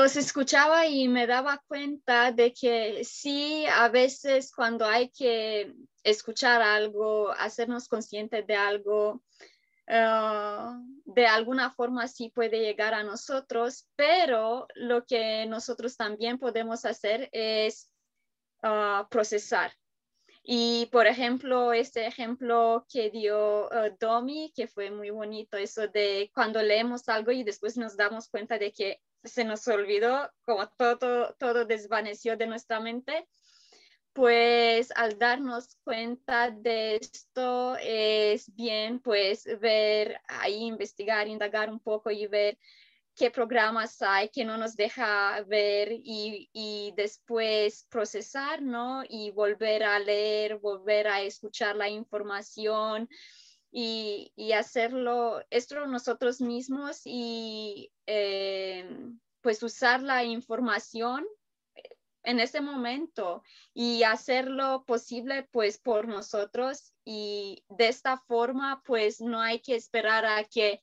os 0.00 0.16
escuchaba 0.16 0.86
y 0.86 1.08
me 1.08 1.26
daba 1.26 1.62
cuenta 1.66 2.32
de 2.32 2.52
que 2.52 3.04
sí, 3.04 3.66
a 3.66 3.88
veces 3.88 4.52
cuando 4.54 4.86
hay 4.86 5.10
que 5.10 5.74
escuchar 6.02 6.62
algo, 6.62 7.30
hacernos 7.30 7.88
conscientes 7.88 8.46
de 8.46 8.56
algo, 8.56 9.22
ah, 9.88 10.78
de 11.04 11.26
alguna 11.26 11.70
forma 11.70 12.08
sí 12.08 12.30
puede 12.30 12.60
llegar 12.60 12.94
a 12.94 13.02
nosotros, 13.02 13.88
pero 13.96 14.66
lo 14.74 15.04
que 15.04 15.46
nosotros 15.46 15.96
también 15.96 16.38
podemos 16.38 16.84
hacer 16.84 17.28
es 17.32 17.90
ah, 18.62 19.06
procesar. 19.10 19.72
Y 20.46 20.86
por 20.92 21.06
ejemplo, 21.06 21.72
este 21.72 22.06
ejemplo 22.06 22.86
que 22.92 23.08
dio 23.10 23.64
uh, 23.68 23.96
Domi, 23.98 24.52
que 24.54 24.68
fue 24.68 24.90
muy 24.90 25.08
bonito, 25.08 25.56
eso 25.56 25.88
de 25.88 26.30
cuando 26.34 26.62
leemos 26.62 27.08
algo 27.08 27.32
y 27.32 27.44
después 27.44 27.78
nos 27.78 27.96
damos 27.96 28.28
cuenta 28.28 28.58
de 28.58 28.70
que 28.70 29.00
se 29.24 29.44
nos 29.44 29.66
olvidó, 29.68 30.30
como 30.44 30.68
todo, 30.68 31.34
todo 31.38 31.64
desvaneció 31.64 32.36
de 32.36 32.46
nuestra 32.46 32.78
mente, 32.78 33.26
pues 34.12 34.92
al 34.96 35.18
darnos 35.18 35.76
cuenta 35.82 36.50
de 36.50 36.96
esto 36.96 37.76
es 37.80 38.54
bien 38.54 39.00
pues 39.00 39.48
ver 39.60 40.20
ahí, 40.28 40.64
investigar, 40.64 41.26
indagar 41.26 41.70
un 41.70 41.80
poco 41.80 42.10
y 42.10 42.26
ver 42.26 42.58
qué 43.16 43.30
programas 43.30 44.02
hay 44.02 44.28
que 44.28 44.44
no 44.44 44.58
nos 44.58 44.76
deja 44.76 45.42
ver 45.42 45.92
y, 45.92 46.50
y, 46.52 46.92
después 46.96 47.86
procesar, 47.88 48.62
¿no? 48.62 49.02
Y 49.08 49.30
volver 49.30 49.84
a 49.84 49.98
leer, 49.98 50.58
volver 50.58 51.08
a 51.08 51.22
escuchar 51.22 51.76
la 51.76 51.88
información 51.88 53.08
y, 53.70 54.32
y 54.36 54.52
hacerlo 54.52 55.42
esto 55.50 55.86
nosotros 55.86 56.40
mismos 56.40 57.02
y 57.04 57.92
eh, 58.06 58.88
pues 59.40 59.62
usar 59.62 60.02
la 60.02 60.24
información 60.24 61.26
en 62.24 62.40
ese 62.40 62.60
momento 62.60 63.42
y 63.74 64.02
hacerlo 64.02 64.84
posible 64.86 65.46
pues 65.52 65.78
por 65.78 66.08
nosotros 66.08 66.92
y 67.04 67.64
de 67.68 67.88
esta 67.88 68.16
forma 68.16 68.82
pues 68.84 69.20
no 69.20 69.40
hay 69.40 69.60
que 69.60 69.76
esperar 69.76 70.24
a 70.24 70.42
que 70.44 70.82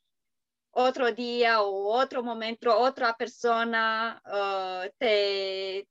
otro 0.71 1.11
día 1.11 1.61
o 1.61 1.93
otro 1.93 2.23
momento 2.23 2.77
otra 2.77 3.15
persona 3.15 4.21
uh, 4.25 4.89
te, 4.97 5.87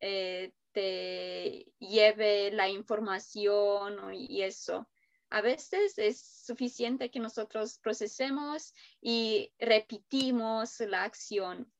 eh, 0.00 0.52
te, 0.72 1.66
lleve 1.78 2.50
la 2.52 2.68
información 2.68 4.14
y 4.14 4.42
eso. 4.42 4.88
A 5.30 5.42
veces 5.42 5.98
es 5.98 6.20
suficiente 6.20 7.10
que 7.10 7.20
nosotros 7.20 7.78
procesemos 7.78 8.74
y 9.00 9.52
repetimos 9.58 10.80
la 10.80 11.04
acción 11.04 11.70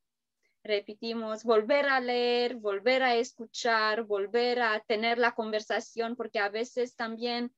repetimos, 0.62 1.44
volver 1.44 1.86
a 1.86 2.00
leer, 2.00 2.56
volver 2.56 3.02
a 3.02 3.16
escuchar, 3.16 4.04
volver 4.04 4.60
a 4.60 4.80
tener 4.80 5.18
la 5.18 5.34
conversación, 5.34 6.16
porque 6.16 6.38
a 6.38 6.48
veces 6.48 6.96
también 6.96 7.52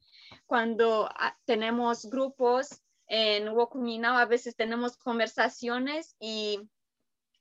cuando 0.47 1.09
ah, 1.17 1.37
tenemos 1.45 2.07
grupos 2.07 2.81
en 3.07 3.49
Wokuminao, 3.49 4.17
a 4.17 4.27
veces 4.27 4.57
tenemos 4.57 4.97
conversaciones 4.97 6.17
y 6.19 6.61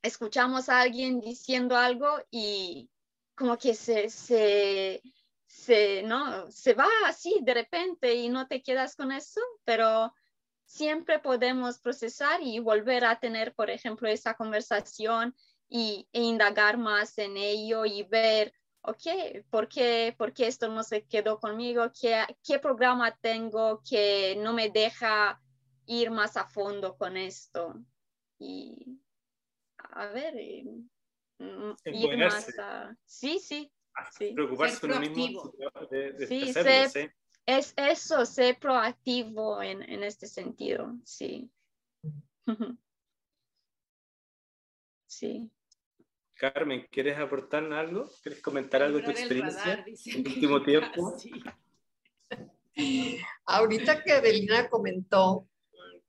escuchamos 0.02 0.70
a 0.70 0.82
alguien 0.82 1.20
diciendo 1.20 1.78
algo 1.78 2.08
y 2.30 2.90
como 3.36 3.58
que 3.58 3.74
se, 3.74 4.10
se, 4.10 5.02
se, 5.48 6.04
¿no? 6.04 6.50
se 6.52 6.74
va 6.74 6.88
así 7.06 7.40
de 7.42 7.54
repente 7.54 8.16
y 8.16 8.30
no 8.30 8.48
te 8.48 8.62
quedas 8.62 8.96
con 8.96 9.12
eso, 9.12 9.42
pero 9.64 10.14
siempre 10.66 11.20
podemos 11.20 11.80
procesar 11.80 12.42
y 12.42 12.60
volver 12.60 13.06
a 13.06 13.20
tener, 13.20 13.54
por 13.54 13.70
ejemplo, 13.70 14.08
esa 14.08 14.36
conversación 14.36 15.36
y, 15.68 16.08
e 16.14 16.22
indagar 16.22 16.78
más 16.78 17.18
en 17.18 17.38
ello 17.38 17.86
y 17.86 18.04
ver, 18.04 18.54
ok, 18.82 19.44
¿por 19.50 19.68
qué, 19.68 20.16
¿por 20.18 20.34
qué 20.34 20.48
esto 20.48 20.70
no 20.70 20.84
se 20.84 21.06
quedó 21.06 21.40
conmigo? 21.40 21.92
¿Qué, 22.00 22.26
¿Qué 22.44 22.60
programa 22.60 23.18
tengo 23.22 23.82
que 23.88 24.36
no 24.38 24.54
me 24.54 24.70
deja 24.70 25.42
ir 25.92 26.10
más 26.10 26.38
a 26.38 26.46
fondo 26.46 26.98
con 26.98 27.18
esto? 27.18 27.76
Y 28.40 29.00
a 29.78 30.08
ver, 30.08 30.34
mm, 31.38 31.72
ir 31.86 32.18
más 32.18 32.58
a... 32.58 32.96
Sí, 33.06 33.38
sí. 33.40 33.72
sí. 34.18 34.32
Preocuparse 34.34 34.88
por 34.88 35.00
mismo. 35.00 35.54
sí, 36.28 36.54
es 37.46 37.74
eso, 37.76 38.26
ser 38.26 38.58
proactivo 38.60 39.62
en, 39.62 39.82
en 39.82 40.04
este 40.04 40.28
sentido, 40.28 40.96
sí. 41.04 41.52
sí. 45.08 45.52
Carmen, 46.36 46.88
¿quieres 46.90 47.20
aportar 47.20 47.72
algo? 47.74 48.10
¿Quieres 48.24 48.42
comentar 48.42 48.82
algo 48.82 49.00
de 49.00 49.04
tu 49.04 49.12
experiencia 49.12 49.86
en 50.06 50.26
el 50.26 50.28
último 50.28 50.64
tiempo? 50.64 51.18
Ahorita 53.46 54.04
que 54.04 54.14
Adelina 54.14 54.70
comentó, 54.70 55.48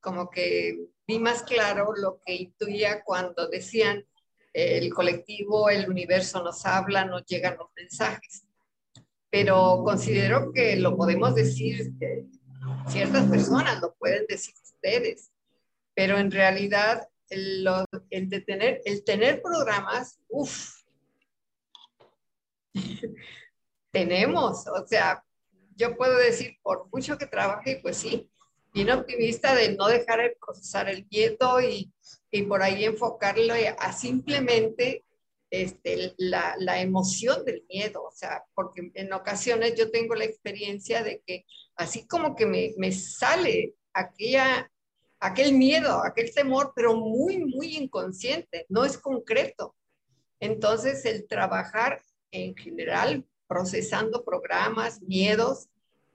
como 0.02 0.28
que 0.28 0.88
vi 1.06 1.18
más 1.18 1.42
claro 1.44 1.94
lo 1.96 2.20
que 2.26 2.34
intuía 2.34 3.02
cuando 3.02 3.48
decían 3.48 4.04
el 4.52 4.92
colectivo, 4.92 5.70
el 5.70 5.88
universo 5.88 6.42
nos 6.42 6.66
habla, 6.66 7.06
nos 7.06 7.24
llegan 7.24 7.56
los 7.56 7.68
mensajes. 7.74 8.44
Pero 9.30 9.82
considero 9.82 10.52
que 10.52 10.76
lo 10.76 10.94
podemos 10.94 11.34
decir, 11.34 11.92
ciertas 12.86 13.30
personas 13.30 13.80
lo 13.80 13.94
pueden 13.94 14.26
decir 14.28 14.54
ustedes, 14.62 15.32
pero 15.94 16.18
en 16.18 16.30
realidad 16.30 17.08
el, 17.30 17.66
el, 18.10 18.44
tener, 18.44 18.82
el 18.84 19.04
tener 19.04 19.40
programas, 19.40 20.20
uff, 20.28 20.82
tenemos, 23.90 24.66
o 24.66 24.86
sea, 24.86 25.24
yo 25.76 25.96
puedo 25.96 26.18
decir, 26.18 26.58
por 26.62 26.88
mucho 26.92 27.16
que 27.16 27.26
trabaje, 27.26 27.78
pues 27.82 27.96
sí, 27.96 28.30
bien 28.72 28.90
optimista 28.90 29.54
de 29.54 29.76
no 29.76 29.88
dejar 29.88 30.20
de 30.20 30.36
procesar 30.40 30.88
el 30.88 31.06
miedo 31.10 31.60
y, 31.60 31.92
y 32.30 32.42
por 32.42 32.62
ahí 32.62 32.84
enfocarlo 32.84 33.54
a 33.78 33.92
simplemente 33.92 35.04
este, 35.50 36.14
la, 36.16 36.54
la, 36.58 36.80
emoción 36.80 37.44
del 37.44 37.64
miedo, 37.68 38.02
o 38.02 38.10
sea, 38.10 38.42
porque 38.54 38.90
en 38.94 39.12
ocasiones 39.12 39.74
yo 39.74 39.90
tengo 39.90 40.14
la 40.14 40.24
experiencia 40.24 41.02
de 41.02 41.22
que 41.26 41.44
así 41.76 42.06
como 42.06 42.34
que 42.34 42.46
me, 42.46 42.72
me 42.78 42.90
sale 42.90 43.74
aquella 43.92 44.70
aquel 45.22 45.52
miedo, 45.52 46.04
aquel 46.04 46.34
temor, 46.34 46.72
pero 46.74 46.96
muy, 46.96 47.38
muy 47.38 47.76
inconsciente, 47.76 48.66
no 48.68 48.84
es 48.84 48.98
concreto. 48.98 49.76
Entonces, 50.40 51.04
el 51.04 51.28
trabajar 51.28 52.02
en 52.32 52.56
general, 52.56 53.24
procesando 53.46 54.24
programas, 54.24 55.00
miedos, 55.02 55.68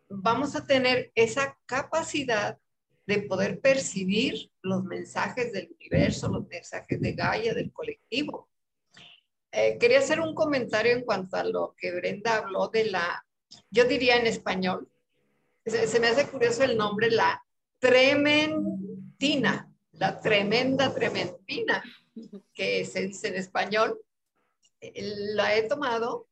vamos 0.10 0.55
a 0.55 0.66
tener 0.66 1.12
esa 1.16 1.58
capacidad 1.66 2.58
de 3.05 3.22
poder 3.22 3.60
percibir 3.62 4.51
los 4.62 4.84
mensajes 4.84 5.53
del 5.53 5.72
universo, 5.80 6.28
los 6.28 6.47
mensajes 6.47 6.99
de 6.99 7.14
Gaia, 7.14 7.53
del 7.53 7.72
colectivo. 7.72 8.49
Eh, 9.51 9.78
quería 9.80 9.99
hacer 9.99 10.20
un 10.20 10.36
comentario 10.36 10.91
en 10.91 11.03
cuanto 11.03 11.38
a 11.38 11.43
lo 11.43 11.74
que 11.78 11.93
Brenda 11.93 12.38
habló 12.38 12.68
de 12.68 12.86
la, 12.86 13.26
yo 13.72 13.86
diría 13.86 14.18
en 14.18 14.28
español, 14.28 14.89
se, 15.66 15.99
me 15.99 16.08
hace 16.08 16.28
curioso 16.28 16.64
el 16.64 16.78
nombre, 16.78 17.10
la 17.12 17.43
tremen, 17.80 19.14
Tina, 19.18 19.70
la 19.93 20.20
tremenda 20.20 20.93
trementina, 20.93 21.84
que 22.53 22.86
se 22.86 23.08
dice 23.08 23.30
en 23.30 23.36
español, 23.36 23.99
eh, 24.82 24.93
la 25.34 25.55
he 25.55 25.64
tomado. 25.64 26.28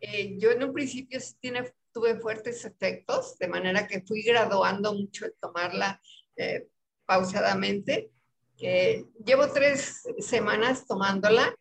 Eh, 0.00 0.36
yo 0.38 0.50
en 0.50 0.62
un 0.64 0.72
principio 0.72 1.18
tiene, 1.40 1.72
tuve 1.96 2.20
fuertes 2.20 2.62
efectos, 2.66 3.38
de 3.38 3.48
manera 3.48 3.86
que 3.86 4.02
fui 4.02 4.20
graduando 4.20 4.92
mucho 4.92 5.24
en 5.24 5.32
tomarla 5.40 5.98
eh, 6.36 6.68
pausadamente. 7.06 8.10
llevo 8.58 9.50
tres 9.50 10.02
semanas 10.18 10.86
tomándola 10.86 11.56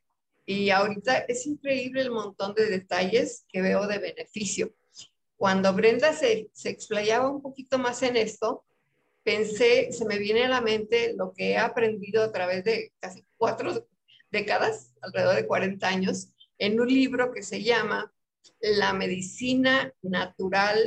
y 0.45 0.71
ahorita 0.71 1.19
es 1.29 1.45
increíble 1.45 2.01
el 2.01 2.11
montón 2.11 2.53
de 2.53 2.65
detalles 2.65 3.45
que 3.47 3.61
veo 3.61 3.87
de 3.87 3.97
beneficio. 3.97 4.73
Cuando 5.37 5.71
Brenda 5.71 6.11
se, 6.11 6.49
se 6.51 6.69
explayaba 6.69 7.29
un 7.29 7.41
poquito 7.41 7.77
más 7.77 8.03
en 8.03 8.17
esto, 8.17 8.65
pensé, 9.23 9.93
se 9.93 10.03
me 10.03 10.17
viene 10.17 10.43
a 10.43 10.49
la 10.49 10.59
mente 10.59 11.13
lo 11.15 11.31
que 11.31 11.51
he 11.51 11.57
aprendido 11.57 12.21
a 12.21 12.33
través 12.33 12.65
de 12.65 12.91
casi 12.99 13.25
cuatro 13.37 13.87
décadas, 14.31 14.91
alrededor 15.01 15.35
de 15.37 15.47
40 15.47 15.87
años, 15.87 16.27
en 16.57 16.77
un 16.81 16.89
libro 16.89 17.31
que 17.31 17.41
se 17.41 17.63
llama 17.63 18.11
La 18.59 18.93
medicina 18.93 19.93
natural, 20.01 20.77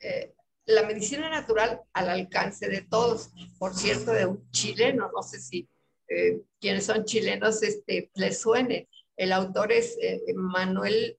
eh, 0.00 0.34
la 0.66 0.82
medicina 0.84 1.28
natural 1.28 1.82
al 1.92 2.08
alcance 2.08 2.68
de 2.68 2.82
todos. 2.82 3.30
Por 3.58 3.74
cierto, 3.74 4.12
de 4.12 4.26
un 4.26 4.50
chileno, 4.50 5.10
no 5.14 5.22
sé 5.22 5.40
si 5.40 5.68
eh, 6.08 6.40
quienes 6.60 6.86
son 6.86 7.04
chilenos 7.04 7.62
este, 7.62 8.10
les 8.14 8.40
suene. 8.40 8.88
El 9.16 9.32
autor 9.32 9.72
es 9.72 9.96
eh, 10.00 10.20
Manuel 10.34 11.18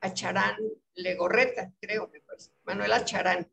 Acharán 0.00 0.56
Legorreta, 0.94 1.72
creo 1.80 2.10
que. 2.10 2.22
Manuel 2.64 2.92
Acharán. 2.92 3.48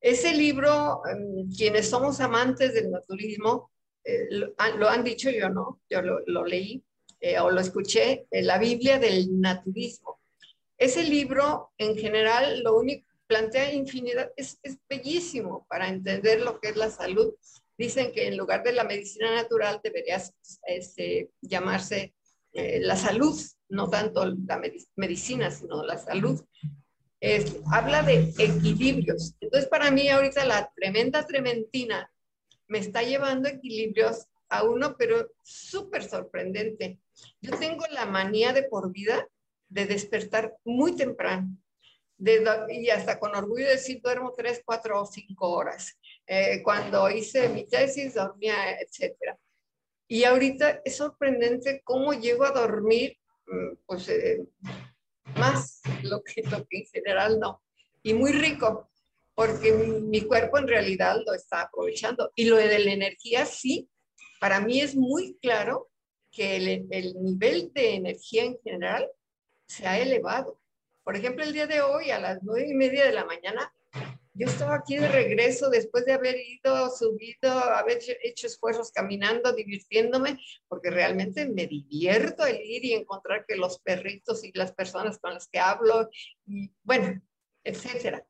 Ese 0.00 0.34
libro, 0.34 1.02
em, 1.06 1.50
quienes 1.50 1.88
somos 1.88 2.20
amantes 2.20 2.74
del 2.74 2.90
naturismo, 2.90 3.70
eh, 4.04 4.28
lo, 4.30 4.88
han 4.88 5.04
dicho 5.04 5.30
yo, 5.30 5.48
¿no? 5.48 5.80
Yo 5.90 6.02
lo, 6.02 6.44
leí 6.44 6.82
eh, 7.20 7.38
o 7.40 7.50
lo 7.50 7.60
escuché, 7.60 8.26
la 8.30 8.58
Biblia 8.58 8.98
del 8.98 9.40
naturismo. 9.40 10.17
Ese 10.78 11.02
libro, 11.02 11.72
en 11.76 11.96
general, 11.96 12.62
lo 12.62 12.76
único 12.76 13.06
plantea 13.26 13.74
infinidad, 13.74 14.32
es, 14.36 14.58
es 14.62 14.78
bellísimo 14.88 15.66
para 15.68 15.88
entender 15.88 16.40
lo 16.40 16.60
que 16.60 16.68
es 16.68 16.76
la 16.76 16.90
salud. 16.90 17.34
Dicen 17.76 18.10
que 18.12 18.26
en 18.26 18.38
lugar 18.38 18.62
de 18.62 18.72
la 18.72 18.84
medicina 18.84 19.34
natural 19.34 19.80
debería 19.84 20.22
este, 20.66 21.30
llamarse 21.42 22.14
la 22.54 22.96
salud, 22.96 23.38
no 23.68 23.88
tanto 23.88 24.24
la 24.24 24.60
medicina, 24.96 25.50
sino 25.50 25.84
la 25.84 25.98
salud 25.98 26.42
habla 27.72 28.02
de 28.02 28.32
equilibrios. 28.38 29.34
Entonces, 29.40 29.68
para 29.68 29.90
mí 29.90 30.08
ahorita 30.08 30.44
la 30.44 30.70
tremenda 30.74 31.26
trementina 31.26 32.10
me 32.66 32.78
está 32.78 33.02
llevando 33.02 33.48
equilibrios 33.48 34.26
a 34.48 34.62
uno, 34.64 34.96
pero 34.96 35.30
súper 35.42 36.04
sorprendente. 36.04 37.00
Yo 37.40 37.58
tengo 37.58 37.84
la 37.90 38.06
manía 38.06 38.52
de 38.52 38.62
por 38.62 38.92
vida 38.92 39.28
de 39.68 39.86
despertar 39.86 40.56
muy 40.64 40.96
temprano. 40.96 41.56
y 42.68 42.90
hasta 42.90 43.18
con 43.20 43.36
orgullo 43.36 43.68
decir, 43.68 44.00
duermo 44.02 44.32
tres, 44.36 44.62
cuatro 44.64 45.02
o 45.02 45.06
cinco 45.06 45.50
horas. 45.50 45.96
Eh, 46.26 46.62
cuando 46.64 47.08
hice 47.10 47.48
mi 47.48 47.64
tesis, 47.64 48.14
dormía, 48.14 48.78
etcétera. 48.80 49.38
Y 50.08 50.24
ahorita 50.24 50.80
es 50.84 50.96
sorprendente 50.96 51.80
cómo 51.84 52.12
llego 52.14 52.44
a 52.44 52.50
dormir, 52.50 53.16
mm, 53.46 53.76
pues, 53.86 54.08
eh, 54.08 54.44
más 55.36 55.80
lo 56.02 56.22
que, 56.22 56.42
lo 56.42 56.66
en 56.70 56.86
general 56.86 57.38
no. 57.38 57.62
Y 58.02 58.14
muy 58.14 58.32
rico, 58.32 58.90
porque 59.34 59.72
mi, 59.72 60.22
cuerpo 60.22 60.58
en 60.58 60.66
realidad 60.66 61.18
lo 61.24 61.34
está 61.34 61.62
aprovechando. 61.62 62.32
Y 62.34 62.46
lo 62.46 62.56
de 62.56 62.78
la 62.80 62.92
energía, 62.92 63.46
sí, 63.46 63.88
para 64.40 64.60
mí 64.60 64.80
es 64.80 64.96
muy 64.96 65.38
claro 65.40 65.88
que 66.32 66.56
el 66.90 67.14
nivel 67.22 67.72
de 67.72 67.94
energía 67.94 68.44
en 68.44 68.58
general 68.64 69.08
se 69.68 69.86
ha 69.86 69.98
elevado. 69.98 70.60
Por 71.04 71.16
ejemplo, 71.16 71.44
el 71.44 71.52
día 71.52 71.66
de 71.66 71.80
hoy 71.80 72.10
a 72.10 72.18
las 72.18 72.42
nueve 72.42 72.68
y 72.68 72.74
media 72.74 73.04
de 73.04 73.12
la 73.12 73.24
mañana 73.24 73.72
yo 74.38 74.46
estaba 74.46 74.76
aquí 74.76 74.96
de 74.96 75.08
regreso 75.08 75.68
después 75.68 76.04
de 76.04 76.12
haber 76.12 76.36
ido, 76.36 76.90
subido, 76.90 77.50
haber 77.50 77.98
hecho 78.22 78.46
esfuerzos 78.46 78.92
caminando, 78.92 79.52
divirtiéndome, 79.52 80.38
porque 80.68 80.90
realmente 80.90 81.48
me 81.48 81.66
divierto 81.66 82.46
el 82.46 82.60
ir 82.62 82.84
y 82.84 82.92
encontrar 82.92 83.44
que 83.46 83.56
los 83.56 83.80
perritos 83.80 84.44
y 84.44 84.52
las 84.54 84.72
personas 84.72 85.18
con 85.18 85.34
las 85.34 85.48
que 85.48 85.58
hablo, 85.58 86.08
bueno, 86.84 87.20
etcétera. 87.64 88.24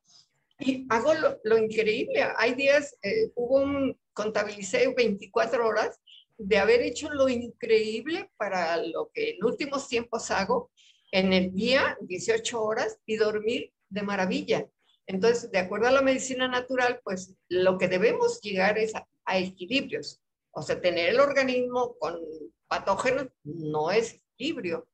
Y 0.57 0.87
hago 0.89 1.13
lo, 1.43 1.57
increíble. 1.59 2.25
Hay 2.37 2.55
días, 2.55 2.97
eh, 3.03 3.29
hubo 3.35 3.61
un, 3.61 3.95
contabilicé 4.11 4.91
24 4.91 5.65
horas 5.65 5.99
de 6.39 6.57
haber 6.57 6.81
hecho 6.81 7.09
lo 7.11 7.29
increíble 7.29 8.31
para 8.35 8.77
lo 8.77 9.11
que 9.13 9.31
en 9.31 9.43
últimos 9.45 9.87
tiempos 9.87 10.31
hago, 10.31 10.71
en 11.11 11.33
el 11.33 11.53
día 11.53 11.97
18 12.01 12.61
horas 12.61 12.99
y 13.05 13.17
dormir 13.17 13.71
de 13.89 14.03
maravilla. 14.03 14.67
Entonces, 15.07 15.51
de 15.51 15.59
acuerdo 15.59 15.87
a 15.87 15.91
la 15.91 16.01
medicina 16.01 16.47
natural, 16.47 17.01
pues 17.03 17.35
lo 17.49 17.77
que 17.77 17.87
debemos 17.87 18.39
llegar 18.41 18.77
es 18.77 18.93
a, 18.95 19.05
equilibrios. 19.37 20.19
O 20.51 20.61
sea, 20.61 20.81
tener 20.81 21.09
el 21.09 21.19
organismo 21.19 21.95
con 21.99 22.19
patógenos 22.67 23.27
no 23.43 23.91
es 23.91 24.19
equilibrio. 24.35 24.87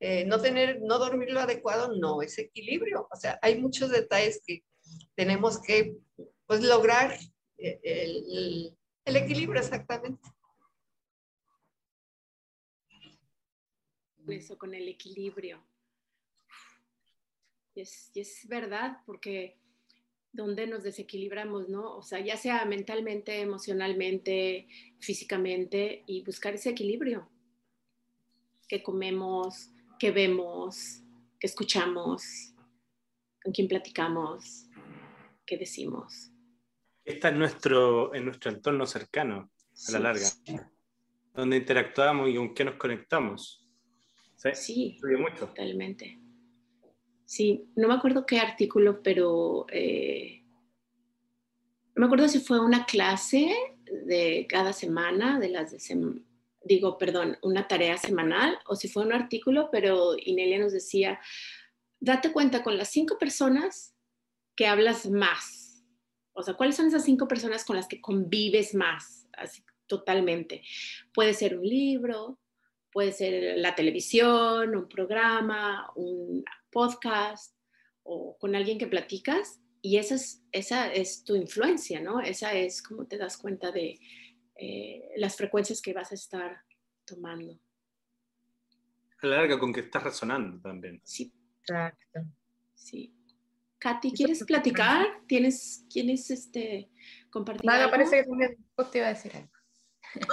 Eh, 0.00 0.24
no 0.26 0.40
tener, 0.40 0.80
no 0.82 0.98
dormir 0.98 1.30
lo 1.30 1.40
adecuado 1.40 1.92
no 1.96 2.22
es 2.22 2.38
equilibrio. 2.38 3.08
O 3.10 3.16
sea, 3.16 3.38
hay 3.42 3.60
muchos 3.60 3.90
detalles 3.90 4.42
que 4.46 4.62
tenemos 5.16 5.60
que 5.60 5.96
pues, 6.46 6.62
lograr 6.62 7.18
eh, 7.58 7.80
el, 7.82 8.76
el 9.04 9.16
equilibrio 9.16 9.60
exactamente. 9.60 10.20
Eso 14.30 14.58
con 14.58 14.74
el 14.74 14.88
equilibrio. 14.88 15.62
Y 17.74 17.80
es, 17.80 18.10
es 18.14 18.46
verdad, 18.48 18.98
porque 19.06 19.58
donde 20.32 20.66
nos 20.66 20.82
desequilibramos, 20.82 21.68
¿no? 21.68 21.96
O 21.96 22.02
sea, 22.02 22.20
ya 22.20 22.36
sea 22.36 22.64
mentalmente, 22.64 23.40
emocionalmente, 23.40 24.68
físicamente, 25.00 26.04
y 26.06 26.22
buscar 26.22 26.54
ese 26.54 26.70
equilibrio. 26.70 27.28
¿Qué 28.68 28.82
comemos? 28.82 29.70
¿Qué 29.98 30.10
vemos? 30.10 31.02
¿Qué 31.40 31.46
escuchamos? 31.46 32.54
¿Con 33.42 33.52
quién 33.52 33.68
platicamos? 33.68 34.66
¿Qué 35.46 35.56
decimos? 35.56 36.30
Está 37.04 37.30
en 37.30 37.38
nuestro, 37.38 38.14
en 38.14 38.26
nuestro 38.26 38.50
entorno 38.50 38.84
cercano, 38.84 39.50
a 39.88 39.92
la 39.92 39.98
larga, 39.98 40.28
donde 41.32 41.56
interactuamos 41.56 42.28
y 42.28 42.36
con 42.36 42.54
qué 42.54 42.64
nos 42.64 42.74
conectamos. 42.74 43.67
Sí, 44.38 44.98
sí 45.00 45.16
mucho. 45.18 45.46
totalmente. 45.46 46.18
Sí, 47.24 47.68
no 47.76 47.88
me 47.88 47.94
acuerdo 47.94 48.24
qué 48.24 48.38
artículo, 48.38 49.02
pero 49.02 49.66
eh, 49.70 50.44
no 51.94 52.00
me 52.00 52.06
acuerdo 52.06 52.28
si 52.28 52.38
fue 52.38 52.60
una 52.60 52.86
clase 52.86 53.54
de 54.06 54.46
cada 54.48 54.72
semana, 54.72 55.38
de 55.38 55.48
las 55.48 55.72
de 55.72 55.78
digo, 56.62 56.98
perdón, 56.98 57.36
una 57.42 57.66
tarea 57.66 57.96
semanal, 57.96 58.58
o 58.66 58.76
si 58.76 58.88
fue 58.88 59.04
un 59.04 59.12
artículo, 59.12 59.68
pero 59.72 60.14
Inelia 60.16 60.58
nos 60.58 60.72
decía, 60.72 61.18
date 61.98 62.32
cuenta 62.32 62.62
con 62.62 62.78
las 62.78 62.90
cinco 62.90 63.18
personas 63.18 63.94
que 64.54 64.66
hablas 64.66 65.08
más. 65.10 65.84
O 66.32 66.42
sea, 66.42 66.54
¿cuáles 66.54 66.76
son 66.76 66.86
esas 66.86 67.04
cinco 67.04 67.26
personas 67.26 67.64
con 67.64 67.76
las 67.76 67.88
que 67.88 68.00
convives 68.00 68.74
más? 68.74 69.26
Así, 69.32 69.62
totalmente. 69.86 70.62
Puede 71.12 71.34
ser 71.34 71.58
un 71.58 71.66
libro, 71.66 72.38
puede 72.92 73.12
ser 73.12 73.58
la 73.58 73.74
televisión, 73.74 74.74
un 74.74 74.88
programa, 74.88 75.90
un 75.94 76.44
podcast 76.70 77.54
o 78.02 78.36
con 78.38 78.54
alguien 78.54 78.78
que 78.78 78.86
platicas 78.86 79.60
y 79.80 79.98
esa 79.98 80.16
es, 80.16 80.42
esa 80.52 80.92
es 80.92 81.24
tu 81.24 81.36
influencia, 81.36 82.00
¿no? 82.00 82.20
Esa 82.20 82.52
es 82.52 82.82
como 82.82 83.06
te 83.06 83.16
das 83.16 83.36
cuenta 83.36 83.70
de 83.70 83.98
eh, 84.56 85.10
las 85.16 85.36
frecuencias 85.36 85.80
que 85.80 85.92
vas 85.92 86.10
a 86.10 86.16
estar 86.16 86.62
tomando. 87.04 87.58
A 89.20 89.26
la 89.26 89.36
larga, 89.36 89.58
con 89.58 89.72
que 89.72 89.80
estás 89.80 90.02
razonando 90.02 90.60
también. 90.60 91.00
Sí. 91.04 91.32
Exacto. 91.60 92.20
Sí. 92.74 93.14
Katy, 93.78 94.12
¿quieres 94.12 94.44
platicar? 94.44 95.06
¿Tienes, 95.26 95.86
¿Quieres 95.90 96.30
este, 96.30 96.90
compartir 97.30 97.64
Nada, 97.64 97.90
parece 97.90 98.16
que 98.16 98.24
también 98.24 98.56
te 98.90 98.98
iba 98.98 99.06
a 99.06 99.10
decir 99.10 99.32
algo. 99.36 99.57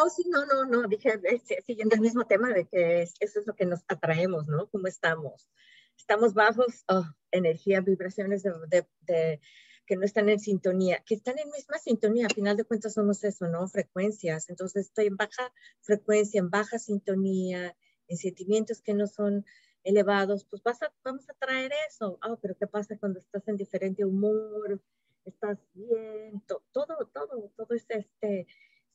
Oh, 0.02 0.10
sí, 0.10 0.26
no, 0.30 0.46
no, 0.46 0.66
no, 0.66 0.88
dije, 0.88 1.20
este, 1.24 1.62
siguiendo 1.62 1.96
el 1.96 2.02
mismo 2.02 2.26
tema 2.26 2.54
de 2.54 2.66
que 2.66 3.02
eso 3.02 3.40
es 3.40 3.48
lo 3.48 3.56
que 3.56 3.66
nos 3.66 3.82
atraemos, 3.88 4.48
¿no? 4.48 4.70
¿Cómo 4.70 4.88
estamos? 4.88 5.50
estamos 5.98 6.34
bajos, 6.34 6.84
oh, 6.88 7.06
energía, 7.32 7.82
vibraciones 7.82 8.44
de, 8.44 8.86
de, 9.02 9.42
que 9.86 9.96
no 9.96 10.06
están 10.06 10.30
en 10.30 10.40
sintonía, 10.40 11.04
que 11.06 11.16
están 11.16 11.40
en 11.40 11.50
misma 11.50 11.78
sintonía, 11.78 12.28
a 12.28 12.34
final 12.34 12.58
de 12.58 12.64
cuentas 12.64 12.94
somos 12.94 13.24
eso, 13.24 13.48
¿no? 13.48 13.68
Frecuencias, 13.68 14.50
entonces 14.50 14.88
estoy 14.88 15.08
en 15.08 15.18
baja 15.18 15.52
frecuencia, 15.82 16.40
en 16.40 16.50
baja 16.50 16.80
sintonía, 16.80 17.76
en 18.08 18.18
sentimientos 18.18 18.82
que 18.82 18.94
no 18.94 19.08
son 19.08 19.46
elevados, 19.84 20.46
pues 20.46 20.64
vas 20.64 20.82
a, 20.82 20.94
vamos 21.04 21.30
a 21.30 21.34
traer 21.34 21.72
eso. 21.90 22.18
Ah, 22.22 22.36
pero 22.42 22.56
¿qué 22.56 22.68
pasa 22.68 22.98
cuando 22.98 23.20
estás 23.20 23.48
en 23.48 23.58
diferente 23.58 24.04
humor? 24.04 24.82
Estás 25.26 25.58
bien, 25.74 26.42
todo, 26.46 26.64
todo, 26.72 27.52
todo 27.56 27.76
es 27.76 27.86
este, 27.90 28.42
es 28.42 28.48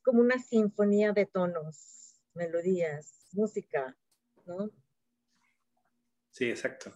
como 0.03 0.21
una 0.21 0.39
sinfonía 0.39 1.13
de 1.13 1.27
tonos, 1.27 2.21
melodías, 2.35 3.27
música, 3.33 3.97
¿no? 4.47 4.71
Sí, 6.31 6.49
exacto. 6.49 6.93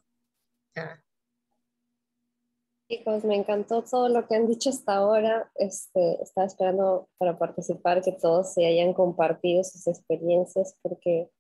Chicos, 2.89 3.25
me 3.25 3.37
encantó 3.37 3.83
todo 3.83 4.09
lo 4.09 4.27
que 4.27 4.35
han 4.35 4.47
dicho 4.47 4.71
hasta 4.71 4.95
ahora. 4.95 5.51
Este, 5.55 6.23
estaba 6.23 6.47
esperando 6.47 7.09
para 7.19 7.39
participar 7.39 8.03
que 8.03 8.13
todos 8.13 8.53
se 8.55 8.67
hayan 8.67 8.93
compartido 8.93 9.65
sus 9.65 9.87
experiencias 9.87 10.77
porque 10.83 11.31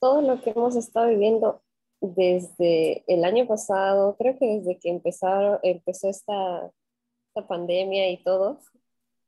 todo 0.00 0.22
lo 0.22 0.40
que 0.40 0.50
hemos 0.50 0.74
estado 0.76 1.08
viviendo 1.08 1.62
desde 2.00 3.04
el 3.06 3.24
año 3.24 3.46
pasado, 3.46 4.16
creo 4.16 4.36
que 4.36 4.58
desde 4.58 4.78
que 4.80 4.90
empezaron, 4.90 5.60
empezó 5.62 6.08
esta, 6.08 6.72
esta 7.28 7.46
pandemia 7.46 8.10
y 8.10 8.22
todo, 8.24 8.58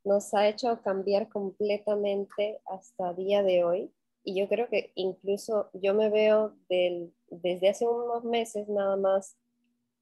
nos 0.05 0.35
ha 0.35 0.49
hecho 0.49 0.81
cambiar 0.83 1.29
completamente 1.29 2.61
hasta 2.67 3.15
día 3.15 3.43
de 3.43 3.65
hoy. 3.65 3.93
Y 4.23 4.39
yo 4.39 4.49
creo 4.49 4.69
que 4.69 4.93
incluso 4.95 5.71
yo 5.73 5.95
me 5.95 6.09
veo 6.09 6.55
del 6.69 7.13
desde 7.29 7.69
hace 7.69 7.87
unos 7.87 8.25
meses 8.25 8.69
nada 8.69 8.97
más 8.97 9.37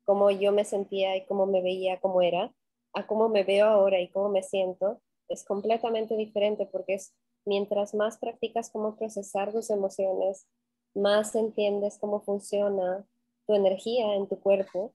cómo 0.05 0.31
yo 0.31 0.53
me 0.53 0.65
sentía 0.65 1.17
y 1.17 1.25
cómo 1.27 1.47
me 1.47 1.63
veía, 1.63 2.01
cómo 2.01 2.23
era, 2.23 2.53
a 2.93 3.07
cómo 3.07 3.29
me 3.29 3.45
veo 3.45 3.67
ahora 3.67 4.01
y 4.01 4.09
cómo 4.09 4.29
me 4.29 4.43
siento, 4.43 5.01
es 5.29 5.45
completamente 5.45 6.17
diferente 6.17 6.67
porque 6.67 6.95
es 6.95 7.15
mientras 7.45 7.95
más 7.95 8.19
practicas 8.19 8.71
cómo 8.71 8.97
procesar 8.97 9.53
tus 9.53 9.71
emociones, 9.71 10.47
más 10.95 11.35
entiendes 11.35 11.99
cómo 11.99 12.21
funciona 12.21 13.07
tu 13.47 13.55
energía 13.55 14.15
en 14.15 14.29
tu 14.29 14.39
cuerpo, 14.39 14.95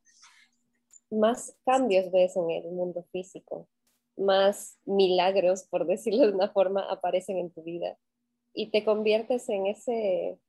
más 1.09 1.55
cambios 1.65 2.11
ves 2.11 2.35
en 2.35 2.49
el 2.51 2.71
mundo 2.71 3.03
físico, 3.11 3.67
más 4.17 4.77
milagros, 4.85 5.63
por 5.63 5.85
decirlo 5.85 6.27
de 6.27 6.33
una 6.33 6.49
forma, 6.49 6.81
aparecen 6.89 7.37
en 7.37 7.51
tu 7.51 7.63
vida 7.63 7.97
y 8.53 8.71
te 8.71 8.83
conviertes 8.83 9.47
en 9.49 9.67
ese 9.67 10.39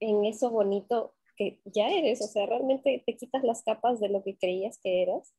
en 0.00 0.24
eso 0.24 0.50
bonito 0.50 1.14
que 1.36 1.60
ya 1.64 1.88
eres, 1.88 2.20
o 2.20 2.26
sea, 2.26 2.46
realmente 2.46 3.02
te 3.06 3.16
quitas 3.16 3.42
las 3.42 3.62
capas 3.62 4.00
de 4.00 4.08
lo 4.08 4.22
que 4.22 4.36
creías 4.36 4.78
que 4.78 5.02
eras 5.02 5.32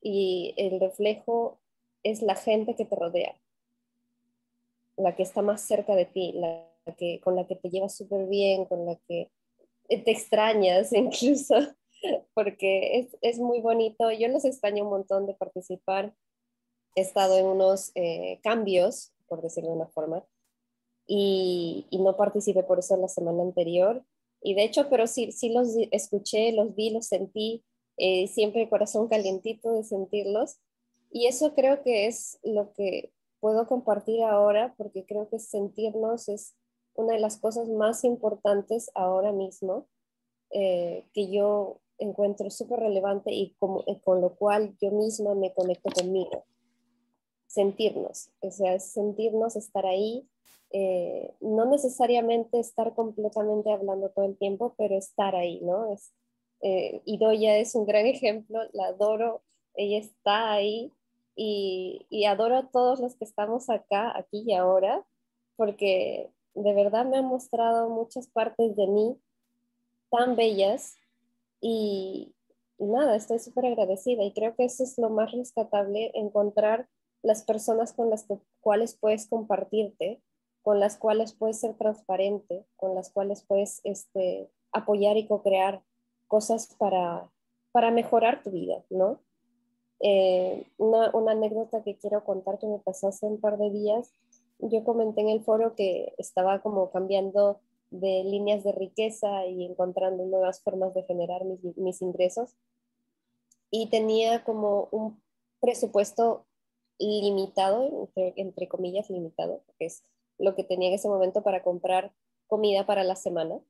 y 0.00 0.54
el 0.56 0.80
reflejo 0.80 1.60
es 2.02 2.22
la 2.22 2.34
gente 2.34 2.76
que 2.76 2.84
te 2.84 2.96
rodea, 2.96 3.36
la 4.96 5.14
que 5.14 5.22
está 5.22 5.42
más 5.42 5.62
cerca 5.62 5.94
de 5.94 6.06
ti, 6.06 6.32
la 6.32 6.66
que, 6.96 7.20
con 7.20 7.36
la 7.36 7.46
que 7.46 7.56
te 7.56 7.70
llevas 7.70 7.96
súper 7.96 8.26
bien, 8.26 8.64
con 8.66 8.86
la 8.86 8.96
que 9.08 9.30
te 9.88 10.10
extrañas 10.10 10.92
incluso, 10.92 11.54
porque 12.34 12.98
es, 12.98 13.16
es, 13.20 13.38
muy 13.38 13.60
bonito. 13.60 14.10
Yo 14.12 14.28
los 14.28 14.44
extraño 14.44 14.84
un 14.84 14.90
montón 14.90 15.26
de 15.26 15.34
participar. 15.34 16.14
He 16.94 17.02
estado 17.02 17.38
en 17.38 17.46
unos 17.46 17.92
eh, 17.94 18.40
cambios, 18.42 19.12
por 19.28 19.42
decirlo 19.42 19.70
de 19.70 19.76
una 19.76 19.88
forma, 19.88 20.24
y, 21.06 21.86
no 21.92 22.16
participé 22.16 22.62
por 22.62 22.78
eso 22.78 22.96
la 22.96 23.08
semana 23.08 23.42
anterior. 23.42 24.04
Y 24.42 24.54
de 24.54 24.64
hecho, 24.64 24.88
pero 24.88 25.06
sí, 25.06 25.32
sí 25.32 25.50
los 25.50 25.68
escuché, 25.90 26.52
los 26.52 26.74
vi, 26.74 26.90
los 26.90 27.06
sentí, 27.06 27.64
eh, 27.96 28.28
siempre 28.28 28.68
corazón 28.68 29.08
calientito 29.08 29.72
de 29.72 29.84
sentirlos. 29.84 30.58
Y 31.10 31.26
eso 31.26 31.54
creo 31.54 31.82
que 31.82 32.06
es 32.06 32.38
lo 32.42 32.72
que 32.72 33.12
puedo 33.40 33.66
compartir 33.66 34.22
ahora 34.22 34.74
porque 34.76 35.04
creo 35.04 35.28
que 35.28 35.38
sentirnos 35.40 36.28
es 36.28 36.54
una 36.94 37.14
de 37.14 37.20
las 37.20 37.38
cosas 37.38 37.68
más 37.68 38.04
importantes 38.04 38.90
ahora 38.94 39.32
mismo 39.32 39.88
eh, 40.50 41.08
que 41.12 41.30
yo 41.30 41.80
encuentro 41.98 42.50
súper 42.50 42.80
relevante 42.80 43.32
y 43.32 43.56
con 43.58 44.20
lo 44.20 44.36
cual 44.36 44.76
yo 44.80 44.90
misma 44.90 45.34
me 45.34 45.52
conecto 45.52 45.90
conmigo. 45.90 46.44
Sentirnos, 47.50 48.30
o 48.40 48.52
sea, 48.52 48.78
sentirnos, 48.78 49.56
estar 49.56 49.84
ahí, 49.84 50.24
eh, 50.70 51.34
no 51.40 51.64
necesariamente 51.64 52.60
estar 52.60 52.94
completamente 52.94 53.72
hablando 53.72 54.10
todo 54.10 54.24
el 54.24 54.36
tiempo, 54.38 54.74
pero 54.78 54.96
estar 54.96 55.34
ahí, 55.34 55.60
¿no? 55.62 55.92
Es, 55.92 56.12
eh, 56.62 57.02
Idoya 57.06 57.56
es 57.56 57.74
un 57.74 57.86
gran 57.86 58.06
ejemplo, 58.14 58.60
la 58.72 58.86
adoro, 58.86 59.42
ella 59.74 59.98
está 59.98 60.52
ahí 60.52 60.92
y, 61.34 62.06
y 62.08 62.26
adoro 62.26 62.56
a 62.56 62.70
todos 62.70 63.00
los 63.00 63.16
que 63.16 63.24
estamos 63.24 63.68
acá, 63.68 64.16
aquí 64.16 64.44
y 64.46 64.54
ahora, 64.54 65.04
porque 65.56 66.30
de 66.54 66.72
verdad 66.72 67.04
me 67.04 67.16
han 67.16 67.26
mostrado 67.26 67.88
muchas 67.88 68.28
partes 68.28 68.76
de 68.76 68.86
mí 68.86 69.16
tan 70.08 70.36
bellas 70.36 70.94
y, 71.60 72.32
nada, 72.78 73.16
estoy 73.16 73.40
súper 73.40 73.66
agradecida 73.66 74.22
y 74.22 74.32
creo 74.32 74.54
que 74.54 74.64
eso 74.64 74.84
es 74.84 74.98
lo 74.98 75.10
más 75.10 75.32
rescatable, 75.32 76.12
encontrar 76.14 76.88
las 77.22 77.42
personas 77.42 77.92
con 77.92 78.10
las 78.10 78.26
cuales 78.60 78.96
puedes 78.96 79.26
compartirte, 79.26 80.22
con 80.62 80.80
las 80.80 80.96
cuales 80.96 81.32
puedes 81.34 81.60
ser 81.60 81.74
transparente, 81.76 82.66
con 82.76 82.94
las 82.94 83.10
cuales 83.10 83.42
puedes 83.42 83.80
este, 83.84 84.50
apoyar 84.72 85.16
y 85.16 85.26
co-crear 85.26 85.82
cosas 86.28 86.74
para, 86.78 87.30
para 87.72 87.90
mejorar 87.90 88.42
tu 88.42 88.50
vida, 88.50 88.84
¿no? 88.90 89.20
Eh, 90.00 90.66
una, 90.78 91.10
una, 91.14 91.32
anécdota 91.32 91.82
que 91.82 91.98
quiero 91.98 92.24
contar 92.24 92.58
que 92.58 92.66
me 92.66 92.78
pasó 92.78 93.08
hace 93.08 93.26
un 93.26 93.38
par 93.38 93.58
de 93.58 93.70
días, 93.70 94.14
yo 94.58 94.84
comenté 94.84 95.20
en 95.20 95.28
el 95.28 95.42
foro 95.42 95.74
que 95.74 96.14
estaba 96.18 96.60
como 96.62 96.90
cambiando 96.90 97.60
de 97.90 98.22
líneas 98.24 98.62
de 98.62 98.72
riqueza 98.72 99.46
y 99.46 99.64
encontrando 99.64 100.24
nuevas 100.24 100.62
formas 100.62 100.94
de 100.94 101.02
generar 101.04 101.42
mis, 101.44 102.02
ingresos. 102.02 102.56
Y 103.70 103.88
tenía 103.88 104.44
como 104.44 104.88
un 104.90 105.20
presupuesto 105.60 106.46
limitado, 107.00 108.10
entre, 108.14 108.68
comillas 108.68 109.10
limitado, 109.10 109.62
que 109.78 109.86
es 109.86 110.04
lo 110.38 110.54
que 110.54 110.64
tenía 110.64 110.88
en 110.88 110.94
ese 110.94 111.08
momento 111.08 111.42
para 111.42 111.62
comprar 111.62 112.12
comida 112.46 112.86
para 112.86 113.04
la 113.04 113.16
semana. 113.16 113.60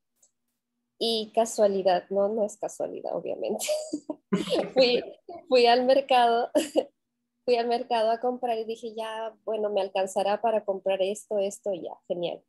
Y 0.98 1.32
casualidad, 1.34 2.04
no, 2.10 2.28
no 2.28 2.44
es 2.44 2.58
casualidad, 2.58 3.16
obviamente. 3.16 3.64
fui, 4.74 5.02
fui 5.48 5.66
al 5.66 5.86
mercado, 5.86 6.50
fui 7.44 7.56
al 7.56 7.68
mercado 7.68 8.10
a 8.10 8.20
comprar 8.20 8.58
y 8.58 8.64
dije, 8.64 8.94
ya, 8.94 9.34
bueno, 9.44 9.70
me 9.70 9.80
alcanzará 9.80 10.40
para 10.42 10.64
comprar 10.64 11.00
esto, 11.00 11.38
esto, 11.38 11.72
ya, 11.72 11.96
genial. 12.06 12.42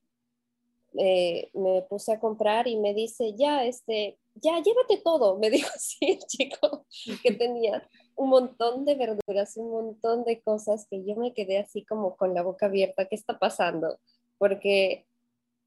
Eh, 0.97 1.49
me 1.53 1.83
puse 1.83 2.11
a 2.11 2.19
comprar 2.19 2.67
y 2.67 2.75
me 2.75 2.93
dice, 2.93 3.33
ya, 3.37 3.63
este, 3.63 4.19
ya, 4.35 4.61
llévate 4.61 4.97
todo, 4.97 5.37
me 5.37 5.49
dijo 5.51 5.69
así 5.73 5.97
el 6.01 6.19
chico, 6.19 6.85
que 7.23 7.31
tenía 7.31 7.87
un 8.21 8.29
montón 8.29 8.85
de 8.85 8.93
verduras, 8.93 9.57
un 9.57 9.71
montón 9.71 10.23
de 10.23 10.41
cosas 10.41 10.85
que 10.87 11.03
yo 11.03 11.15
me 11.15 11.33
quedé 11.33 11.57
así 11.57 11.83
como 11.83 12.15
con 12.15 12.35
la 12.35 12.43
boca 12.43 12.67
abierta, 12.67 13.05
¿qué 13.05 13.15
está 13.15 13.39
pasando? 13.39 13.97
Porque 14.37 15.07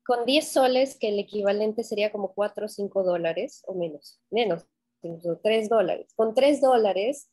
con 0.06 0.24
10 0.24 0.46
soles, 0.46 0.96
que 0.96 1.08
el 1.08 1.18
equivalente 1.18 1.82
sería 1.82 2.12
como 2.12 2.32
4 2.32 2.66
o 2.66 2.68
5 2.68 3.02
dólares, 3.02 3.64
o 3.66 3.74
menos, 3.74 4.20
menos, 4.30 4.64
3 5.42 5.68
dólares, 5.68 6.06
con 6.14 6.32
3 6.32 6.60
dólares 6.60 7.28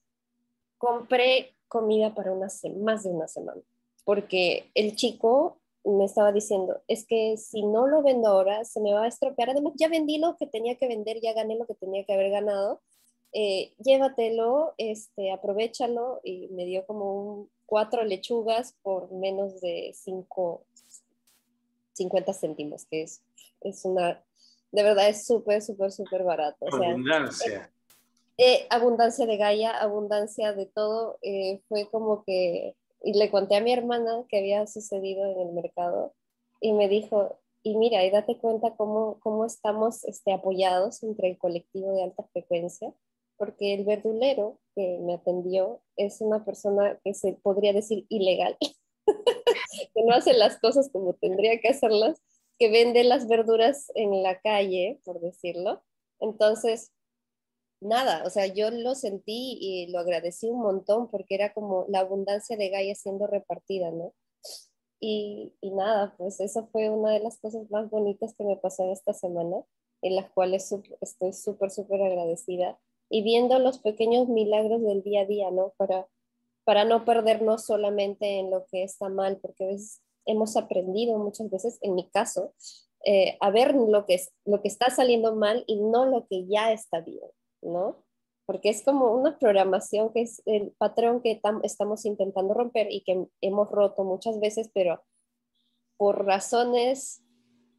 compré 0.79 1.55
comida 1.67 2.15
para 2.15 2.31
una 2.33 2.47
más 2.79 3.03
de 3.03 3.09
una 3.11 3.27
semana, 3.27 3.61
porque 4.03 4.71
el 4.73 4.95
chico 4.95 5.61
me 5.83 6.05
estaba 6.05 6.31
diciendo, 6.31 6.81
es 6.87 7.05
que 7.05 7.37
si 7.37 7.63
no 7.63 7.85
lo 7.85 8.01
vendo 8.01 8.27
ahora, 8.27 8.65
se 8.65 8.81
me 8.81 8.93
va 8.93 9.03
a 9.03 9.07
estropear. 9.07 9.49
Además, 9.49 9.73
ya 9.77 9.89
vendí 9.89 10.19
lo 10.19 10.37
que 10.37 10.45
tenía 10.45 10.75
que 10.75 10.87
vender, 10.87 11.19
ya 11.21 11.33
gané 11.33 11.57
lo 11.57 11.65
que 11.65 11.73
tenía 11.73 12.03
que 12.05 12.13
haber 12.13 12.29
ganado. 12.29 12.81
Eh, 13.33 13.73
llévatelo, 13.77 14.73
este, 14.77 15.31
aprovechalo 15.31 16.19
y 16.23 16.47
me 16.49 16.65
dio 16.65 16.85
como 16.85 17.13
un, 17.13 17.49
cuatro 17.65 18.03
lechugas 18.03 18.75
por 18.81 19.11
menos 19.11 19.61
de 19.61 19.91
cinco, 19.93 20.65
50 21.93 22.33
céntimos, 22.33 22.85
que 22.85 23.03
es, 23.03 23.21
es 23.61 23.85
una, 23.85 24.21
de 24.71 24.83
verdad 24.83 25.07
es 25.09 25.25
súper, 25.25 25.61
súper, 25.61 25.91
súper 25.91 26.23
barato. 26.23 26.65
abundancia. 26.67 27.71
Eh, 28.37 28.53
eh, 28.53 28.67
abundancia 28.69 29.25
de 29.25 29.37
Gaia, 29.37 29.77
abundancia 29.77 30.53
de 30.53 30.65
todo. 30.65 31.17
fue 31.67 31.87
como 31.89 32.23
que 32.23 32.75
y 33.03 33.13
le 33.13 33.31
conté 33.31 33.55
a 33.55 33.61
mi 33.61 33.73
hermana 33.73 34.23
que 34.29 34.37
había 34.37 34.67
sucedido 34.67 35.25
en 35.25 35.39
el 35.39 35.53
mercado 35.53 36.13
y 36.59 36.73
me 36.73 36.87
dijo, 36.87 37.39
y 37.63 37.75
mira, 37.75 38.03
y 38.05 38.11
date 38.11 38.37
cuenta 38.37 38.75
cómo, 38.75 39.17
cómo 39.21 39.45
estamos 39.45 40.03
este, 40.05 40.33
apoyados 40.33 41.01
entre 41.03 41.29
el 41.29 41.37
colectivo 41.37 41.93
de 41.93 42.03
alta 42.03 42.23
frecuencia, 42.31 42.93
porque 43.41 43.73
el 43.73 43.85
verdulero 43.85 44.59
que 44.75 44.99
me 44.99 45.15
atendió 45.15 45.81
es 45.95 46.21
una 46.21 46.45
persona 46.45 46.99
que 47.03 47.15
se 47.15 47.33
podría 47.41 47.73
decir 47.73 48.05
ilegal, 48.07 48.55
que 49.07 50.03
no 50.05 50.13
hace 50.13 50.33
las 50.33 50.59
cosas 50.59 50.91
como 50.91 51.15
tendría 51.15 51.59
que 51.59 51.69
hacerlas, 51.69 52.21
que 52.59 52.69
vende 52.69 53.03
las 53.03 53.27
verduras 53.27 53.91
en 53.95 54.21
la 54.21 54.39
calle, 54.41 55.01
por 55.03 55.21
decirlo. 55.21 55.81
Entonces, 56.19 56.91
nada, 57.81 58.23
o 58.27 58.29
sea, 58.29 58.45
yo 58.45 58.69
lo 58.69 58.93
sentí 58.93 59.57
y 59.59 59.87
lo 59.87 59.97
agradecí 59.97 60.47
un 60.47 60.61
montón 60.61 61.09
porque 61.09 61.33
era 61.33 61.51
como 61.51 61.87
la 61.89 62.01
abundancia 62.01 62.57
de 62.57 62.69
Gaia 62.69 62.93
siendo 62.93 63.25
repartida, 63.25 63.89
¿no? 63.89 64.13
Y, 64.99 65.55
y 65.61 65.71
nada, 65.71 66.13
pues 66.15 66.39
eso 66.41 66.67
fue 66.71 66.91
una 66.91 67.09
de 67.09 67.21
las 67.21 67.39
cosas 67.39 67.67
más 67.71 67.89
bonitas 67.89 68.35
que 68.37 68.43
me 68.43 68.57
pasó 68.57 68.83
en 68.83 68.91
esta 68.91 69.13
semana, 69.13 69.63
en 70.03 70.15
las 70.15 70.29
cuales 70.29 70.71
estoy 71.01 71.33
súper, 71.33 71.71
súper 71.71 72.03
agradecida 72.03 72.79
y 73.11 73.21
viendo 73.21 73.59
los 73.59 73.77
pequeños 73.77 74.27
milagros 74.27 74.81
del 74.81 75.03
día 75.03 75.21
a 75.21 75.25
día, 75.25 75.51
¿no? 75.51 75.73
Para, 75.77 76.07
para 76.63 76.85
no 76.85 77.05
perdernos 77.05 77.65
solamente 77.65 78.39
en 78.39 78.49
lo 78.49 78.65
que 78.71 78.83
está 78.83 79.09
mal, 79.09 79.37
porque 79.41 79.65
a 79.65 79.67
veces 79.67 80.01
hemos 80.25 80.57
aprendido 80.57 81.19
muchas 81.19 81.49
veces, 81.51 81.77
en 81.81 81.93
mi 81.93 82.09
caso, 82.09 82.53
eh, 83.05 83.37
a 83.39 83.51
ver 83.51 83.75
lo 83.75 84.05
que, 84.05 84.15
es, 84.15 84.31
lo 84.45 84.61
que 84.61 84.67
está 84.67 84.89
saliendo 84.89 85.35
mal 85.35 85.63
y 85.67 85.79
no 85.81 86.05
lo 86.05 86.25
que 86.27 86.47
ya 86.47 86.71
está 86.71 87.01
bien. 87.01 87.29
¿no? 87.61 88.03
Porque 88.45 88.69
es 88.69 88.83
como 88.83 89.13
una 89.13 89.37
programación 89.37 90.11
que 90.11 90.21
es 90.21 90.41
el 90.45 90.71
patrón 90.77 91.21
que 91.21 91.39
estamos 91.63 92.05
intentando 92.05 92.53
romper 92.53 92.91
y 92.91 93.01
que 93.01 93.27
hemos 93.41 93.69
roto 93.69 94.03
muchas 94.03 94.39
veces, 94.39 94.69
pero 94.73 95.03
por 95.97 96.25
razones 96.25 97.21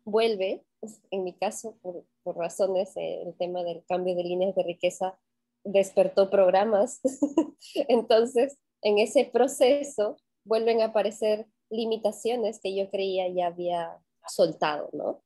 vuelve, 0.05 0.65
en 1.11 1.25
mi 1.25 1.33
caso, 1.33 1.77
por, 1.83 2.37
razones, 2.37 2.97
eh, 2.97 3.23
el 3.23 3.37
tema 3.37 3.63
del 3.63 3.85
cambio 3.87 4.15
de 4.15 4.25
líneas 4.25 4.55
de 4.55 4.63
riqueza 4.63 5.19
despertó 5.65 6.31
programas. 6.31 7.01
Entonces, 7.89 8.59
en 8.83 8.99
ese 8.99 9.25
proceso 9.25 10.17
vuelven 10.45 10.81
a 10.81 10.87
aparecer 10.87 11.47
limitaciones 11.71 12.61
que 12.61 12.75
yo 12.75 12.91
creía 12.91 13.29
ya 13.29 13.47
había 13.47 13.99
soltado, 14.27 14.91
¿no? 14.93 15.23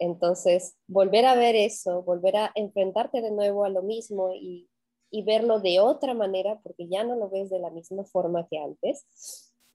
Entonces, 0.00 0.76
volver 0.88 1.26
a 1.26 1.34
ver 1.34 1.54
eso, 1.54 2.02
volver 2.02 2.36
a 2.36 2.52
enfrentarte 2.54 3.20
de 3.20 3.30
nuevo 3.30 3.64
a 3.64 3.68
lo 3.68 3.82
mismo 3.82 4.32
y, 4.34 4.66
verlo 5.24 5.60
de 5.60 5.80
otra 5.80 6.14
manera, 6.14 6.58
porque 6.62 6.88
ya 6.88 7.04
no 7.04 7.16
lo 7.16 7.28
ves 7.28 7.50
de 7.50 7.58
la 7.58 7.70
misma 7.70 8.04
forma 8.04 8.46
que 8.48 8.58
antes, 8.58 9.04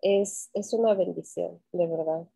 es, 0.01 0.49
una 0.73 0.95
bendición, 0.95 1.61
de 1.71 1.88
verdad. 1.88 2.27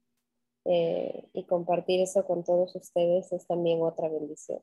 Eh, 0.66 1.30
y 1.34 1.45
compartir 1.45 2.01
eso 2.01 2.26
con 2.26 2.43
todos 2.43 2.76
ustedes 2.76 3.32
es 3.32 3.47
también 3.47 3.82
otra 3.82 4.10
bendición. 4.10 4.60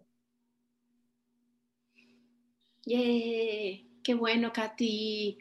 ¡Yay! 2.85 4.01
¡Qué 4.05 4.15
bueno, 4.15 4.53
Katy! 4.53 5.39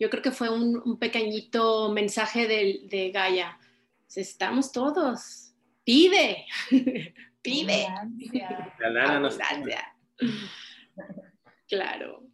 Yo 0.00 0.10
creo 0.10 0.22
que 0.22 0.32
fue 0.32 0.48
un, 0.50 0.98
pequeñito 0.98 1.92
mensaje 1.92 2.48
de, 2.48 2.86
de 2.88 3.10
Gaia. 3.10 3.58
Estamos 4.14 4.72
todos. 4.72 5.54
Pide. 5.84 6.46
Pide. 7.42 7.86
La 8.78 8.90
lana 8.90 9.20
nos. 9.20 9.38
Claro. 11.68 12.27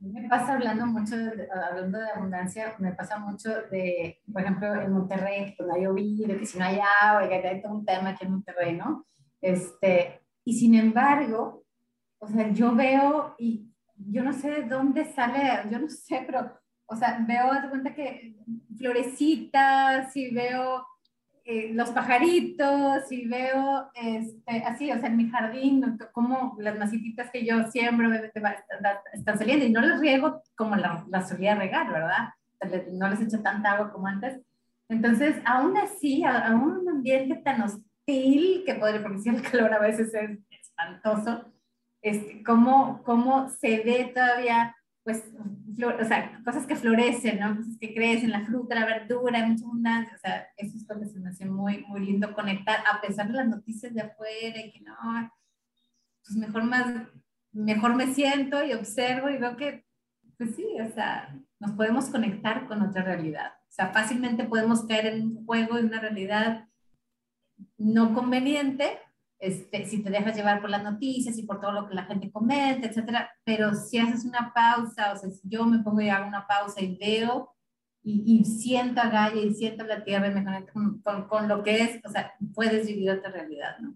Me 0.00 0.28
pasa 0.28 0.54
hablando 0.54 0.86
mucho, 0.86 1.16
de, 1.16 1.46
hablando 1.52 1.98
de 1.98 2.10
abundancia, 2.10 2.74
me 2.78 2.92
pasa 2.92 3.18
mucho 3.18 3.50
de, 3.70 4.20
por 4.32 4.40
ejemplo, 4.40 4.74
en 4.80 4.92
Monterrey, 4.92 5.54
cuando 5.56 5.74
hay 5.74 5.82
llovido, 5.82 6.38
que 6.38 6.46
si 6.46 6.58
no 6.58 6.64
hay 6.64 6.80
agua, 7.02 7.28
que 7.28 7.34
hay 7.34 7.60
todo 7.60 7.74
un 7.74 7.84
tema 7.84 8.10
aquí 8.10 8.24
en 8.24 8.32
Monterrey, 8.32 8.76
¿no? 8.76 9.06
Este, 9.42 10.22
y 10.44 10.54
sin 10.54 10.74
embargo, 10.74 11.64
o 12.18 12.26
sea, 12.26 12.50
yo 12.50 12.74
veo 12.74 13.34
y 13.38 13.70
yo 13.96 14.22
no 14.22 14.32
sé 14.32 14.50
de 14.50 14.62
dónde 14.62 15.04
sale, 15.04 15.70
yo 15.70 15.78
no 15.78 15.88
sé, 15.88 16.22
pero, 16.26 16.50
o 16.86 16.96
sea, 16.96 17.22
veo, 17.26 17.52
de 17.60 17.68
cuenta 17.68 17.94
que 17.94 18.36
florecitas 18.78 20.16
y 20.16 20.30
veo 20.34 20.86
eh, 21.52 21.72
los 21.74 21.90
pajaritos 21.90 23.10
y 23.10 23.26
veo 23.26 23.90
este, 23.94 24.62
así, 24.64 24.88
o 24.92 25.00
sea, 25.00 25.08
en 25.08 25.16
mi 25.16 25.28
jardín, 25.30 25.98
como 26.12 26.56
las 26.60 26.78
macetitas 26.78 27.28
que 27.32 27.44
yo 27.44 27.64
siembro 27.72 28.08
están 29.12 29.36
saliendo 29.36 29.64
y 29.64 29.72
no 29.72 29.80
las 29.80 29.98
riego 29.98 30.44
como 30.54 30.76
las 30.76 31.08
la 31.08 31.26
solía 31.26 31.56
regar, 31.56 31.92
¿verdad? 31.92 32.28
no 32.92 33.08
les 33.08 33.20
echa 33.20 33.42
tanta 33.42 33.72
agua 33.72 33.90
como 33.90 34.06
antes. 34.06 34.40
Entonces, 34.88 35.42
aún 35.44 35.76
así, 35.76 36.22
a, 36.22 36.46
a 36.46 36.54
un 36.54 36.88
ambiente 36.88 37.34
tan 37.42 37.62
hostil, 37.62 38.62
que 38.64 38.74
podría, 38.74 39.02
porque 39.02 39.18
si 39.18 39.30
el 39.30 39.42
calor 39.42 39.74
a 39.74 39.80
veces 39.80 40.14
es 40.14 40.38
espantoso, 40.50 41.52
este, 42.00 42.44
cómo, 42.44 43.02
cómo 43.02 43.48
se 43.48 43.80
ve 43.80 44.12
todavía, 44.14 44.76
pues, 45.02 45.24
o 45.34 46.04
sea, 46.04 46.42
cosas 46.44 46.66
que 46.66 46.76
florecen, 46.76 47.40
¿no? 47.40 47.56
Cosas 47.56 47.76
que 47.80 47.94
crecen, 47.94 48.30
la 48.30 48.44
fruta, 48.44 48.74
la 48.74 48.84
verdura, 48.84 49.46
mucha 49.46 49.64
abundancia, 49.64 50.14
o 50.14 50.18
sea, 50.18 50.46
eso 50.56 50.76
es 50.76 50.86
lo 50.88 51.00
que 51.00 51.06
se 51.06 51.18
me 51.18 51.30
hace 51.30 51.46
muy, 51.46 51.84
muy 51.88 52.04
lindo 52.04 52.34
conectar, 52.34 52.80
a 52.90 53.00
pesar 53.00 53.28
de 53.28 53.34
las 53.34 53.48
noticias 53.48 53.94
de 53.94 54.02
afuera 54.02 54.60
y 54.60 54.72
que 54.72 54.80
no, 54.80 54.94
pues 56.24 56.36
mejor 56.36 56.64
más, 56.64 57.08
mejor 57.52 57.94
me 57.94 58.12
siento 58.12 58.62
y 58.64 58.72
observo 58.74 59.30
y 59.30 59.38
veo 59.38 59.56
que, 59.56 59.86
pues 60.36 60.54
sí, 60.54 60.66
o 60.80 60.90
sea, 60.92 61.34
nos 61.58 61.72
podemos 61.72 62.06
conectar 62.06 62.66
con 62.66 62.82
otra 62.82 63.02
realidad. 63.02 63.52
O 63.68 63.72
sea, 63.72 63.88
fácilmente 63.88 64.44
podemos 64.44 64.84
caer 64.86 65.06
en 65.06 65.22
un 65.22 65.46
juego, 65.46 65.78
en 65.78 65.86
una 65.86 66.00
realidad 66.00 66.68
no 67.78 68.14
conveniente, 68.14 68.98
este, 69.40 69.86
si 69.86 70.02
te 70.02 70.10
dejas 70.10 70.36
llevar 70.36 70.60
por 70.60 70.68
las 70.68 70.82
noticias 70.82 71.36
y 71.38 71.44
por 71.44 71.60
todo 71.60 71.72
lo 71.72 71.88
que 71.88 71.94
la 71.94 72.04
gente 72.04 72.30
comenta, 72.30 72.86
etcétera, 72.86 73.32
pero 73.42 73.74
si 73.74 73.98
haces 73.98 74.26
una 74.26 74.52
pausa, 74.54 75.12
o 75.12 75.16
sea, 75.16 75.30
si 75.30 75.48
yo 75.48 75.64
me 75.64 75.78
pongo 75.78 76.02
y 76.02 76.10
hago 76.10 76.28
una 76.28 76.46
pausa 76.46 76.82
y 76.82 76.96
veo 76.96 77.56
y, 78.02 78.22
y 78.26 78.44
siento 78.44 79.00
a 79.00 79.08
Gaia 79.08 79.42
y 79.42 79.54
siento 79.54 79.84
la 79.84 80.04
tierra 80.04 80.28
y 80.28 80.34
me 80.34 80.44
conecto 80.44 80.72
con, 80.74 81.26
con, 81.26 81.48
lo 81.48 81.62
que 81.62 81.82
es, 81.82 82.00
o 82.04 82.10
sea, 82.10 82.34
puedes 82.54 82.86
vivir 82.86 83.10
otra 83.10 83.30
realidad, 83.30 83.78
¿no? 83.78 83.94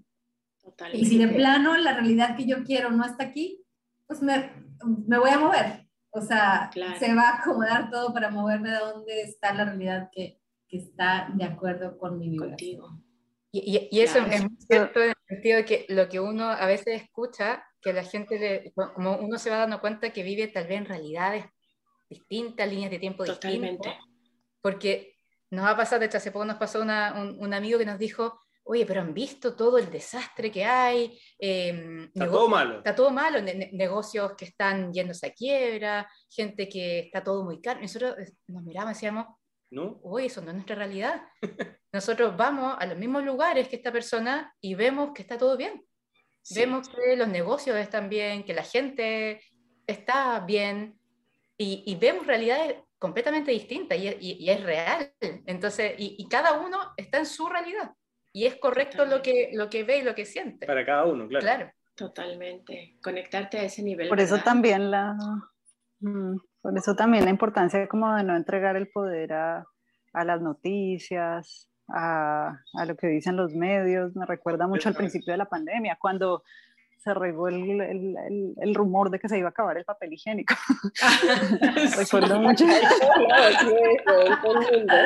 Totalmente. 0.63 1.07
Y 1.07 1.09
si 1.09 1.19
de 1.19 1.29
plano 1.29 1.77
la 1.77 1.93
realidad 1.93 2.37
que 2.37 2.47
yo 2.47 2.65
quiero 2.65 2.91
no 2.91 3.05
está 3.05 3.25
aquí, 3.25 3.63
pues 4.07 4.23
me, 4.23 4.51
me 5.07 5.19
voy 5.19 5.31
a 5.31 5.39
mover. 5.39 5.89
O 6.11 6.23
sea, 6.23 6.71
se 6.99 7.15
va 7.15 7.29
a 7.29 7.39
acomodar 7.41 7.91
todo 7.91 8.15
para 8.15 8.31
moverme 8.31 8.71
de 8.71 8.79
donde 8.79 9.23
está 9.23 9.53
la 9.53 9.65
realidad 9.65 10.09
que, 10.11 10.41
que 10.69 10.79
está 10.79 11.29
de 11.35 11.45
acuerdo 11.45 11.99
con 11.99 12.19
mi 12.19 12.31
vida. 12.31 12.47
Contigo. 12.47 13.04
Y, 13.57 13.89
y, 13.93 14.01
eso 14.01 14.19
es 14.19 14.43
muy 14.43 14.57
cierto 14.67 15.01
en 15.01 15.11
el 15.11 15.15
sentido 15.29 15.59
de 15.59 15.65
que 15.65 15.87
lo 15.89 16.09
que 16.09 16.19
uno 16.19 16.51
a 16.51 16.67
veces 16.67 17.01
escucha, 17.03 17.65
que 17.81 17.93
la 17.93 18.03
gente, 18.03 18.37
le, 18.37 18.73
como 18.73 19.17
uno 19.19 19.39
se 19.39 19.49
va 19.49 19.59
dando 19.59 19.81
cuenta 19.81 20.13
que 20.13 20.25
vive 20.25 20.49
tal 20.49 20.67
vez 20.67 20.79
en 20.79 20.87
realidades 20.87 21.45
distintas, 22.11 22.69
líneas 22.69 22.91
de 22.91 22.99
tiempo 22.99 23.25
Totalmente. 23.25 23.89
distintas. 23.89 24.05
Porque 24.61 25.19
nos 25.51 25.67
ha 25.67 25.77
pasado, 25.77 26.01
de 26.01 26.07
hecho 26.07 26.17
hace 26.17 26.33
poco 26.33 26.45
nos 26.47 26.57
pasó 26.57 26.83
una, 26.83 27.15
un, 27.15 27.37
un, 27.39 27.55
amigo 27.55 27.79
que 27.79 27.87
nos 27.87 27.97
dijo, 27.97 28.41
oye, 28.65 28.85
pero 28.87 29.03
han 29.03 29.15
visto 29.15 29.55
todo 29.55 29.79
el 29.79 29.89
desastre 29.89 30.51
que 30.51 30.65
hay. 30.65 31.17
Eh, 31.39 32.09
está 32.13 32.27
todo 32.27 32.49
malo. 32.49 32.79
Está 32.79 32.95
todo 32.97 33.11
malo, 33.13 33.41
ne 33.41 33.71
negocios 33.73 34.33
que 34.37 34.47
están 34.47 34.93
yéndose 34.93 35.29
a 35.29 35.33
quiebra, 35.33 36.11
gente 36.29 36.69
que 36.69 36.99
está 36.99 37.23
todo 37.23 37.45
muy 37.45 37.61
caro. 37.61 37.81
Nosotros 37.81 38.17
eh, 38.19 38.33
nos 38.49 38.65
miramos 38.65 38.91
y 38.91 38.95
decíamos, 38.95 39.27
¿no? 39.75 39.99
Uy, 40.03 40.27
eso 40.27 40.41
no 40.41 40.49
es 40.49 40.55
nuestra 40.55 40.77
realidad. 40.77 41.23
Nosotros 41.93 42.37
vamos 42.37 42.77
a 42.79 42.87
los 42.87 42.99
mismos 42.99 43.25
lugares 43.25 43.69
que 43.69 43.77
esta 43.77 43.93
persona 43.93 44.55
y 44.61 44.75
vemos 44.75 45.13
que 45.15 45.23
está 45.23 45.37
todo 45.37 45.57
bien. 45.57 45.85
Vemos 46.55 46.89
que 46.89 47.17
los 47.17 47.29
negocios 47.29 47.77
están 47.77 48.09
bien, 48.09 48.45
que 48.45 48.53
la 48.53 48.65
gente 48.65 49.41
está 49.87 50.41
bien 50.41 50.99
y, 51.57 51.83
y 51.87 51.97
vemos 51.97 52.27
realidades 52.27 52.77
completamente 52.99 53.51
distintas 53.51 53.99
y, 53.99 54.09
y, 54.09 54.37
y 54.41 54.51
es 54.51 54.63
real. 54.63 55.13
Entonces, 55.21 55.95
y, 55.99 56.27
cada 56.29 56.59
uno 56.59 56.79
está 56.97 57.19
en 57.19 57.27
su 57.27 57.49
realidad 57.49 57.93
y 58.33 58.47
es 58.47 58.57
correcto 58.57 59.05
lo 59.05 59.23
que, 59.23 59.51
lo 59.53 59.69
que 59.71 59.85
ve 59.85 59.99
y 59.99 60.03
lo 60.03 60.15
que 60.15 60.25
siente. 60.25 60.67
Para 60.67 60.85
cada 60.85 61.05
uno, 61.05 61.29
claro. 61.29 61.45
Claro. 61.45 61.73
Totalmente. 61.95 62.99
Conectarte 63.03 63.59
a 63.59 63.65
ese 63.65 63.83
nivel. 63.83 64.09
Por 64.09 64.21
eso 64.21 64.39
también 64.39 64.91
la... 64.91 65.15
Mm, 66.01 66.37
por 66.65 66.77
eso 66.79 66.97
también 66.97 67.27
la 67.27 67.31
importancia 67.31 67.87
como 67.89 68.17
de 68.17 68.25
no 68.25 68.35
entregar 68.35 68.75
el 68.75 68.89
poder 68.89 69.35
a, 69.35 69.67
a 70.15 70.25
las 70.25 70.41
noticias, 70.41 71.69
a, 71.89 72.57
a, 72.73 72.87
lo 72.87 72.97
que 72.97 73.09
dicen 73.09 73.37
los 73.37 73.53
medios. 73.53 74.17
Me 74.17 74.25
recuerda 74.25 74.67
mucho 74.67 74.89
al 74.89 74.95
principio 74.95 75.35
de 75.35 75.37
la 75.37 75.45
pandemia, 75.45 75.99
cuando 76.01 76.43
se 76.97 77.13
regó 77.13 77.49
el, 77.49 77.83
el, 77.83 78.17
el, 78.17 78.55
el, 78.57 78.75
rumor 78.75 79.11
de 79.11 79.19
que 79.19 79.29
se 79.29 79.37
iba 79.37 79.49
a 79.49 79.51
acabar 79.51 79.77
el 79.77 79.85
papel 79.85 80.15
higiénico. 80.15 80.55
recuerdo 81.99 82.41
mucho. 82.41 82.65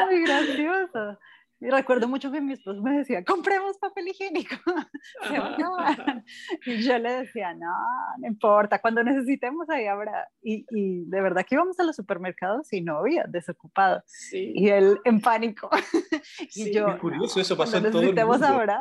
Muy 0.08 0.22
gracioso. 0.24 1.18
Y 1.60 1.70
recuerdo 1.70 2.06
mucho 2.06 2.30
que 2.30 2.40
mi 2.40 2.52
esposo 2.52 2.80
me 2.82 2.98
decía, 2.98 3.24
compremos 3.24 3.78
papel 3.78 4.08
higiénico. 4.08 4.54
y 6.66 6.82
yo 6.82 6.98
le 6.98 7.12
decía, 7.24 7.52
no, 7.54 7.74
no 8.18 8.26
importa, 8.26 8.80
cuando 8.80 9.02
necesitemos 9.02 9.68
ahí 9.68 9.86
habrá. 9.86 10.28
Y, 10.40 10.64
y 10.70 11.04
de 11.06 11.20
verdad 11.20 11.44
que 11.44 11.56
íbamos 11.56 11.78
a 11.80 11.82
los 11.82 11.96
supermercados 11.96 12.72
y 12.72 12.80
no 12.80 12.98
había, 12.98 13.24
desocupado. 13.28 14.02
Sí. 14.06 14.52
Y 14.54 14.68
él 14.68 15.00
en 15.04 15.20
pánico. 15.20 15.68
y 16.40 16.64
sí, 16.64 16.72
yo, 16.72 16.96
curioso, 17.00 17.40
eso 17.40 17.56
pasó 17.56 17.78
en 17.78 17.90
todo 17.90 18.02
el 18.02 18.14
mundo. 18.14 18.46
Habrá. 18.46 18.80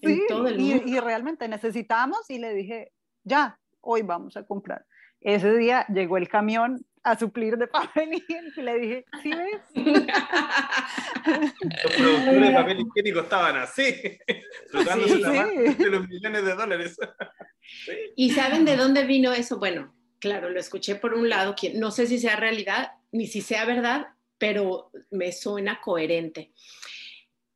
Sí, 0.00 0.12
en 0.12 0.26
todo 0.28 0.46
el 0.46 0.58
mundo. 0.58 0.82
Y, 0.86 0.94
y 0.94 1.00
realmente 1.00 1.48
necesitamos 1.48 2.30
y 2.30 2.38
le 2.38 2.54
dije, 2.54 2.92
ya, 3.24 3.58
hoy 3.80 4.02
vamos 4.02 4.36
a 4.36 4.44
comprar. 4.44 4.86
Ese 5.20 5.56
día 5.56 5.86
llegó 5.88 6.18
el 6.18 6.28
camión 6.28 6.86
a 7.06 7.16
suplir 7.16 7.56
de 7.56 7.68
papel 7.68 8.14
higiénico 8.14 8.60
y 8.60 8.64
le 8.64 8.78
dije, 8.80 9.04
¿sí 9.22 9.30
ves? 9.30 9.62
Los 11.24 11.92
productores 11.92 12.48
de 12.48 12.50
papel 12.52 12.80
higiénico 12.80 13.20
estaban 13.20 13.56
así, 13.56 13.94
tratándose 14.72 15.14
sí, 15.14 15.22
sí. 15.22 15.84
de 15.84 15.90
los 15.90 16.08
millones 16.08 16.44
de 16.44 16.54
dólares. 16.54 16.96
¿Y 18.16 18.30
saben 18.30 18.64
de 18.64 18.76
dónde 18.76 19.04
vino 19.04 19.32
eso? 19.32 19.58
Bueno, 19.58 19.94
claro, 20.18 20.50
lo 20.50 20.58
escuché 20.58 20.96
por 20.96 21.14
un 21.14 21.28
lado, 21.28 21.54
que 21.54 21.74
no 21.74 21.92
sé 21.92 22.08
si 22.08 22.18
sea 22.18 22.34
realidad 22.34 22.90
ni 23.12 23.28
si 23.28 23.40
sea 23.40 23.64
verdad, 23.64 24.08
pero 24.36 24.90
me 25.12 25.30
suena 25.30 25.80
coherente 25.80 26.52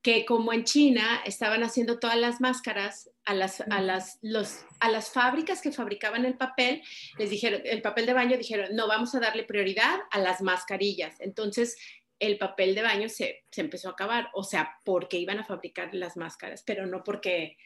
que 0.02 0.24
como 0.24 0.52
en 0.52 0.64
China 0.64 1.20
estaban 1.26 1.62
haciendo 1.62 1.98
todas 1.98 2.16
las 2.16 2.40
máscaras 2.40 3.10
a 3.24 3.34
las, 3.34 3.60
a 3.60 3.82
las, 3.82 4.18
los, 4.22 4.64
a 4.80 4.90
las 4.90 5.10
fábricas 5.10 5.60
que 5.60 5.72
fabricaban 5.72 6.24
el 6.24 6.36
papel, 6.36 6.82
les 7.18 7.28
dijeron, 7.28 7.60
el 7.64 7.82
papel 7.82 8.06
de 8.06 8.14
baño 8.14 8.38
dijeron, 8.38 8.74
no, 8.74 8.88
vamos 8.88 9.14
a 9.14 9.20
darle 9.20 9.44
prioridad 9.44 10.00
a 10.10 10.18
las 10.18 10.40
mascarillas. 10.40 11.20
Entonces, 11.20 11.76
el 12.18 12.38
papel 12.38 12.74
de 12.74 12.82
baño 12.82 13.08
se, 13.08 13.44
se 13.50 13.60
empezó 13.60 13.88
a 13.88 13.92
acabar, 13.92 14.28
o 14.32 14.42
sea, 14.42 14.78
porque 14.84 15.18
iban 15.18 15.38
a 15.38 15.44
fabricar 15.44 15.94
las 15.94 16.16
máscaras, 16.16 16.62
pero 16.66 16.86
no 16.86 17.04
porque, 17.04 17.58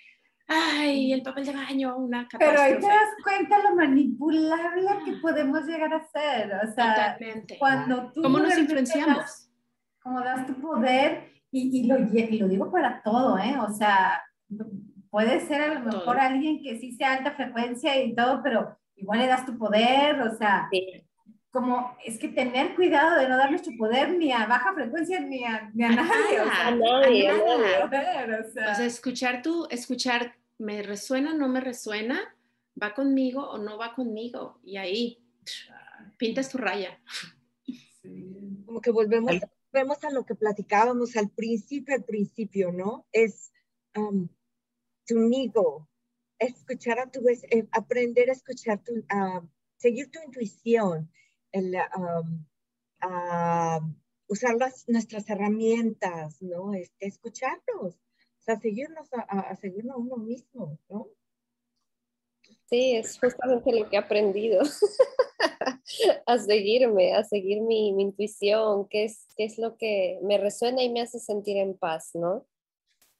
ay, 0.48 1.12
el 1.12 1.22
papel 1.22 1.46
de 1.46 1.52
baño, 1.52 1.96
una 1.96 2.26
catástrofe. 2.26 2.56
Pero 2.56 2.62
ahí 2.62 2.80
te 2.80 2.86
das 2.86 3.10
cuenta 3.22 3.58
lo 3.62 3.76
manipulable 3.76 4.88
que 5.04 5.12
podemos 5.18 5.64
llegar 5.66 5.94
a 5.94 6.04
ser, 6.08 6.52
o 6.52 6.74
sea, 6.74 7.14
Totalmente. 7.14 7.58
cuando 7.58 8.10
tú... 8.12 8.22
¿Cómo 8.22 8.40
nos 8.40 8.58
influenciamos? 8.58 9.48
Como 10.00 10.20
das 10.20 10.46
tu 10.46 10.60
poder 10.60 11.33
y, 11.54 11.80
y, 11.80 11.86
lo, 11.86 11.96
y, 12.00 12.38
lo, 12.38 12.48
digo 12.48 12.70
para 12.72 13.00
todo, 13.02 13.38
¿eh? 13.38 13.54
O 13.60 13.72
sea, 13.72 14.20
puede 15.08 15.38
ser 15.40 15.62
a 15.62 15.74
lo 15.74 15.80
mejor 15.80 16.16
todo. 16.16 16.20
alguien 16.20 16.60
que 16.60 16.80
sí 16.80 16.90
sea 16.92 17.12
alta 17.12 17.30
frecuencia 17.30 18.02
y 18.02 18.12
todo, 18.12 18.40
pero 18.42 18.76
igual 18.96 19.20
le 19.20 19.28
das 19.28 19.46
tu 19.46 19.56
poder, 19.56 20.20
o 20.20 20.36
sea, 20.36 20.66
sí. 20.72 21.04
como 21.52 21.96
es 22.04 22.18
que 22.18 22.28
tener 22.28 22.74
cuidado 22.74 23.20
de 23.20 23.28
no 23.28 23.36
dar 23.36 23.50
nuestro 23.50 23.72
poder 23.78 24.18
ni 24.18 24.32
a 24.32 24.46
baja 24.46 24.74
frecuencia 24.74 25.20
ni 25.20 25.44
a, 25.44 25.70
ni 25.72 25.84
a, 25.84 25.90
a 25.90 25.94
nadie. 25.94 26.40
O 26.40 26.44
sea, 26.44 26.66
a 26.66 26.70
nadie, 26.72 27.28
a 27.28 27.38
nadie. 27.38 27.80
Poder, 27.82 28.40
o, 28.40 28.50
sea. 28.50 28.72
o 28.72 28.74
sea, 28.74 28.86
escuchar 28.86 29.40
tú, 29.40 29.68
escuchar, 29.70 30.34
¿me 30.58 30.82
resuena, 30.82 31.34
no 31.34 31.46
me 31.46 31.60
resuena? 31.60 32.18
¿Va 32.82 32.94
conmigo 32.94 33.48
o 33.48 33.58
no 33.58 33.78
va 33.78 33.94
conmigo? 33.94 34.58
Y 34.64 34.76
ahí 34.76 35.24
pintas 36.18 36.48
tu 36.48 36.58
raya. 36.58 36.98
Sí. 38.02 38.62
Como 38.66 38.80
que 38.80 38.90
volvemos 38.90 39.40
vemos 39.74 40.02
a 40.04 40.10
lo 40.10 40.24
que 40.24 40.36
platicábamos 40.36 41.16
al 41.16 41.30
principio, 41.30 41.94
al 41.94 42.04
principio, 42.04 42.72
¿no? 42.72 43.06
Es 43.12 43.52
um, 43.96 44.28
tu 45.04 45.18
nigo, 45.18 45.90
escuchar 46.38 47.00
a 47.00 47.10
tu 47.10 47.22
vez, 47.22 47.42
eh, 47.50 47.66
aprender 47.72 48.30
a 48.30 48.34
escuchar 48.34 48.82
tu, 48.82 48.92
uh, 48.94 49.46
seguir 49.76 50.10
tu 50.10 50.20
intuición, 50.22 51.10
el, 51.52 51.74
uh, 51.74 52.24
usar 54.28 54.54
las, 54.56 54.88
nuestras 54.88 55.28
herramientas, 55.28 56.40
¿no? 56.40 56.72
Este, 56.72 57.06
escucharnos, 57.06 57.96
o 57.96 58.42
sea, 58.42 58.58
seguirnos 58.58 59.12
a, 59.12 59.22
a 59.22 59.56
seguirnos 59.56 59.96
a 59.96 59.98
uno 59.98 60.16
mismo, 60.16 60.78
¿no? 60.88 61.08
Sí, 62.66 62.96
es 62.96 63.18
justamente 63.18 63.72
lo 63.72 63.88
que 63.88 63.96
he 63.96 63.98
aprendido. 63.98 64.62
a 66.26 66.38
seguirme, 66.38 67.14
a 67.14 67.24
seguir 67.24 67.60
mi, 67.60 67.92
mi 67.92 68.04
intuición, 68.04 68.88
qué 68.88 69.04
es, 69.04 69.26
qué 69.36 69.44
es 69.44 69.58
lo 69.58 69.76
que 69.76 70.18
me 70.22 70.38
resuena 70.38 70.82
y 70.82 70.90
me 70.90 71.00
hace 71.00 71.18
sentir 71.18 71.56
en 71.56 71.76
paz, 71.76 72.10
¿no? 72.14 72.46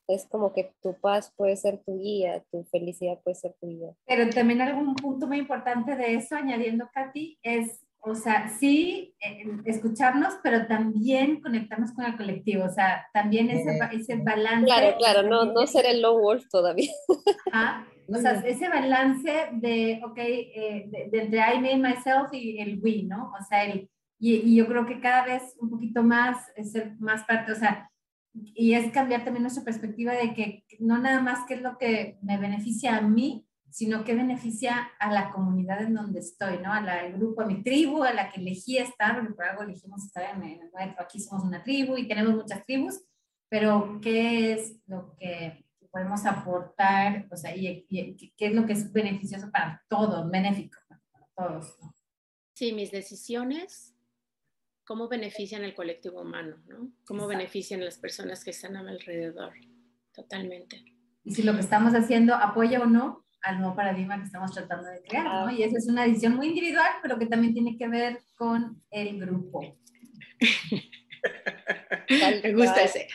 Es 0.07 0.27
como 0.27 0.53
que 0.53 0.75
tu 0.83 0.95
paz 1.01 1.33
puede 1.35 1.57
ser 1.57 1.83
tu 1.83 1.99
guía, 1.99 2.45
tu 2.51 2.65
felicidad 2.65 3.21
puede 3.23 3.37
ser 3.37 3.55
tu 3.61 3.69
guía. 3.69 3.95
Pero 4.07 4.29
también 4.31 4.61
algún 4.61 4.95
punto 4.95 5.27
muy 5.27 5.39
importante 5.39 5.97
de 5.97 6.15
eso, 6.15 6.37
añadiendo, 6.37 6.89
Katy, 6.93 7.39
es, 7.43 7.84
o 8.07 8.15
sea, 8.15 8.49
sí, 8.49 9.15
escucharnos, 9.65 10.35
pero 10.43 10.67
también 10.67 11.41
conectarnos 11.41 11.93
con 11.93 12.05
el 12.05 12.17
colectivo, 12.17 12.65
o 12.65 12.71
sea, 12.71 13.07
también 13.13 13.51
ese, 13.51 13.79
ese 13.93 14.17
balance. 14.17 14.67
Claro, 14.67 14.97
claro, 14.99 15.23
no, 15.23 15.47
no 15.47 15.67
ser 15.67 15.87
el 15.87 16.03
lone 16.03 16.21
wolf 16.21 16.49
todavía. 16.51 16.91
Ah, 17.53 17.85
o 18.09 18.17
sea, 18.17 18.33
ese 18.33 18.69
balance 18.69 19.49
de, 19.53 20.03
ok, 20.05 20.19
eh, 20.19 20.85
de, 20.89 21.09
de, 21.11 21.29
de, 21.29 21.39
I, 21.39 21.61
me, 21.61 21.77
myself 21.77 22.33
y 22.33 22.61
el 22.61 22.79
we, 22.83 23.05
¿no? 23.05 23.33
O 23.41 23.45
sea, 23.49 23.65
el, 23.65 23.89
y, 24.19 24.55
yo 24.55 24.67
creo 24.67 24.87
que 24.87 25.01
cada 25.01 25.25
vez 25.25 25.57
un 25.59 25.71
poquito 25.71 26.03
más 26.03 26.39
es 26.57 26.73
ser 26.73 26.97
más 26.99 27.25
parte, 27.25 27.53
o 27.53 27.55
sea, 27.55 27.91
y 28.33 28.75
es 28.75 28.93
cambiar 28.93 29.25
también 29.25 29.43
nuestra 29.43 29.65
perspectiva 29.65 30.13
de 30.13 30.35
que 30.35 30.65
no 30.81 30.99
nada 30.99 31.21
más 31.21 31.47
qué 31.47 31.55
es 31.55 31.63
lo 31.63 31.79
que 31.79 32.19
me 32.23 32.39
beneficia 32.39 32.97
a 32.97 33.01
mí, 33.01 33.47
sino 33.75 34.05
que 34.05 34.15
beneficia 34.15 34.93
a 35.01 35.13
la 35.13 35.33
comunidad 35.33 35.83
en 35.83 35.95
donde 35.95 36.21
estoy, 36.21 36.59
¿no? 36.59 36.73
al 36.73 37.13
grupo, 37.15 37.43
a 37.43 37.47
mi 37.47 37.61
tribu, 37.65 38.05
a 38.05 38.13
la 38.13 38.31
que 38.31 38.41
elegí 38.41 38.79
estar, 38.79 39.17
porque 39.17 39.35
por 39.35 39.47
algo 39.47 39.65
elegimos 39.65 40.05
estar 40.05 40.37
en 40.37 40.45
el 40.45 40.71
aquí 40.97 41.19
somos 41.19 41.43
una 41.43 41.61
tribu 41.61 41.97
y 41.97 42.07
tenemos 42.07 42.37
muchas 42.37 42.65
tribus, 42.65 43.03
pero 43.49 43.99
¿qué 44.01 44.53
es 44.53 44.77
lo 44.87 45.17
que 45.17 45.67
podemos 45.91 46.25
aportar? 46.25 47.27
O 47.33 47.37
sea, 47.37 47.53
y, 47.57 47.85
qué 48.37 48.47
es 48.47 48.55
lo 48.55 48.65
que 48.65 48.75
es 48.75 48.93
beneficioso 48.93 49.51
para 49.51 49.83
todos, 49.89 50.31
benéfico 50.31 50.79
para 50.87 51.27
todos, 51.37 51.77
¿no? 51.83 51.93
Sí, 52.53 52.73
mis 52.73 52.93
decisiones, 52.93 53.93
cómo 54.85 55.09
benefician 55.09 55.65
el 55.65 55.75
colectivo 55.75 56.21
humano, 56.21 56.63
¿no? 56.69 56.93
Cómo 57.05 57.27
benefician 57.27 57.83
a 57.83 57.87
las 57.87 57.99
personas 57.99 58.45
que 58.45 58.51
están 58.51 58.77
a 58.77 58.85
mi 58.85 58.91
alrededor, 58.91 59.53
totalmente. 60.13 60.85
Y 61.25 61.35
si 61.35 61.43
lo 61.43 61.55
que 61.55 61.61
estamos 61.61 61.93
haciendo 61.95 62.37
apoya 62.37 62.81
o 62.81 62.87
no 62.87 63.24
al 63.45 63.61
nuevo 63.61 63.77
paradigma 63.77 64.19
que 64.19 64.25
estamos 64.25 64.53
tratando 64.53 64.89
de 64.89 65.03
crear, 65.03 65.25
¿no? 65.25 65.51
Y 65.51 65.63
esa 65.63 65.79
es 65.79 65.87
una 65.87 66.05
decisión 66.05 66.35
muy 66.35 66.49
individual, 66.49 66.91
pero 67.03 67.19
que 67.19 67.27
también 67.27 67.53
tiene 67.53 67.77
que 67.77 67.89
ver 67.89 68.23
con 68.35 68.83
el 68.91 69.21
grupo. 69.21 69.79
Me 72.09 72.55
gusta 72.55 72.83
ese. 72.83 73.07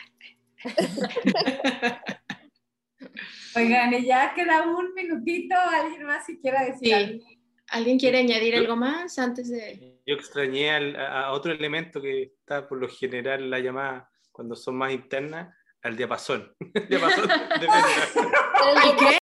Oigan, 3.56 3.92
y 3.94 4.06
ya 4.06 4.32
queda 4.34 4.62
un 4.62 4.94
minutito, 4.94 5.56
alguien 5.56 6.04
más 6.04 6.26
si 6.26 6.40
quiere 6.40 6.66
decir 6.66 6.94
algo? 6.94 7.24
¿Alguien 7.70 7.98
quiere 7.98 8.18
añadir 8.18 8.54
algo 8.56 8.76
más 8.76 9.18
antes 9.18 9.50
de...? 9.50 9.98
Yo 10.06 10.14
extrañé 10.14 10.70
a 10.70 11.32
otro 11.32 11.52
elemento 11.52 12.00
que 12.00 12.22
está 12.22 12.68
por 12.68 12.78
lo 12.78 12.88
general 12.88 13.42
en 13.44 13.50
la 13.50 13.60
llamada 13.60 14.10
cuando 14.32 14.56
son 14.56 14.76
más 14.76 14.92
internas, 14.92 15.54
al 15.82 15.96
diapasón. 15.96 16.52
diapasón 16.88 17.28
de 17.28 17.34
¿Al 18.76 18.96
qué? 18.96 19.19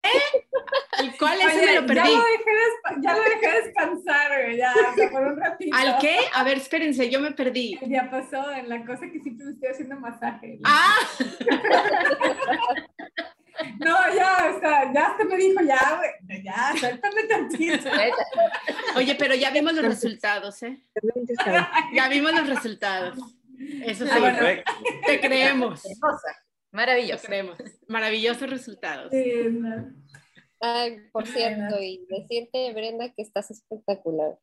¿Cuál 1.19 1.41
es? 1.41 1.55
Oye, 1.55 1.81
lo 1.81 1.87
perdí. 1.87 2.11
Ya 3.01 3.13
lo 3.17 3.23
dejé, 3.23 3.63
descansar, 3.63 4.55
ya, 4.57 4.73
por 5.11 5.23
un 5.23 5.37
ratito. 5.41 5.77
¿Al 5.77 5.99
qué? 5.99 6.17
A 6.35 6.45
ver, 6.45 6.59
espérense, 6.59 7.11
yo 7.11 7.21
me 7.21 7.33
perdí. 7.33 7.79
El 7.81 7.89
diapasón, 7.89 8.55
en 8.57 8.69
la 8.69 8.85
cosa 8.85 9.07
que 9.11 9.21
siempre 9.21 9.47
me 9.47 9.53
estoy 9.53 9.69
haciendo 9.71 9.97
masaje. 9.97 10.59
¡Ah! 10.65 10.97
No, 13.81 13.97
ya, 14.15 14.55
o 14.55 14.61
sea, 14.61 14.93
ya 14.93 15.07
hasta 15.09 15.25
me 15.25 15.37
dijo, 15.37 15.61
ya, 15.65 15.97
güey, 15.97 16.43
ya, 16.45 16.75
suéltame 16.79 17.25
tantito. 17.25 17.91
Oye, 18.95 19.17
pero 19.17 19.35
ya 19.35 19.51
vimos 19.51 19.75
los 19.75 19.85
resultados, 19.85 20.63
¿eh? 20.63 20.81
Ya 21.93 22.09
vimos 22.09 22.33
los 22.33 22.49
resultados. 22.49 23.19
Eso 23.85 24.07
sí, 24.07 24.13
te 25.07 25.21
creemos. 25.21 25.83
Maravilloso. 26.71 27.23
Te 27.23 27.27
creemos. 27.27 27.59
Maravillosos 27.89 28.49
resultados. 28.49 29.13
Ay, 30.61 30.99
por 31.13 31.27
cierto, 31.27 31.81
y 31.81 32.05
decirte, 32.09 32.73
Brenda, 32.73 33.13
que 33.13 33.23
estás 33.23 33.51
espectacular. 33.51 34.39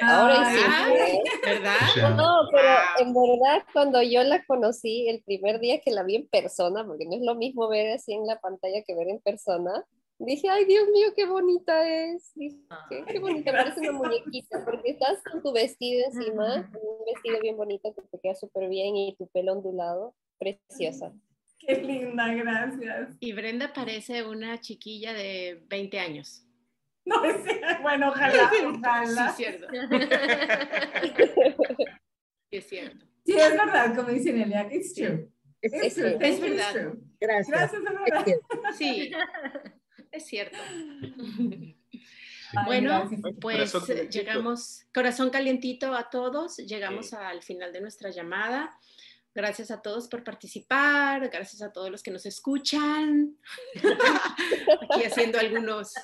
Ahora. 0.00 0.54
¿eh? 0.54 1.22
¿Verdad? 1.44 2.16
No, 2.16 2.48
pero 2.50 2.68
en 2.98 3.14
verdad, 3.14 3.64
cuando 3.72 4.02
yo 4.02 4.22
la 4.22 4.44
conocí, 4.44 5.08
el 5.08 5.22
primer 5.22 5.60
día 5.60 5.80
que 5.80 5.90
la 5.90 6.02
vi 6.02 6.16
en 6.16 6.28
persona, 6.28 6.86
porque 6.86 7.06
no 7.06 7.16
es 7.16 7.22
lo 7.22 7.34
mismo 7.34 7.68
ver 7.68 7.92
así 7.92 8.12
en 8.12 8.26
la 8.26 8.40
pantalla 8.40 8.82
que 8.86 8.94
ver 8.94 9.08
en 9.08 9.20
persona, 9.20 9.84
dije, 10.18 10.48
ay, 10.48 10.64
Dios 10.64 10.88
mío, 10.88 11.08
qué 11.14 11.26
bonita 11.26 11.88
es. 11.88 12.32
Dije, 12.34 12.58
qué 13.08 13.18
bonita, 13.18 13.52
parece 13.52 13.80
una 13.80 13.92
muñequita, 13.92 14.64
porque 14.64 14.92
estás 14.92 15.22
con 15.30 15.42
tu 15.42 15.52
vestido 15.52 16.06
encima, 16.06 16.70
un 16.80 17.04
vestido 17.04 17.40
bien 17.40 17.56
bonito 17.56 17.94
que 17.94 18.02
te 18.02 18.18
queda 18.18 18.34
súper 18.34 18.68
bien 18.68 18.96
y 18.96 19.16
tu 19.16 19.26
pelo 19.28 19.52
ondulado, 19.52 20.14
preciosa. 20.38 21.12
Qué 21.66 21.74
linda, 21.76 22.34
gracias. 22.34 23.16
Y 23.20 23.32
Brenda 23.32 23.72
parece 23.72 24.24
una 24.24 24.60
chiquilla 24.60 25.12
de 25.12 25.64
20 25.68 25.98
años. 25.98 26.44
No 27.04 27.24
es 27.24 27.36
bueno, 27.82 28.10
ojalá, 28.10 28.50
ojalá. 28.66 29.32
Sí, 29.32 29.44
es 29.44 29.58
cierto. 29.58 29.66
sí, 32.50 32.56
es 32.56 32.68
cierto. 32.68 33.06
Sí, 33.24 33.32
es 33.32 33.50
verdad, 33.50 33.94
como 33.94 34.08
dice 34.08 34.32
Nelia, 34.32 34.68
it's 34.72 34.94
true. 34.94 35.28
Es, 35.60 35.94
true. 35.94 36.18
es 36.20 36.40
verdad. 36.40 36.94
Gracias. 37.20 37.48
Gracias, 37.48 37.82
verdad. 37.82 38.26
Sí, 38.76 39.12
es 40.10 40.26
cierto. 40.26 40.58
bueno, 42.66 43.08
pues 43.40 43.72
llegamos, 44.10 44.84
corazón 44.92 45.30
calientito 45.30 45.94
a 45.94 46.10
todos, 46.10 46.56
llegamos 46.58 47.14
al 47.14 47.42
final 47.42 47.72
de 47.72 47.80
nuestra 47.80 48.10
llamada. 48.10 48.76
Gracias 49.34 49.70
a 49.70 49.80
todos 49.80 50.08
por 50.08 50.24
participar, 50.24 51.30
gracias 51.30 51.62
a 51.62 51.72
todos 51.72 51.90
los 51.90 52.02
que 52.02 52.10
nos 52.10 52.26
escuchan. 52.26 53.34
Aquí 54.90 55.04
haciendo 55.04 55.38
algunos, 55.38 55.94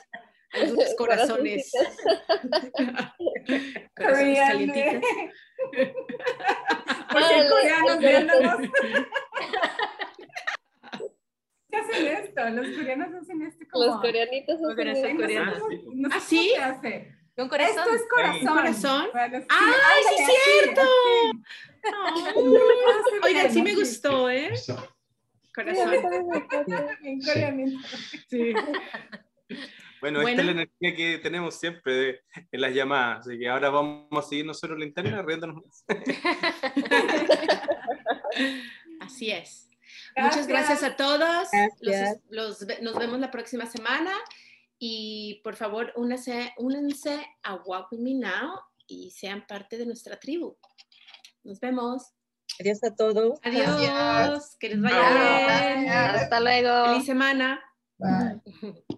algunos 0.52 0.94
corazones. 0.96 1.70
corazones 3.94 4.38
calientitos. 4.38 5.10
Porque 7.12 7.48
coreanos 7.50 7.98
viéndonos. 7.98 8.56
¿Qué 11.70 11.76
hacen 11.76 12.06
esto? 12.06 12.48
Los 12.48 12.66
coreanos 12.68 13.14
hacen 13.14 13.42
esto 13.42 13.66
como... 13.70 13.84
Los 13.84 14.00
coreanitos 14.00 14.58
hacen 14.62 15.20
esto. 15.20 15.68
¿Ah, 16.12 16.20
sí? 16.20 16.52
¿Qué 16.54 16.62
hace? 16.62 17.17
¿Con 17.38 17.48
corazón? 17.48 17.78
Esto 17.78 17.94
es 17.94 18.02
corazón. 18.10 18.56
¿Corazón? 18.56 19.08
Bueno, 19.12 19.38
sí. 19.38 19.46
¡Ay, 19.48 20.02
sí 20.08 20.16
es 20.24 20.30
cierto! 20.64 20.82
Oigan, 23.22 23.52
sí 23.52 23.62
me 23.62 23.76
gustó, 23.76 24.28
¿eh? 24.28 24.52
Corazón. 25.54 25.92
Sí. 28.28 28.52
Bueno, 30.00 30.22
esta 30.22 30.40
es 30.40 30.46
la 30.46 30.50
energía 30.50 30.96
que 30.96 31.18
tenemos 31.18 31.54
siempre 31.54 31.94
de, 31.94 32.20
en 32.50 32.60
las 32.60 32.74
llamadas, 32.74 33.28
así 33.28 33.38
que 33.38 33.48
ahora 33.48 33.70
vamos 33.70 34.08
a 34.12 34.22
seguir 34.28 34.44
nosotros 34.44 34.76
la 34.76 34.86
interna 34.86 35.22
riéndonos 35.22 35.64
más. 35.64 35.84
Así 39.00 39.30
es. 39.30 39.68
Muchas 40.16 40.48
gracias 40.48 40.82
a 40.82 40.96
todos. 40.96 41.46
Los, 42.30 42.66
nos 42.82 42.98
vemos 42.98 43.20
la 43.20 43.30
próxima 43.30 43.66
semana 43.66 44.12
y 44.78 45.40
por 45.42 45.56
favor 45.56 45.92
únanse, 45.96 46.52
únanse 46.58 47.26
a 47.42 47.56
Walk 47.56 47.92
With 47.92 48.00
Me 48.00 48.14
Now 48.14 48.60
y 48.86 49.10
sean 49.10 49.46
parte 49.46 49.76
de 49.76 49.86
nuestra 49.86 50.18
tribu. 50.18 50.56
Nos 51.44 51.60
vemos. 51.60 52.14
Adiós 52.60 52.82
a 52.82 52.94
todos. 52.94 53.38
Adiós. 53.42 54.56
Que 54.58 54.70
les 54.70 54.80
vaya 54.80 55.74
bien. 55.74 55.88
Hasta 55.88 56.40
luego. 56.40 56.86
Feliz 56.92 57.06
semana. 57.06 57.60
Bye. 57.98 58.40